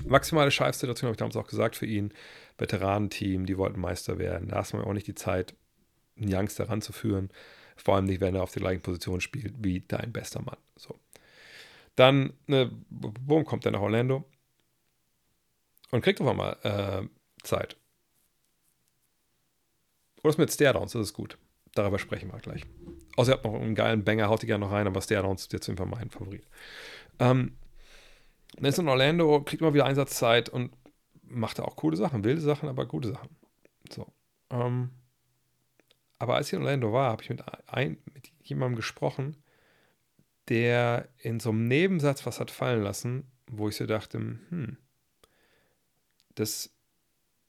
[0.04, 2.12] Maximale Scheißsituation habe ich damals auch gesagt für ihn.
[2.58, 4.48] Veteranenteam, die wollten Meister werden.
[4.48, 5.54] Da hast du auch nicht die Zeit,
[6.20, 7.30] einen Youngster ranzuführen.
[7.76, 10.58] Vor allem nicht, wenn er auf der gleichen Position spielt wie dein bester Mann.
[10.76, 10.98] So.
[11.96, 14.24] Dann, ne, boom, kommt er nach Orlando
[15.90, 17.08] und kriegt auf einmal äh,
[17.42, 17.76] Zeit.
[20.22, 21.38] Oder ist mit Stare-Downs, das ist gut.
[21.74, 22.62] Darüber sprechen wir gleich.
[23.16, 25.52] Außer ihr habt noch einen geilen Banger, haut die gerne noch rein, aber Stare-Downs ist
[25.52, 26.44] jetzt einfach mein Favorit.
[27.18, 27.56] Ähm,
[28.54, 30.72] dann ist in Orlando, kriegt immer wieder Einsatzzeit und
[31.22, 33.30] macht da auch coole Sachen, wilde Sachen, aber gute Sachen.
[33.90, 34.06] So.
[34.50, 34.90] Ähm,
[36.20, 39.42] Aber als ich in Orlando war, habe ich mit, ein, mit jemandem gesprochen,
[40.48, 44.76] der in so einem Nebensatz was hat fallen lassen, wo ich so dachte, hm,
[46.34, 46.76] das,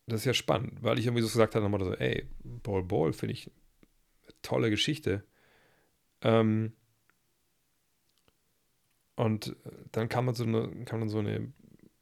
[0.07, 3.11] das ist ja spannend, weil ich irgendwie so gesagt habe, nochmal so, ey, Ball Ball
[3.11, 3.51] finde ich
[4.23, 5.25] eine tolle Geschichte.
[6.21, 6.71] Ähm,
[9.15, 9.53] und
[9.91, 11.51] dann kam man so eine, kam dann so eine,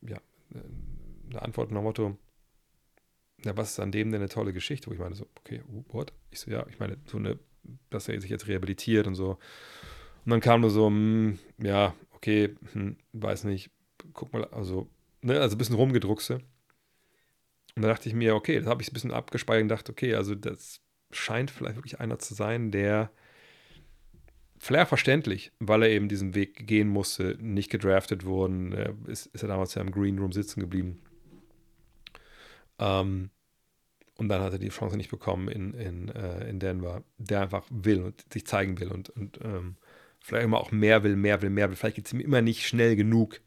[0.01, 0.21] ja,
[1.31, 2.17] eine Antwort nach dem Motto,
[3.43, 4.89] na, was ist an dem denn eine tolle Geschichte?
[4.89, 6.13] Wo ich meine so, okay, what?
[6.31, 7.39] Ich so, ja, ich meine, so eine,
[7.89, 9.37] dass er sich jetzt rehabilitiert und so.
[10.25, 13.71] Und dann kam nur so, hm, ja, okay, hm, weiß nicht,
[14.13, 14.89] guck mal, also,
[15.21, 16.41] ne, also ein bisschen rumgedruckse.
[17.75, 20.15] Und da dachte ich mir, okay, das habe ich ein bisschen abgespeichert und dachte, okay,
[20.15, 23.11] also das scheint vielleicht wirklich einer zu sein, der
[24.59, 28.73] vielleicht verständlich, weil er eben diesen Weg gehen musste, nicht gedraftet worden,
[29.07, 31.01] ist, ist er damals ja im Green Room sitzen geblieben.
[32.79, 33.29] Ähm,
[34.15, 37.65] und dann hat er die Chance nicht bekommen in, in, äh, in Denver, der einfach
[37.69, 39.77] will und sich zeigen will und, und ähm,
[40.19, 41.77] vielleicht immer auch mehr will, mehr will, mehr will.
[41.77, 43.39] Vielleicht geht es ihm immer nicht schnell genug.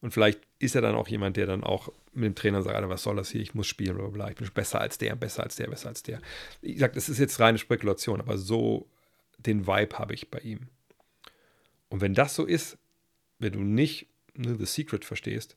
[0.00, 3.02] Und vielleicht ist er dann auch jemand, der dann auch mit dem Trainer sagt, was
[3.02, 5.56] soll das hier, ich muss spielen, bla, bla, ich bin besser als der, besser als
[5.56, 6.20] der, besser als der.
[6.62, 8.88] Ich sage, das ist jetzt reine Spekulation, aber so
[9.38, 10.68] den Vibe habe ich bei ihm.
[11.88, 12.78] Und wenn das so ist,
[13.38, 15.56] wenn du nicht ne, The Secret verstehst,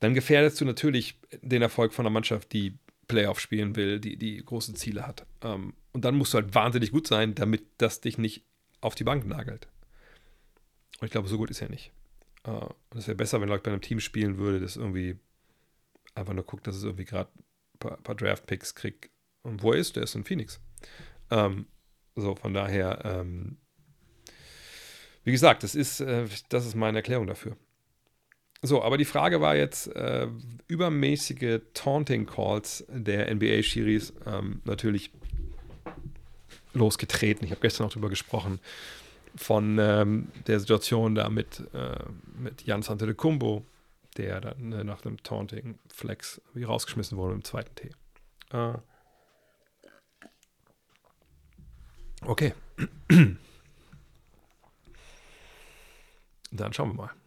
[0.00, 4.42] dann gefährdest du natürlich den Erfolg von einer Mannschaft, die Playoff spielen will, die, die
[4.44, 5.26] große Ziele hat.
[5.42, 8.44] Ähm, und dann musst du halt wahnsinnig gut sein, damit das dich nicht
[8.80, 9.68] auf die Bank nagelt.
[11.00, 11.92] Und ich glaube, so gut ist er nicht.
[12.44, 15.18] Äh, und es wäre besser, wenn Leute bei einem Team spielen würde, das irgendwie
[16.14, 19.10] einfach nur guckt, dass es irgendwie gerade ein paar, paar Draft-Picks kriegt.
[19.42, 20.60] Und wo er ist, der ist in Phoenix.
[21.30, 21.66] Ähm,
[22.16, 23.58] so, von daher, ähm,
[25.24, 27.56] wie gesagt, das ist, äh, das ist meine Erklärung dafür.
[28.62, 30.28] So, aber die Frage war jetzt äh,
[30.68, 35.10] übermäßige Taunting Calls der NBA-Schiris ähm, natürlich
[36.74, 37.44] losgetreten.
[37.44, 38.60] Ich habe gestern auch darüber gesprochen
[39.34, 42.04] von ähm, der Situation da mit, äh,
[42.36, 43.64] mit Jan Antetokounmpo,
[44.16, 47.90] der dann äh, nach dem Taunting Flex wie rausgeschmissen wurde im zweiten T.
[48.52, 48.74] Äh,
[52.26, 52.52] okay.
[56.52, 57.19] Dann schauen wir mal.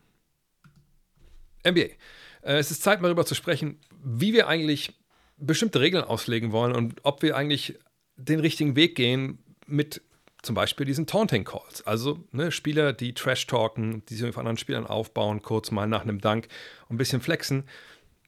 [1.68, 1.82] NBA.
[1.82, 1.96] Äh,
[2.42, 4.94] es ist Zeit, mal darüber zu sprechen, wie wir eigentlich
[5.38, 7.78] bestimmte Regeln auslegen wollen und ob wir eigentlich
[8.16, 10.02] den richtigen Weg gehen mit
[10.42, 11.86] zum Beispiel diesen Taunting Calls.
[11.88, 16.02] Also ne, Spieler, die Trash talken, die sich auf anderen Spielern aufbauen, kurz mal nach
[16.02, 16.48] einem Dank
[16.90, 17.64] und ein bisschen flexen,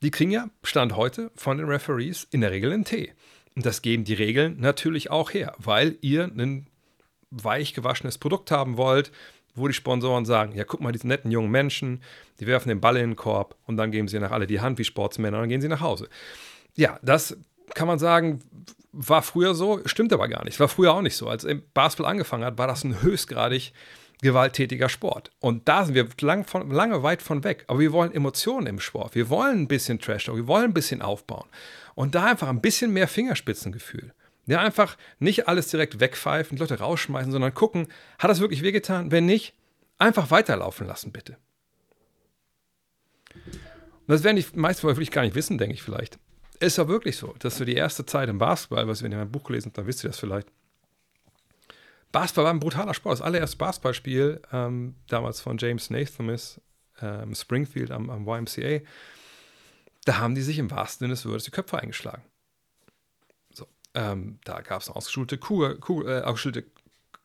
[0.02, 3.14] die kriegen ja Stand heute von den Referees in der Regel einen T.
[3.56, 6.68] Und das geben die Regeln natürlich auch her, weil ihr ein
[7.32, 9.12] weich gewaschenes Produkt haben wollt,
[9.56, 12.02] wo die Sponsoren sagen, ja, guck mal, diese netten jungen Menschen,
[12.40, 14.78] die werfen den Ball in den Korb und dann geben sie nach alle die Hand
[14.78, 16.10] wie Sportsmänner und dann gehen sie nach Hause.
[16.76, 17.38] Ja, das
[17.74, 18.42] kann man sagen,
[18.92, 20.60] war früher so, stimmt aber gar nicht.
[20.60, 21.28] War früher auch nicht so.
[21.28, 23.74] Als Basketball angefangen hat, war das ein höchstgradig
[24.22, 25.32] gewalttätiger Sport.
[25.40, 27.66] Und da sind wir lang von, lange weit von weg.
[27.68, 29.16] Aber wir wollen Emotionen im Sport.
[29.16, 31.48] Wir wollen ein bisschen Trash, wir wollen ein bisschen aufbauen.
[31.94, 34.14] Und da einfach ein bisschen mehr Fingerspitzengefühl.
[34.48, 37.88] Ja, einfach nicht alles direkt wegpfeifen, Leute rausschmeißen, sondern gucken,
[38.20, 39.12] hat das wirklich wehgetan?
[39.12, 39.56] Wenn nicht,
[39.98, 41.38] einfach weiterlaufen lassen, bitte.
[43.34, 46.20] Und das werden die meisten wirklich gar nicht wissen, denke ich vielleicht.
[46.60, 49.32] Ist ja wirklich so, dass für die erste Zeit im Basketball, was wenn ihr mein
[49.32, 50.48] Buch gelesen habt, dann wisst ihr das vielleicht.
[52.12, 53.20] Basketball war ein brutaler Sport.
[53.20, 56.62] Das allererste Basketballspiel, ähm, damals von James Nathanis,
[57.02, 58.80] ähm, Springfield am, am YMCA,
[60.06, 62.24] da haben die sich im wahrsten Sinne des Wortes die Köpfe eingeschlagen.
[63.96, 66.66] Ähm, da gab es eine ausgeschulte, Kuh, Kuh, äh, ausgeschulte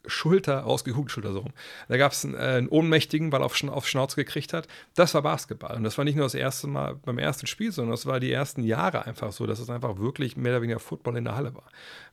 [0.06, 1.52] Schulter, ausgekugelte Schulter so rum.
[1.88, 4.66] Da gab es einen, äh, einen, Ohnmächtigen, weil er auf, auf Schnauze gekriegt hat.
[4.94, 5.76] Das war Basketball.
[5.76, 8.32] Und das war nicht nur das erste Mal beim ersten Spiel, sondern das war die
[8.32, 11.54] ersten Jahre einfach so, dass es einfach wirklich mehr oder weniger Football in der Halle
[11.54, 11.68] war.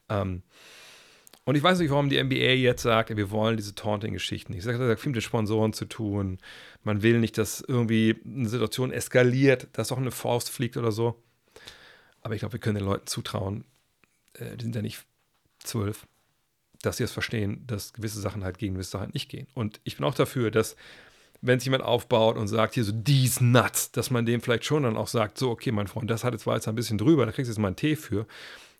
[0.10, 0.44] Ähm,
[1.46, 4.68] und ich weiß nicht, warum die NBA jetzt sagt, wir wollen diese Taunting-Geschichten nicht.
[4.68, 6.40] Das hat viel mit den Sponsoren zu tun.
[6.84, 11.24] Man will nicht, dass irgendwie eine Situation eskaliert, dass auch eine Faust fliegt oder so.
[12.22, 13.64] Aber ich glaube, wir können den Leuten zutrauen,
[14.40, 15.06] äh, die sind ja nicht
[15.60, 16.08] zwölf,
[16.82, 19.48] dass sie es verstehen, dass gewisse Sachen halt gegen gewisse Sachen nicht gehen.
[19.54, 20.76] Und ich bin auch dafür, dass
[21.42, 24.84] wenn sich jemand aufbaut und sagt, hier so, these nuts, dass man dem vielleicht schon
[24.84, 27.26] dann auch sagt, so, okay, mein Freund, das hat jetzt war jetzt ein bisschen drüber,
[27.26, 28.26] da kriegst du jetzt mal einen Tee für.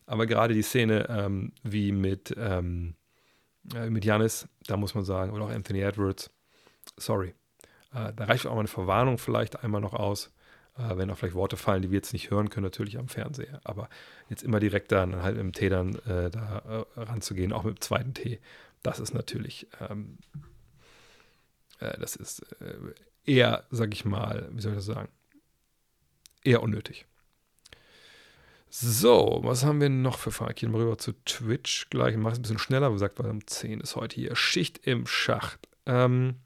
[0.06, 2.94] Aber gerade die Szene ähm, wie mit, ähm,
[3.74, 6.30] äh, mit Janis, da muss man sagen, oder auch Anthony Edwards,
[6.96, 7.34] sorry.
[7.92, 10.32] Äh, da reicht auch mal eine Verwarnung vielleicht einmal noch aus
[10.78, 13.60] äh, wenn auch vielleicht Worte fallen, die wir jetzt nicht hören können, natürlich am Fernseher.
[13.64, 13.88] Aber
[14.28, 17.80] jetzt immer direkt dann halt im Tee dann äh, da äh, ranzugehen, auch mit dem
[17.80, 18.38] zweiten Tee,
[18.82, 20.18] das ist natürlich, ähm,
[21.80, 22.76] äh, das ist äh,
[23.24, 25.08] eher, sag ich mal, wie soll ich das sagen,
[26.44, 27.06] eher unnötig.
[28.70, 30.54] So, was haben wir noch für Fragen?
[30.54, 32.12] Gehen wir rüber zu Twitch gleich.
[32.12, 34.86] Ich mache es ein bisschen schneller, wie gesagt, weil um 10 ist heute hier Schicht
[34.86, 35.66] im Schacht.
[35.86, 36.36] Ähm,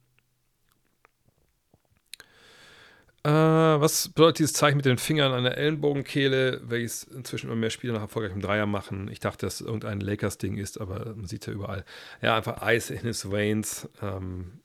[3.25, 7.71] äh, was bedeutet dieses Zeichen mit den Fingern an der Ellenbogenkehle, welches inzwischen immer mehr
[7.71, 9.09] Spieler nach erfolgreichem Dreier machen?
[9.09, 11.85] Ich dachte, dass irgendein Lakers-Ding ist, aber man sieht ja überall.
[12.21, 13.89] Ja, einfach Eis in his veins.
[14.01, 14.61] Ähm,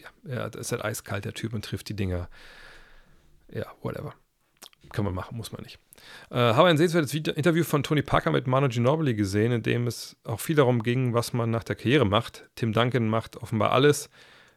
[0.00, 2.28] ja, er ist halt eiskalt, der Typ, und trifft die Dinger.
[3.52, 4.14] Ja, whatever.
[4.92, 5.80] Kann man machen, muss man nicht.
[6.30, 10.16] Äh, habe ein sehenswertes Interview von Tony Parker mit Manu Ginobili gesehen, in dem es
[10.22, 12.48] auch viel darum ging, was man nach der Karriere macht.
[12.54, 14.10] Tim Duncan macht offenbar alles.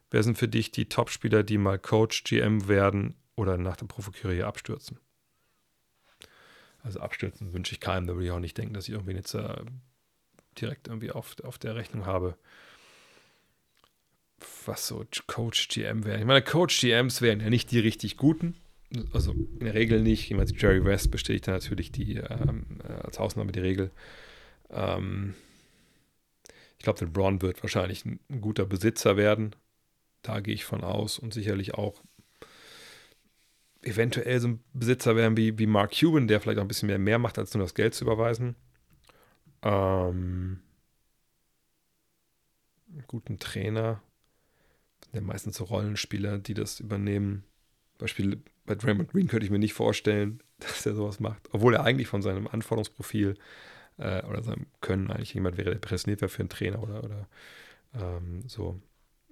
[0.10, 4.48] Wer sind für dich die Topspieler, die mal Coach, GM werden oder nach der Profikarriere
[4.48, 5.00] abstürzen?
[6.84, 9.34] Also abstürzen wünsche ich keinem, da würde ich auch nicht denken, dass ich irgendwie jetzt
[9.34, 9.66] äh,
[10.60, 12.38] direkt irgendwie auf, auf der Rechnung habe.
[14.66, 16.20] Was so Coach, GM wären.
[16.20, 18.56] Ich meine, Coach, GMs wären ja nicht die richtig guten.
[19.12, 20.32] Also in der Regel nicht.
[20.32, 23.92] Ich Jerry West bestätigt natürlich die ähm, äh, als Ausnahme die Regel.
[24.70, 25.34] Ähm,
[26.78, 29.56] ich glaube, LeBron wird wahrscheinlich ein, ein guter Besitzer werden.
[30.22, 32.02] Da gehe ich von aus und sicherlich auch
[33.82, 37.00] eventuell so ein Besitzer werden wie, wie Mark Cuban, der vielleicht auch ein bisschen mehr,
[37.00, 38.56] mehr macht, als nur das Geld zu überweisen.
[39.62, 40.60] Ähm,
[43.08, 44.02] guten Trainer.
[45.04, 47.44] Sind ja meistens so Rollenspieler, die das übernehmen.
[47.98, 51.50] Beispiel bei Draymond Green könnte ich mir nicht vorstellen, dass er sowas macht.
[51.52, 53.38] Obwohl er eigentlich von seinem Anforderungsprofil
[53.98, 57.28] äh, oder seinem Können eigentlich jemand wäre, der präsentiert wäre für einen Trainer oder, oder
[57.94, 58.80] ähm, so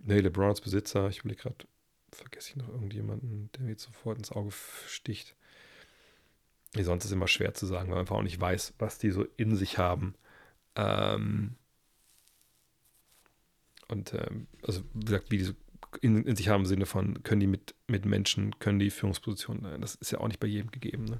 [0.06, 1.10] Nee, LeBron als Besitzer.
[1.10, 1.66] Ich will gerade,
[2.12, 4.52] vergesse ich noch irgendjemanden, der mir sofort ins Auge
[4.88, 5.36] sticht.
[6.76, 9.00] Nee, sonst ist es immer schwer zu sagen, weil man einfach auch nicht weiß, was
[9.00, 10.14] die so in sich haben.
[10.76, 11.56] Ähm
[13.88, 15.54] und ähm, also wie gesagt, wie die so
[16.02, 19.82] in, in, sich haben im Sinne von, können die mit, mit Menschen, können die Führungspositionen,
[19.82, 21.20] das ist ja auch nicht bei jedem gegeben, ne?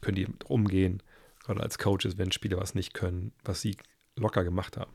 [0.00, 1.02] Können die mit umgehen,
[1.40, 3.76] gerade als Coaches, wenn Spieler was nicht können, was sie
[4.16, 4.92] locker gemacht haben.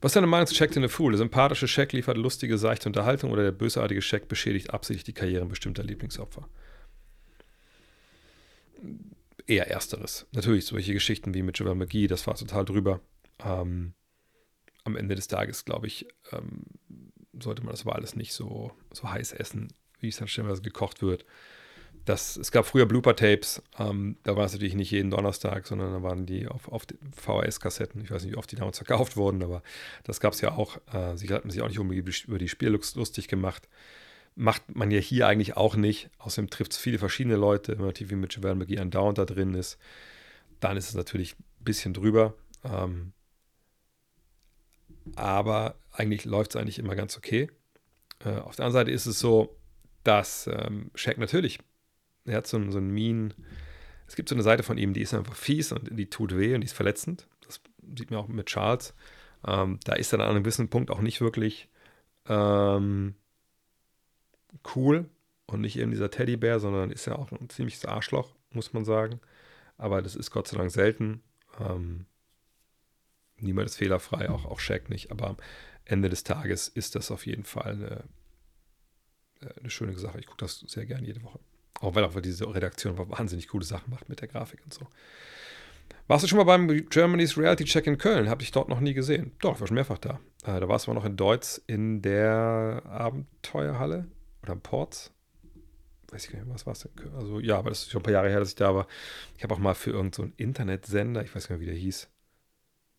[0.00, 1.12] Was ist deine Meinung zu Shaq in the Fool?
[1.12, 5.48] Der sympathische Shaq liefert lustige, seichte Unterhaltung oder der bösartige Shaq beschädigt absichtlich die Karrieren
[5.48, 6.48] bestimmter Lieblingsopfer?
[9.46, 10.26] Eher ersteres.
[10.32, 13.00] Natürlich, solche Geschichten wie mit Javel McGee, das war total drüber.
[13.44, 13.94] Ähm,
[14.84, 16.62] am Ende des Tages, glaube ich, ähm,
[17.40, 19.68] sollte man das aber alles nicht so, so heiß essen,
[19.98, 21.24] wie es dann stellenweise gekocht wird
[22.08, 26.02] das, es gab früher Blooper-Tapes, ähm, da war es natürlich nicht jeden Donnerstag, sondern da
[26.02, 26.86] waren die auf, auf
[27.16, 28.02] VHS-Kassetten.
[28.02, 29.62] Ich weiß nicht, wie oft die damals verkauft wurden, aber
[30.04, 30.78] das gab es ja auch.
[30.92, 33.68] Äh, sie hatten sich auch nicht unbedingt über die Spiele lustig gemacht.
[34.36, 36.08] Macht man ja hier eigentlich auch nicht.
[36.18, 39.52] Außerdem trifft es viele verschiedene Leute, wenn natürlich wie mit Javel McGee Down da drin
[39.52, 39.76] ist.
[40.60, 42.34] Dann ist es natürlich ein bisschen drüber.
[42.64, 43.12] Ähm,
[45.14, 47.50] aber eigentlich läuft es eigentlich immer ganz okay.
[48.24, 49.58] Äh, auf der anderen Seite ist es so,
[50.04, 51.58] dass ähm, Shaq natürlich
[52.28, 53.34] er hat so, so einen Mean.
[54.06, 56.54] Es gibt so eine Seite von ihm, die ist einfach fies und die tut weh
[56.54, 57.26] und die ist verletzend.
[57.46, 57.60] Das
[57.96, 58.94] sieht man auch mit Charles.
[59.46, 61.68] Ähm, da ist er dann an einem gewissen Punkt auch nicht wirklich
[62.26, 63.14] ähm,
[64.74, 65.08] cool
[65.46, 69.20] und nicht eben dieser Teddybär, sondern ist ja auch ein ziemliches Arschloch, muss man sagen.
[69.76, 71.22] Aber das ist Gott sei Dank selten.
[71.60, 72.06] Ähm,
[73.36, 75.10] niemand ist fehlerfrei, auch, auch Shaq nicht.
[75.10, 75.36] Aber am
[75.84, 78.04] Ende des Tages ist das auf jeden Fall eine,
[79.40, 80.18] äh, eine schöne Sache.
[80.18, 81.40] Ich gucke das sehr gerne jede Woche.
[81.80, 84.86] Auch weil auch diese Redaktion wahnsinnig coole Sachen macht mit der Grafik und so.
[86.08, 88.30] Warst du schon mal beim Germany's Reality Check in Köln?
[88.30, 89.32] Habe ich dort noch nie gesehen.
[89.40, 90.20] Doch, ich war schon mehrfach da.
[90.44, 94.08] Äh, da warst du aber noch in Deutsch in der Abenteuerhalle
[94.42, 95.12] oder am Ports.
[96.10, 96.92] Weiß ich gar nicht, was war es denn?
[97.14, 98.86] Also, ja, aber das ist schon ein paar Jahre her, dass ich da war.
[99.36, 102.08] Ich habe auch mal für irgendeinen so Internetsender, ich weiß gar nicht, wie der hieß,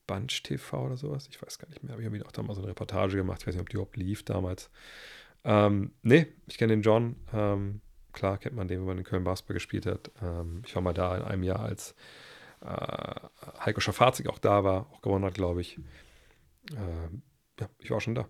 [0.05, 2.53] Bunch TV oder sowas, ich weiß gar nicht mehr, aber ich habe auch da mal
[2.53, 3.41] so eine Reportage gemacht.
[3.41, 4.69] Ich weiß nicht, ob die überhaupt lief damals.
[5.43, 7.15] Ähm, nee, ich kenne den John.
[7.33, 7.81] Ähm,
[8.13, 10.11] klar kennt man den, wenn man in Köln Basketball gespielt hat.
[10.21, 11.95] Ähm, ich war mal da in einem Jahr, als
[12.61, 13.15] äh,
[13.65, 15.79] Heiko Schafazik auch da war, auch gewonnen hat, glaube ich.
[16.75, 17.21] Ähm,
[17.59, 18.27] ja, ich war schon da.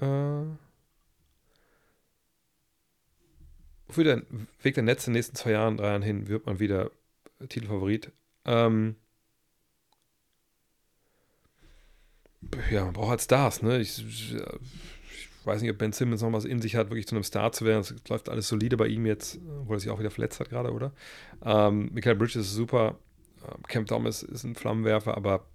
[0.00, 0.56] Äh,
[3.90, 6.58] für den Weg der Netze in den nächsten zwei Jahren, drei Jahren hin, wird man
[6.58, 6.90] wieder
[7.48, 8.12] Titelfavorit.
[8.44, 8.96] Ähm,
[12.70, 13.80] ja, man braucht halt Stars, ne?
[13.80, 14.34] Ich,
[15.46, 17.64] weiß nicht, ob Ben Simmons noch was in sich hat, wirklich zu einem Star zu
[17.64, 17.80] werden.
[17.80, 20.72] Es läuft alles solide bei ihm jetzt, obwohl er sich auch wieder verletzt hat gerade,
[20.72, 20.92] oder?
[21.44, 22.98] Ähm, Michael Bridges ist super.
[23.42, 25.46] Ähm, Cam Thomas ist ein Flammenwerfer, aber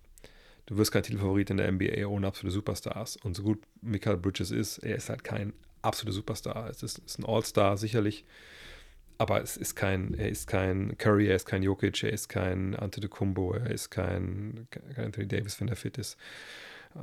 [0.66, 3.18] du wirst kein Titelfavorit in der NBA ohne absolute Superstars.
[3.18, 6.70] Und so gut Michael Bridges ist, er ist halt kein absoluter Superstar.
[6.70, 8.26] Es ist, ist ein All-Star sicherlich,
[9.18, 12.76] aber es ist kein, er ist kein Curry, er ist kein Jokic, er ist kein
[12.76, 16.18] Antetokounmpo, er ist kein, kein Anthony Davis, wenn er fit ist.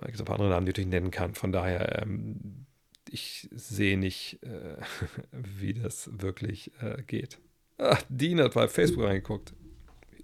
[0.00, 1.34] Es gibt paar andere Namen, die ich natürlich nennen kann.
[1.34, 2.66] Von daher, ähm,
[3.12, 4.76] ich sehe nicht, äh,
[5.32, 7.38] wie das wirklich äh, geht.
[7.78, 9.52] Ach, Dean hat bei Facebook reingeguckt.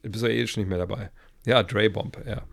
[0.02, 1.10] Du bist ja eh schon nicht mehr dabei.
[1.44, 2.47] Ja, Dre Bomb, ja.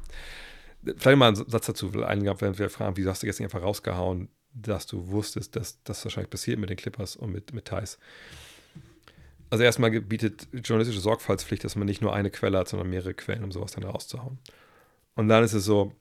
[0.97, 3.45] Vielleicht mal einen Satz dazu, weil einige werden wir fragen, wieso hast du jetzt nicht
[3.45, 7.65] einfach rausgehauen, dass du wusstest, dass das wahrscheinlich passiert mit den Clippers und mit, mit
[7.65, 7.97] Thais.
[9.49, 13.43] Also erstmal bietet journalistische Sorgfaltspflicht, dass man nicht nur eine Quelle hat, sondern mehrere Quellen,
[13.43, 14.39] um sowas dann rauszuhauen.
[15.15, 15.93] Und dann ist es so,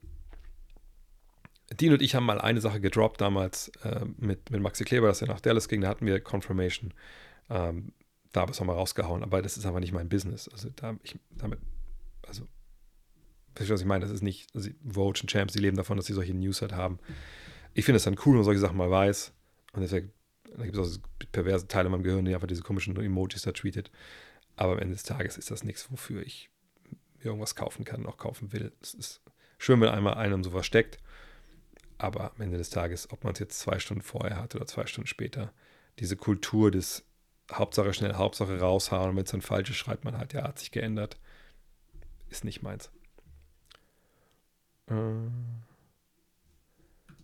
[1.72, 5.22] Dean und ich haben mal eine Sache gedroppt damals äh, mit, mit Maxi Kleber, dass
[5.22, 6.92] er nach Dallas ging, da hatten wir Confirmation.
[7.48, 7.92] Ähm,
[8.32, 10.48] da habe ich es nochmal rausgehauen, aber das ist einfach nicht mein Business.
[10.48, 11.60] Also da, ich, damit,
[12.26, 12.46] also,
[13.54, 14.04] verstehst du, was ich meine?
[14.04, 16.72] Das ist nicht, also Vogue und Champs, die leben davon, dass sie solche News halt
[16.72, 16.98] haben.
[17.72, 19.32] Ich finde es dann cool, wenn man solche Sachen mal weiß.
[19.72, 20.12] Und deswegen,
[20.56, 21.00] da gibt es auch so
[21.32, 23.90] perverse Teile in meinem Gehirn, die einfach diese komischen Emojis da tweetet.
[24.56, 26.50] Aber am Ende des Tages ist das nichts, wofür ich
[27.22, 28.72] irgendwas kaufen kann, auch kaufen will.
[28.82, 29.22] Es ist
[29.58, 30.98] schön, wenn einmal einem sowas steckt.
[31.98, 34.86] Aber am Ende des Tages, ob man es jetzt zwei Stunden vorher hat oder zwei
[34.86, 35.52] Stunden später,
[35.98, 37.04] diese Kultur des
[37.52, 40.70] Hauptsache schnell, Hauptsache raushauen wenn es dann falsch ist, schreibt man halt, ja, hat sich
[40.70, 41.18] geändert,
[42.30, 42.90] ist nicht meins.
[44.88, 44.94] Äh,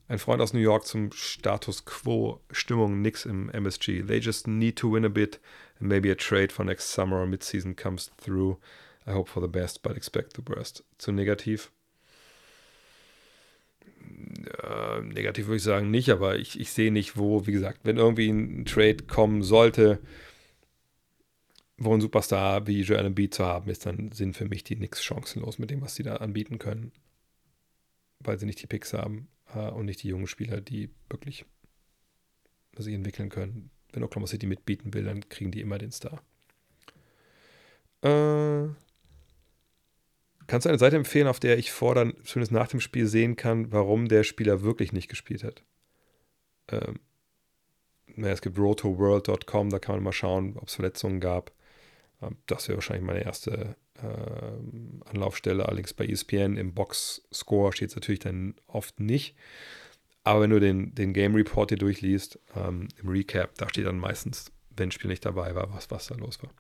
[0.09, 4.03] ein Freund aus New York zum Status Quo, Stimmung nix im MSG.
[4.03, 5.41] They just need to win a bit
[5.79, 8.59] and maybe a trade for next summer or mid-season comes through.
[9.07, 10.85] I hope for the best, but expect the worst.
[10.99, 11.71] Zu negativ?
[14.63, 17.97] Äh, negativ würde ich sagen nicht, aber ich, ich sehe nicht, wo, wie gesagt, wenn
[17.97, 20.01] irgendwie ein Trade kommen sollte,
[21.77, 25.03] wo ein Superstar wie Joel Embiid zu haben ist, dann sind für mich die Knicks
[25.03, 26.93] chancenlos mit dem, was sie da anbieten können,
[28.21, 31.47] weil sie nicht die Picks haben äh, und nicht die jungen Spieler, die wirklich
[32.77, 33.71] sich entwickeln können.
[33.93, 36.23] Wenn Oklahoma City mitbieten will, dann kriegen die immer den Star.
[38.03, 38.69] Äh,
[40.51, 43.37] Kannst du eine Seite empfehlen, auf der ich vor dann, zumindest nach dem Spiel, sehen
[43.37, 45.63] kann, warum der Spieler wirklich nicht gespielt hat?
[46.73, 46.99] Ähm,
[48.17, 51.53] naja, es gibt rotoworld.com, da kann man mal schauen, ob es Verletzungen gab.
[52.21, 55.67] Ähm, das wäre wahrscheinlich meine erste äh, Anlaufstelle.
[55.67, 59.37] Allerdings bei ESPN im Box-Score steht es natürlich dann oft nicht.
[60.25, 64.01] Aber wenn du den, den Game Report hier durchliest, ähm, im Recap, da steht dann
[64.01, 66.51] meistens, wenn ein Spiel nicht dabei war, was, was da los war.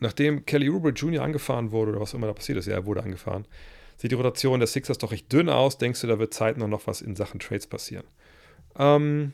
[0.00, 1.22] Nachdem Kelly Oubre Jr.
[1.22, 3.46] angefahren wurde oder was immer da passiert ist, ja, er wurde angefahren,
[3.96, 5.78] sieht die Rotation der Sixers doch recht dünn aus.
[5.78, 8.04] Denkst du, da wird zeitnah noch was in Sachen Trades passieren?
[8.76, 9.32] Ähm,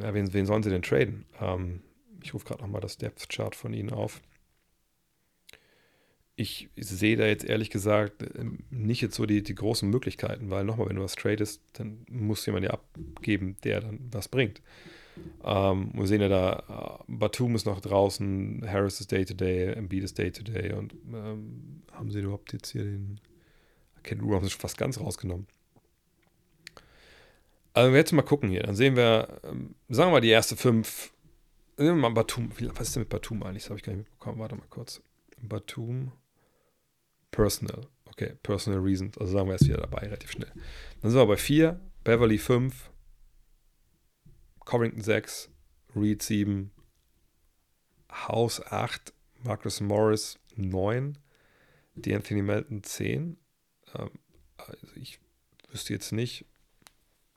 [0.00, 1.24] ja, wen, wen sollen sie denn traden?
[1.40, 1.82] Ähm,
[2.22, 4.20] ich rufe gerade nochmal das Depth Chart von ihnen auf.
[6.34, 10.64] Ich sehe da jetzt ehrlich gesagt ähm, nicht jetzt so die, die großen Möglichkeiten, weil
[10.64, 14.60] nochmal, wenn du was tradest, dann muss jemand ja abgeben, der dann was bringt.
[15.44, 20.18] Ähm, wir sehen ja da, äh, Batum ist noch draußen, Harris ist Day-to-Day, Embiid ist
[20.18, 23.20] Day-to-Day und ähm, haben sie überhaupt jetzt hier den
[24.02, 25.46] Ken Rue haben sie fast ganz rausgenommen.
[27.74, 31.12] Also jetzt mal gucken hier, dann sehen wir, ähm, sagen wir mal die erste fünf,
[31.76, 33.64] nehmen wir mal Batum, was ist denn mit Batum eigentlich?
[33.64, 35.02] Das habe ich gar nicht mitbekommen, warte mal kurz.
[35.42, 36.12] Batum,
[37.30, 40.50] Personal, okay, Personal Reasons, also sagen wir erst wieder dabei, relativ schnell.
[41.02, 42.90] Dann sind wir bei vier, Beverly 5,
[44.66, 45.48] Covington 6,
[45.94, 46.70] Reed 7,
[48.12, 49.14] House 8,
[49.44, 51.16] Marcus Morris 9,
[51.94, 53.38] die Anthony Melton 10.
[53.94, 54.10] Ähm,
[54.58, 55.18] also ich
[55.70, 56.44] wüsste jetzt nicht,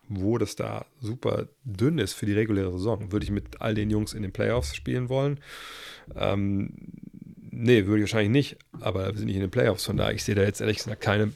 [0.07, 3.11] wo das da super dünn ist für die reguläre Saison.
[3.11, 5.39] Würde ich mit all den Jungs in den Playoffs spielen wollen?
[6.15, 6.73] Ähm,
[7.51, 9.85] nee, würde ich wahrscheinlich nicht, aber wir sind nicht in den Playoffs.
[9.85, 11.31] Von daher, ich sehe da jetzt ehrlich gesagt keine,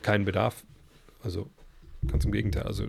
[0.00, 0.64] keinen Bedarf.
[1.22, 1.50] Also
[2.06, 2.62] ganz im Gegenteil.
[2.62, 2.86] Also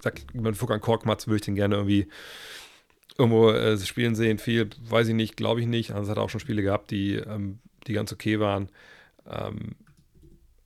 [0.00, 2.08] sagt man Furkan Korkmaz, würde ich den gerne irgendwie
[3.18, 4.38] irgendwo äh, spielen sehen.
[4.38, 5.92] Viel, weiß ich nicht, glaube ich nicht.
[5.92, 8.70] Also hat auch schon Spiele gehabt, die, ähm, die ganz okay waren.
[9.28, 9.76] Ähm,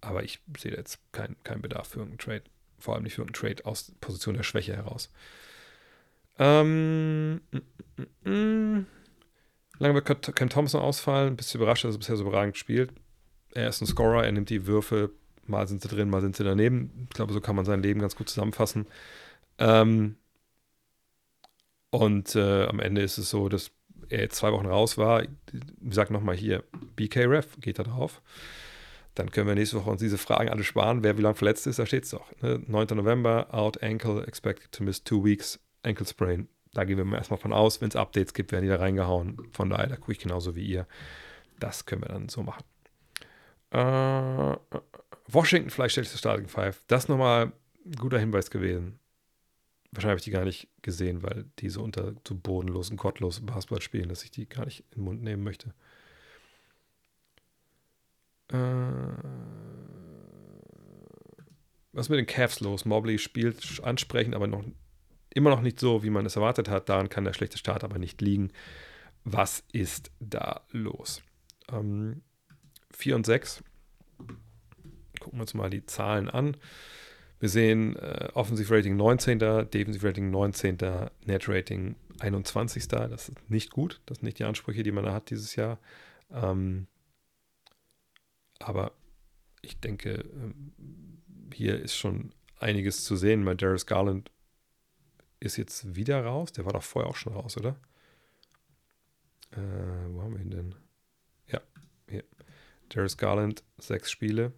[0.01, 2.51] aber ich sehe jetzt keinen kein Bedarf für irgendeinen Trade.
[2.79, 5.11] Vor allem nicht für irgendeinen Trade aus Position der Schwäche heraus.
[6.39, 7.61] Ähm, mm,
[8.25, 8.87] mm, mm.
[9.79, 11.33] Lange wird Cam Thompson ausfallen.
[11.33, 12.93] Ein bisschen überrascht, dass er bisher so überragend spielt.
[13.53, 15.11] Er ist ein Scorer, er nimmt die Würfe.
[15.47, 17.07] Mal sind sie drin, mal sind sie daneben.
[17.09, 18.87] Ich glaube, so kann man sein Leben ganz gut zusammenfassen.
[19.59, 20.17] Ähm,
[21.91, 23.71] und äh, am Ende ist es so, dass
[24.09, 25.23] er jetzt zwei Wochen raus war.
[25.23, 25.31] Ich
[25.91, 26.65] sag nochmal hier,
[26.97, 28.21] BKRef, geht da drauf.
[29.15, 31.05] Dann können wir nächste Woche uns diese Fragen alle sparen.
[31.05, 32.33] Wer wie lange verletzt ist, da steht es doch.
[32.43, 32.61] Ne?
[32.67, 32.89] 9.
[32.97, 36.49] November, out ankle, expected to miss two weeks, ankle sprain.
[36.73, 37.81] Da gehen wir erstmal von aus.
[37.81, 39.39] Wenn es Updates gibt, werden die da reingehauen.
[39.53, 40.89] Von daher, da gucke ich genauso wie ihr.
[41.61, 42.65] Das können wir dann so machen.
[43.71, 44.57] Äh,
[45.29, 46.83] Washington vielleicht stellt sich Starting Five.
[46.89, 47.53] Das nochmal
[47.87, 48.99] ein guter Hinweis gewesen.
[49.95, 53.81] Wahrscheinlich habe ich die gar nicht gesehen, weil die so unter so bodenlosen, gottlosen Basketball
[53.81, 55.73] spielen, dass ich die gar nicht in den Mund nehmen möchte.
[58.49, 58.57] Äh,
[61.93, 62.85] was mit den Cavs los?
[62.85, 64.65] Mobley spielt ansprechend, aber noch
[65.31, 66.89] immer noch nicht so, wie man es erwartet hat.
[66.89, 68.51] Daran kann der schlechte Start aber nicht liegen.
[69.25, 71.23] Was ist da los?
[71.69, 72.23] Ähm,
[72.91, 73.63] 4 und 6.
[75.21, 76.57] Gucken wir uns mal die Zahlen an.
[77.45, 80.79] Wir sehen äh, Offensive-Rating 19., Defensive-Rating 19.,
[81.27, 82.89] Net-Rating 21.
[82.89, 84.01] Das ist nicht gut.
[84.07, 85.79] Das sind nicht die Ansprüche, die man da hat dieses Jahr.
[86.33, 86.87] Ähm,
[88.61, 88.93] aber
[89.61, 90.73] ich denke, ähm,
[91.53, 93.45] hier ist schon einiges zu sehen.
[93.45, 94.31] Mein Darius Garland
[95.39, 96.51] ist jetzt wieder raus.
[96.53, 97.77] Der war doch vorher auch schon raus, oder?
[99.51, 99.59] Äh,
[100.09, 100.75] wo haben wir ihn denn?
[101.49, 101.61] Ja,
[102.09, 102.25] hier.
[102.89, 104.55] Darius Garland, sechs Spiele.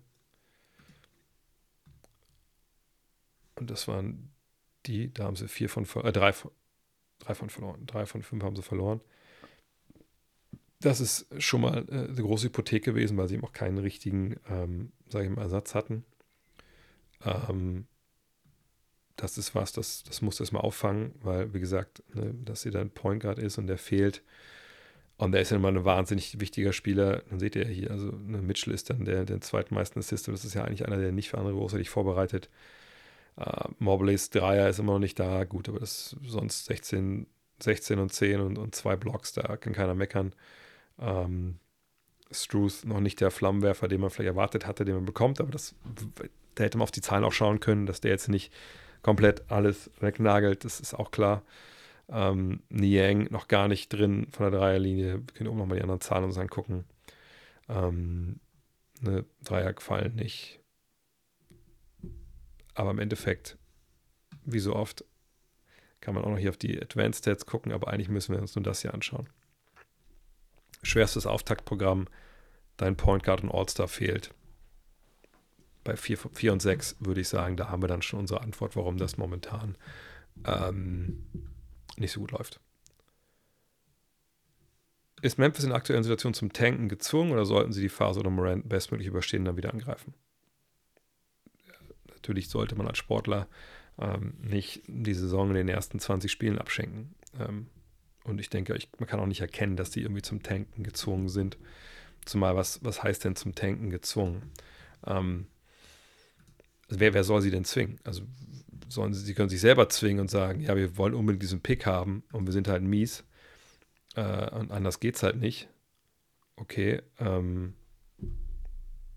[3.56, 4.30] Und das waren
[4.86, 6.32] die, da haben sie vier von, äh, drei,
[7.18, 7.86] drei von verloren.
[7.86, 9.00] Drei von fünf haben sie verloren.
[10.80, 14.36] Das ist schon mal äh, eine große Hypothek gewesen, weil sie eben auch keinen richtigen,
[14.48, 16.04] ähm, sage ich mal, Ersatz hatten.
[17.24, 17.86] Ähm,
[19.16, 22.70] das ist was, das, das muss das mal auffangen, weil, wie gesagt, ne, dass sie
[22.70, 24.22] dann Point Guard ist und der fehlt.
[25.16, 27.22] Und der ist ja immer ein wahnsinnig wichtiger Spieler.
[27.30, 30.28] Dann seht ihr ja hier, also ne, Mitchell ist dann der, der zweitmeisten Assist.
[30.28, 32.50] Das ist ja eigentlich einer, der nicht für andere großartig vorbereitet.
[33.38, 35.44] Uh, Mobleys Dreier ist immer noch nicht da.
[35.44, 37.26] Gut, aber das sonst 16,
[37.62, 40.34] 16 und 10 und, und zwei Blocks, da kann keiner meckern.
[40.98, 41.58] Ähm,
[42.30, 45.74] Struth noch nicht der Flammenwerfer, den man vielleicht erwartet hatte, den man bekommt, aber das,
[46.54, 48.52] da hätte man auf die Zahlen auch schauen können, dass der jetzt nicht
[49.02, 51.42] komplett alles wegnagelt, das ist auch klar.
[52.08, 55.14] Ähm, Niang noch gar nicht drin von der Dreierlinie.
[55.14, 56.84] Wir können auch nochmal die anderen Zahlen uns angucken.
[57.68, 58.40] Ähm,
[59.00, 60.60] ne, Dreier gefallen nicht.
[62.76, 63.56] Aber im Endeffekt,
[64.44, 65.04] wie so oft,
[66.00, 68.54] kann man auch noch hier auf die Advanced Stats gucken, aber eigentlich müssen wir uns
[68.54, 69.28] nur das hier anschauen.
[70.82, 72.06] Schwerstes Auftaktprogramm,
[72.76, 74.34] dein Point Guard und All-Star fehlt.
[75.84, 78.98] Bei 4, und 6 würde ich sagen, da haben wir dann schon unsere Antwort, warum
[78.98, 79.78] das momentan
[80.44, 81.24] ähm,
[81.96, 82.60] nicht so gut läuft.
[85.22, 88.30] Ist Memphis in der aktuellen Situation zum Tanken gezwungen oder sollten sie die Phase oder
[88.30, 90.12] Morant bestmöglich überstehen und dann wieder angreifen?
[92.16, 93.46] Natürlich sollte man als Sportler
[93.98, 97.14] ähm, nicht die Saison in den ersten 20 Spielen abschenken.
[97.38, 97.68] Ähm,
[98.24, 101.28] und ich denke, ich, man kann auch nicht erkennen, dass die irgendwie zum Tanken gezwungen
[101.28, 101.56] sind.
[102.24, 104.50] Zumal, was, was heißt denn zum Tanken gezwungen?
[105.06, 105.46] Ähm,
[106.88, 108.00] also wer, wer soll sie denn zwingen?
[108.04, 108.22] Also
[108.88, 111.86] sollen sie, sie können sich selber zwingen und sagen, ja, wir wollen unbedingt diesen Pick
[111.86, 113.24] haben und wir sind halt mies
[114.14, 115.68] äh, und anders geht es halt nicht.
[116.56, 117.74] Okay, ähm,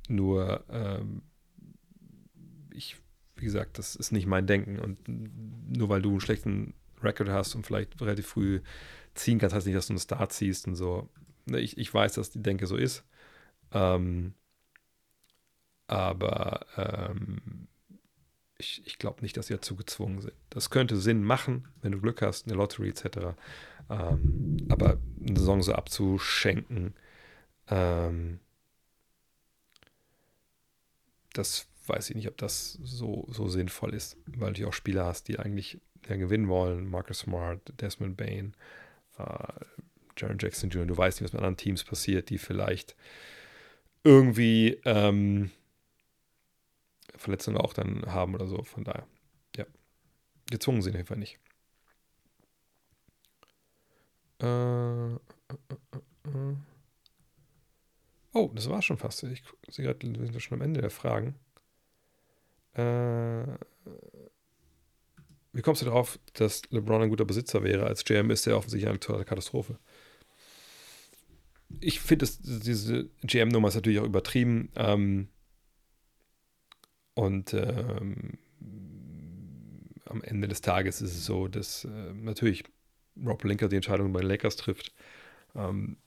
[0.07, 1.21] nur ähm,
[2.71, 2.97] ich,
[3.35, 7.55] wie gesagt, das ist nicht mein Denken und nur weil du einen schlechten Record hast
[7.55, 8.61] und vielleicht relativ früh
[9.15, 11.09] ziehen kannst, heißt nicht, dass du einen Start ziehst und so.
[11.45, 13.03] Ne, ich, ich weiß, dass die Denke so ist.
[13.71, 14.33] Ähm,
[15.87, 17.67] aber ähm,
[18.59, 20.33] ich, ich glaube nicht, dass sie dazu gezwungen sind.
[20.49, 23.35] Das könnte Sinn machen, wenn du Glück hast, eine Lottery etc.
[23.89, 26.93] Ähm, aber eine Saison so abzuschenken,
[27.69, 28.39] ähm,
[31.33, 35.28] das weiß ich nicht, ob das so, so sinnvoll ist, weil du auch Spieler hast,
[35.28, 36.90] die eigentlich ja, gewinnen wollen.
[36.90, 38.53] Marcus Smart, Desmond Bain,
[39.18, 39.53] äh,
[40.18, 40.86] Jaron Jackson Jr.
[40.86, 42.95] Du weißt nicht, was mit anderen Teams passiert, die vielleicht
[44.03, 45.52] irgendwie ähm,
[47.16, 48.64] Verletzungen auch dann haben oder so.
[48.64, 49.07] Von daher,
[49.56, 49.66] ja.
[50.49, 51.40] Gezwungen sind auf nicht.
[54.41, 55.18] Äh, äh,
[56.26, 56.56] äh.
[58.34, 59.24] oh, das war schon fast.
[59.24, 61.36] Ich sehe gerade, wir sind schon am Ende der Fragen.
[62.73, 63.43] Äh,
[65.53, 67.85] wie kommst du darauf, dass LeBron ein guter Besitzer wäre?
[67.85, 69.79] Als GM ist er offensichtlich eine totale Katastrophe.
[71.81, 74.71] Ich finde, diese GM-Nummer ist natürlich auch übertrieben.
[74.75, 75.29] Ähm,
[77.13, 78.37] und ähm,
[80.05, 82.63] am Ende des Tages ist es so, dass äh, natürlich
[83.25, 84.93] Rob Linker die Entscheidung bei den Lakers trifft.
[85.55, 85.97] Ähm,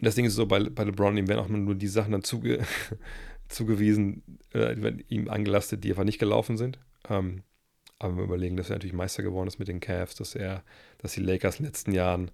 [0.00, 2.64] das Ding ist so, bei, bei LeBron, ihm werden auch nur die Sachen dann zuge
[3.48, 4.22] zugewiesen,
[4.54, 4.74] äh,
[5.08, 6.78] ihm angelastet, die einfach nicht gelaufen sind.
[7.08, 7.42] Ähm,
[7.98, 10.62] aber wir überlegen, dass er natürlich Meister geworden ist mit den Cavs, dass er,
[10.98, 12.30] dass die Lakers in den letzten Jahren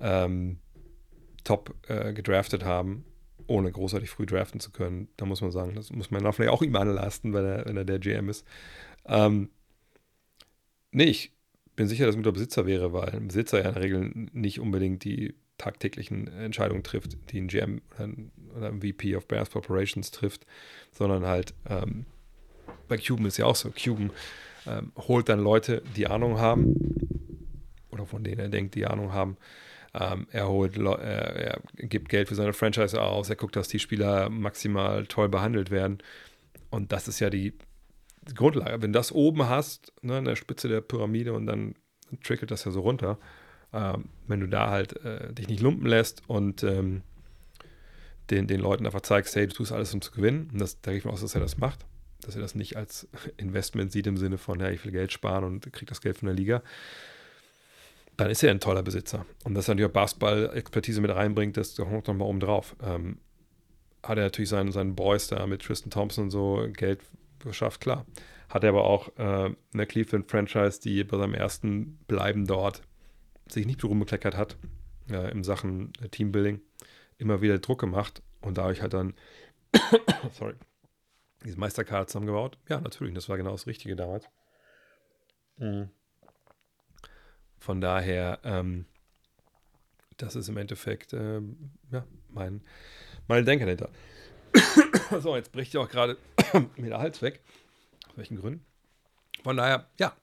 [0.00, 0.58] ähm,
[1.44, 3.04] top äh, gedraftet haben
[3.46, 5.08] ohne großartig früh draften zu können.
[5.16, 7.84] Da muss man sagen, das muss man vielleicht auch ihm anlasten, wenn er, wenn er
[7.84, 8.46] der GM ist.
[9.06, 9.50] Ähm,
[10.90, 11.32] nee, ich
[11.76, 14.60] bin sicher, dass ein guter Besitzer wäre, weil ein Besitzer ja in der Regel nicht
[14.60, 17.82] unbedingt die tagtäglichen Entscheidungen trifft, die ein GM
[18.56, 20.46] oder ein, VP of Basketball Operations trifft,
[20.92, 22.06] sondern halt ähm,
[22.88, 23.70] bei Cuban ist ja auch so.
[23.70, 24.10] Cuban
[24.66, 26.74] ähm, holt dann Leute, die Ahnung haben
[27.90, 29.36] oder von denen er denkt, die Ahnung haben
[29.98, 33.78] ähm, er, holt, er, er, gibt Geld für seine Franchise aus, er guckt, dass die
[33.78, 35.98] Spieler maximal toll behandelt werden.
[36.68, 37.54] Und das ist ja die
[38.34, 38.82] Grundlage.
[38.82, 41.74] Wenn du das oben hast, ne, an der Spitze der Pyramide und dann
[42.22, 43.18] trickelt das ja so runter,
[43.76, 47.02] ähm, wenn du da halt äh, dich nicht lumpen lässt und ähm,
[48.30, 50.48] den, den Leuten einfach zeigst, hey, du tust alles, um zu gewinnen.
[50.52, 51.86] Und das, da gehe ich von aus, dass er das macht.
[52.22, 55.44] Dass er das nicht als Investment sieht im Sinne von, ja, ich will Geld sparen
[55.44, 56.62] und kriege das Geld von der Liga.
[58.16, 59.26] Dann ist er ein toller Besitzer.
[59.44, 62.74] Und dass er natürlich auch Basketball-Expertise mit reinbringt, das kommt nochmal oben drauf.
[62.82, 63.18] Ähm,
[64.02, 67.00] hat er natürlich seinen, seinen Boys da mit Tristan Thompson und so Geld
[67.40, 68.06] geschafft, klar.
[68.48, 72.82] Hat er aber auch äh, eine Cleveland-Franchise, die bei seinem ersten Bleiben dort
[73.48, 74.56] sich nicht rumbekleckert hat
[75.10, 76.60] äh, in Sachen äh, Teambuilding,
[77.18, 79.14] immer wieder Druck gemacht und dadurch hat dann,
[80.32, 80.54] sorry,
[81.44, 82.58] diese Meisterkarte zusammengebaut.
[82.68, 84.28] Ja, natürlich, das war genau das Richtige damals.
[85.58, 85.90] Mhm.
[87.58, 88.86] Von daher, ähm,
[90.16, 92.62] das ist im Endeffekt ähm, ja, mein,
[93.28, 93.90] meine Denke dahinter.
[95.20, 96.16] so, jetzt bricht ja auch gerade
[96.76, 97.40] mir der Hals weg.
[98.08, 98.64] Aus welchen Gründen?
[99.42, 100.16] Von daher, ja,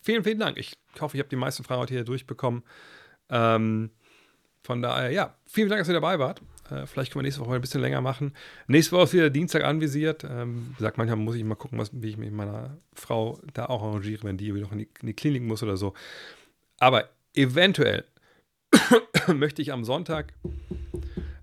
[0.00, 0.58] vielen, vielen Dank.
[0.58, 2.62] Ich hoffe, ich habe die meisten Fragen heute hier durchbekommen.
[3.28, 3.90] Ähm,
[4.62, 6.42] von daher, ja, vielen Dank, dass ihr dabei wart.
[6.70, 8.34] Äh, vielleicht können wir nächste Woche ein bisschen länger machen.
[8.66, 10.24] Nächste Woche ist wieder Dienstag anvisiert.
[10.24, 13.66] Ähm, gesagt, manchmal muss ich mal gucken, was, wie ich mich mit meiner Frau da
[13.66, 15.94] auch arrangiere, wenn die noch in die, in die Klinik muss oder so.
[16.78, 18.04] Aber eventuell
[19.34, 20.32] möchte ich am Sonntag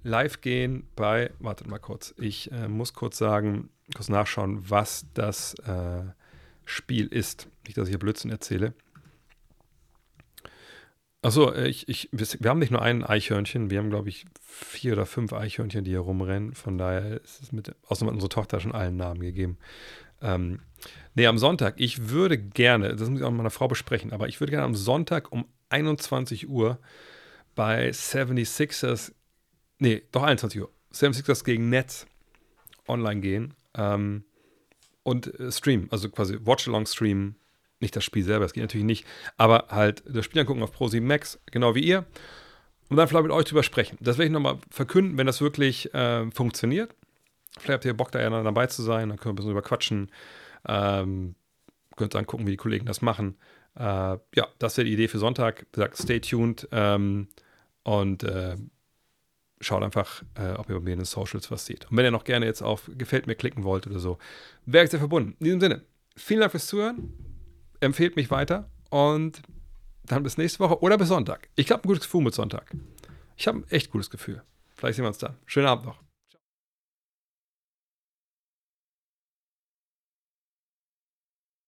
[0.04, 5.54] live gehen bei, wartet mal kurz, ich äh, muss kurz sagen, kurz nachschauen, was das
[5.66, 6.04] äh,
[6.68, 7.48] Spiel ist.
[7.66, 8.74] Nicht, dass ich hier Blödsinn erzähle.
[11.22, 14.94] Achso, äh, ich, ich, wir haben nicht nur ein Eichhörnchen, wir haben, glaube ich, vier
[14.94, 16.54] oder fünf Eichhörnchen, die hier rumrennen.
[16.54, 19.58] Von daher ist es mit, außerdem hat unsere Tochter schon allen Namen gegeben.
[20.22, 20.60] Ähm,
[21.16, 24.28] nee, am Sonntag, ich würde gerne, das muss ich auch mit meiner Frau besprechen, aber
[24.28, 26.80] ich würde gerne am Sonntag um 21 Uhr
[27.56, 29.14] bei 76ers,
[29.80, 32.08] nee, doch 21 Uhr, 76ers gegen Nets
[32.88, 34.24] online gehen ähm,
[35.08, 37.38] und äh, streamen, also quasi Watch-Along streamen
[37.80, 39.06] nicht das Spiel selber, das geht natürlich nicht,
[39.38, 42.06] aber halt das Spiel angucken auf Pro7 Max, genau wie ihr.
[42.90, 43.98] Und dann vielleicht mit euch drüber sprechen.
[44.02, 46.94] Das werde ich nochmal verkünden, wenn das wirklich äh, funktioniert.
[47.58, 49.62] Vielleicht habt ihr Bock, da ja dabei zu sein, dann können wir ein bisschen drüber
[49.62, 50.12] quatschen.
[50.68, 51.36] Ähm,
[51.96, 53.38] könnt dann gucken, wie die Kollegen das machen.
[53.76, 55.68] Äh, ja, das wäre die Idee für Sonntag.
[55.72, 57.28] Wie gesagt, stay tuned ähm,
[57.84, 58.56] und äh,
[59.60, 61.90] schaut einfach, äh, ob ihr bei mir in den Socials was seht.
[61.90, 64.18] Und wenn ihr noch gerne jetzt auf Gefällt mir klicken wollt oder so,
[64.66, 65.36] wäre ich sehr verbunden.
[65.40, 65.82] In diesem Sinne,
[66.16, 67.14] vielen Dank fürs Zuhören
[67.80, 69.42] empfehlt mich weiter und
[70.06, 71.50] dann bis nächste Woche oder bis Sonntag.
[71.56, 72.72] Ich habe ein gutes Gefühl mit Sonntag.
[73.36, 74.42] Ich habe ein echt gutes Gefühl.
[74.76, 75.36] Vielleicht sehen wir uns dann.
[75.46, 76.07] Schönen Abend noch.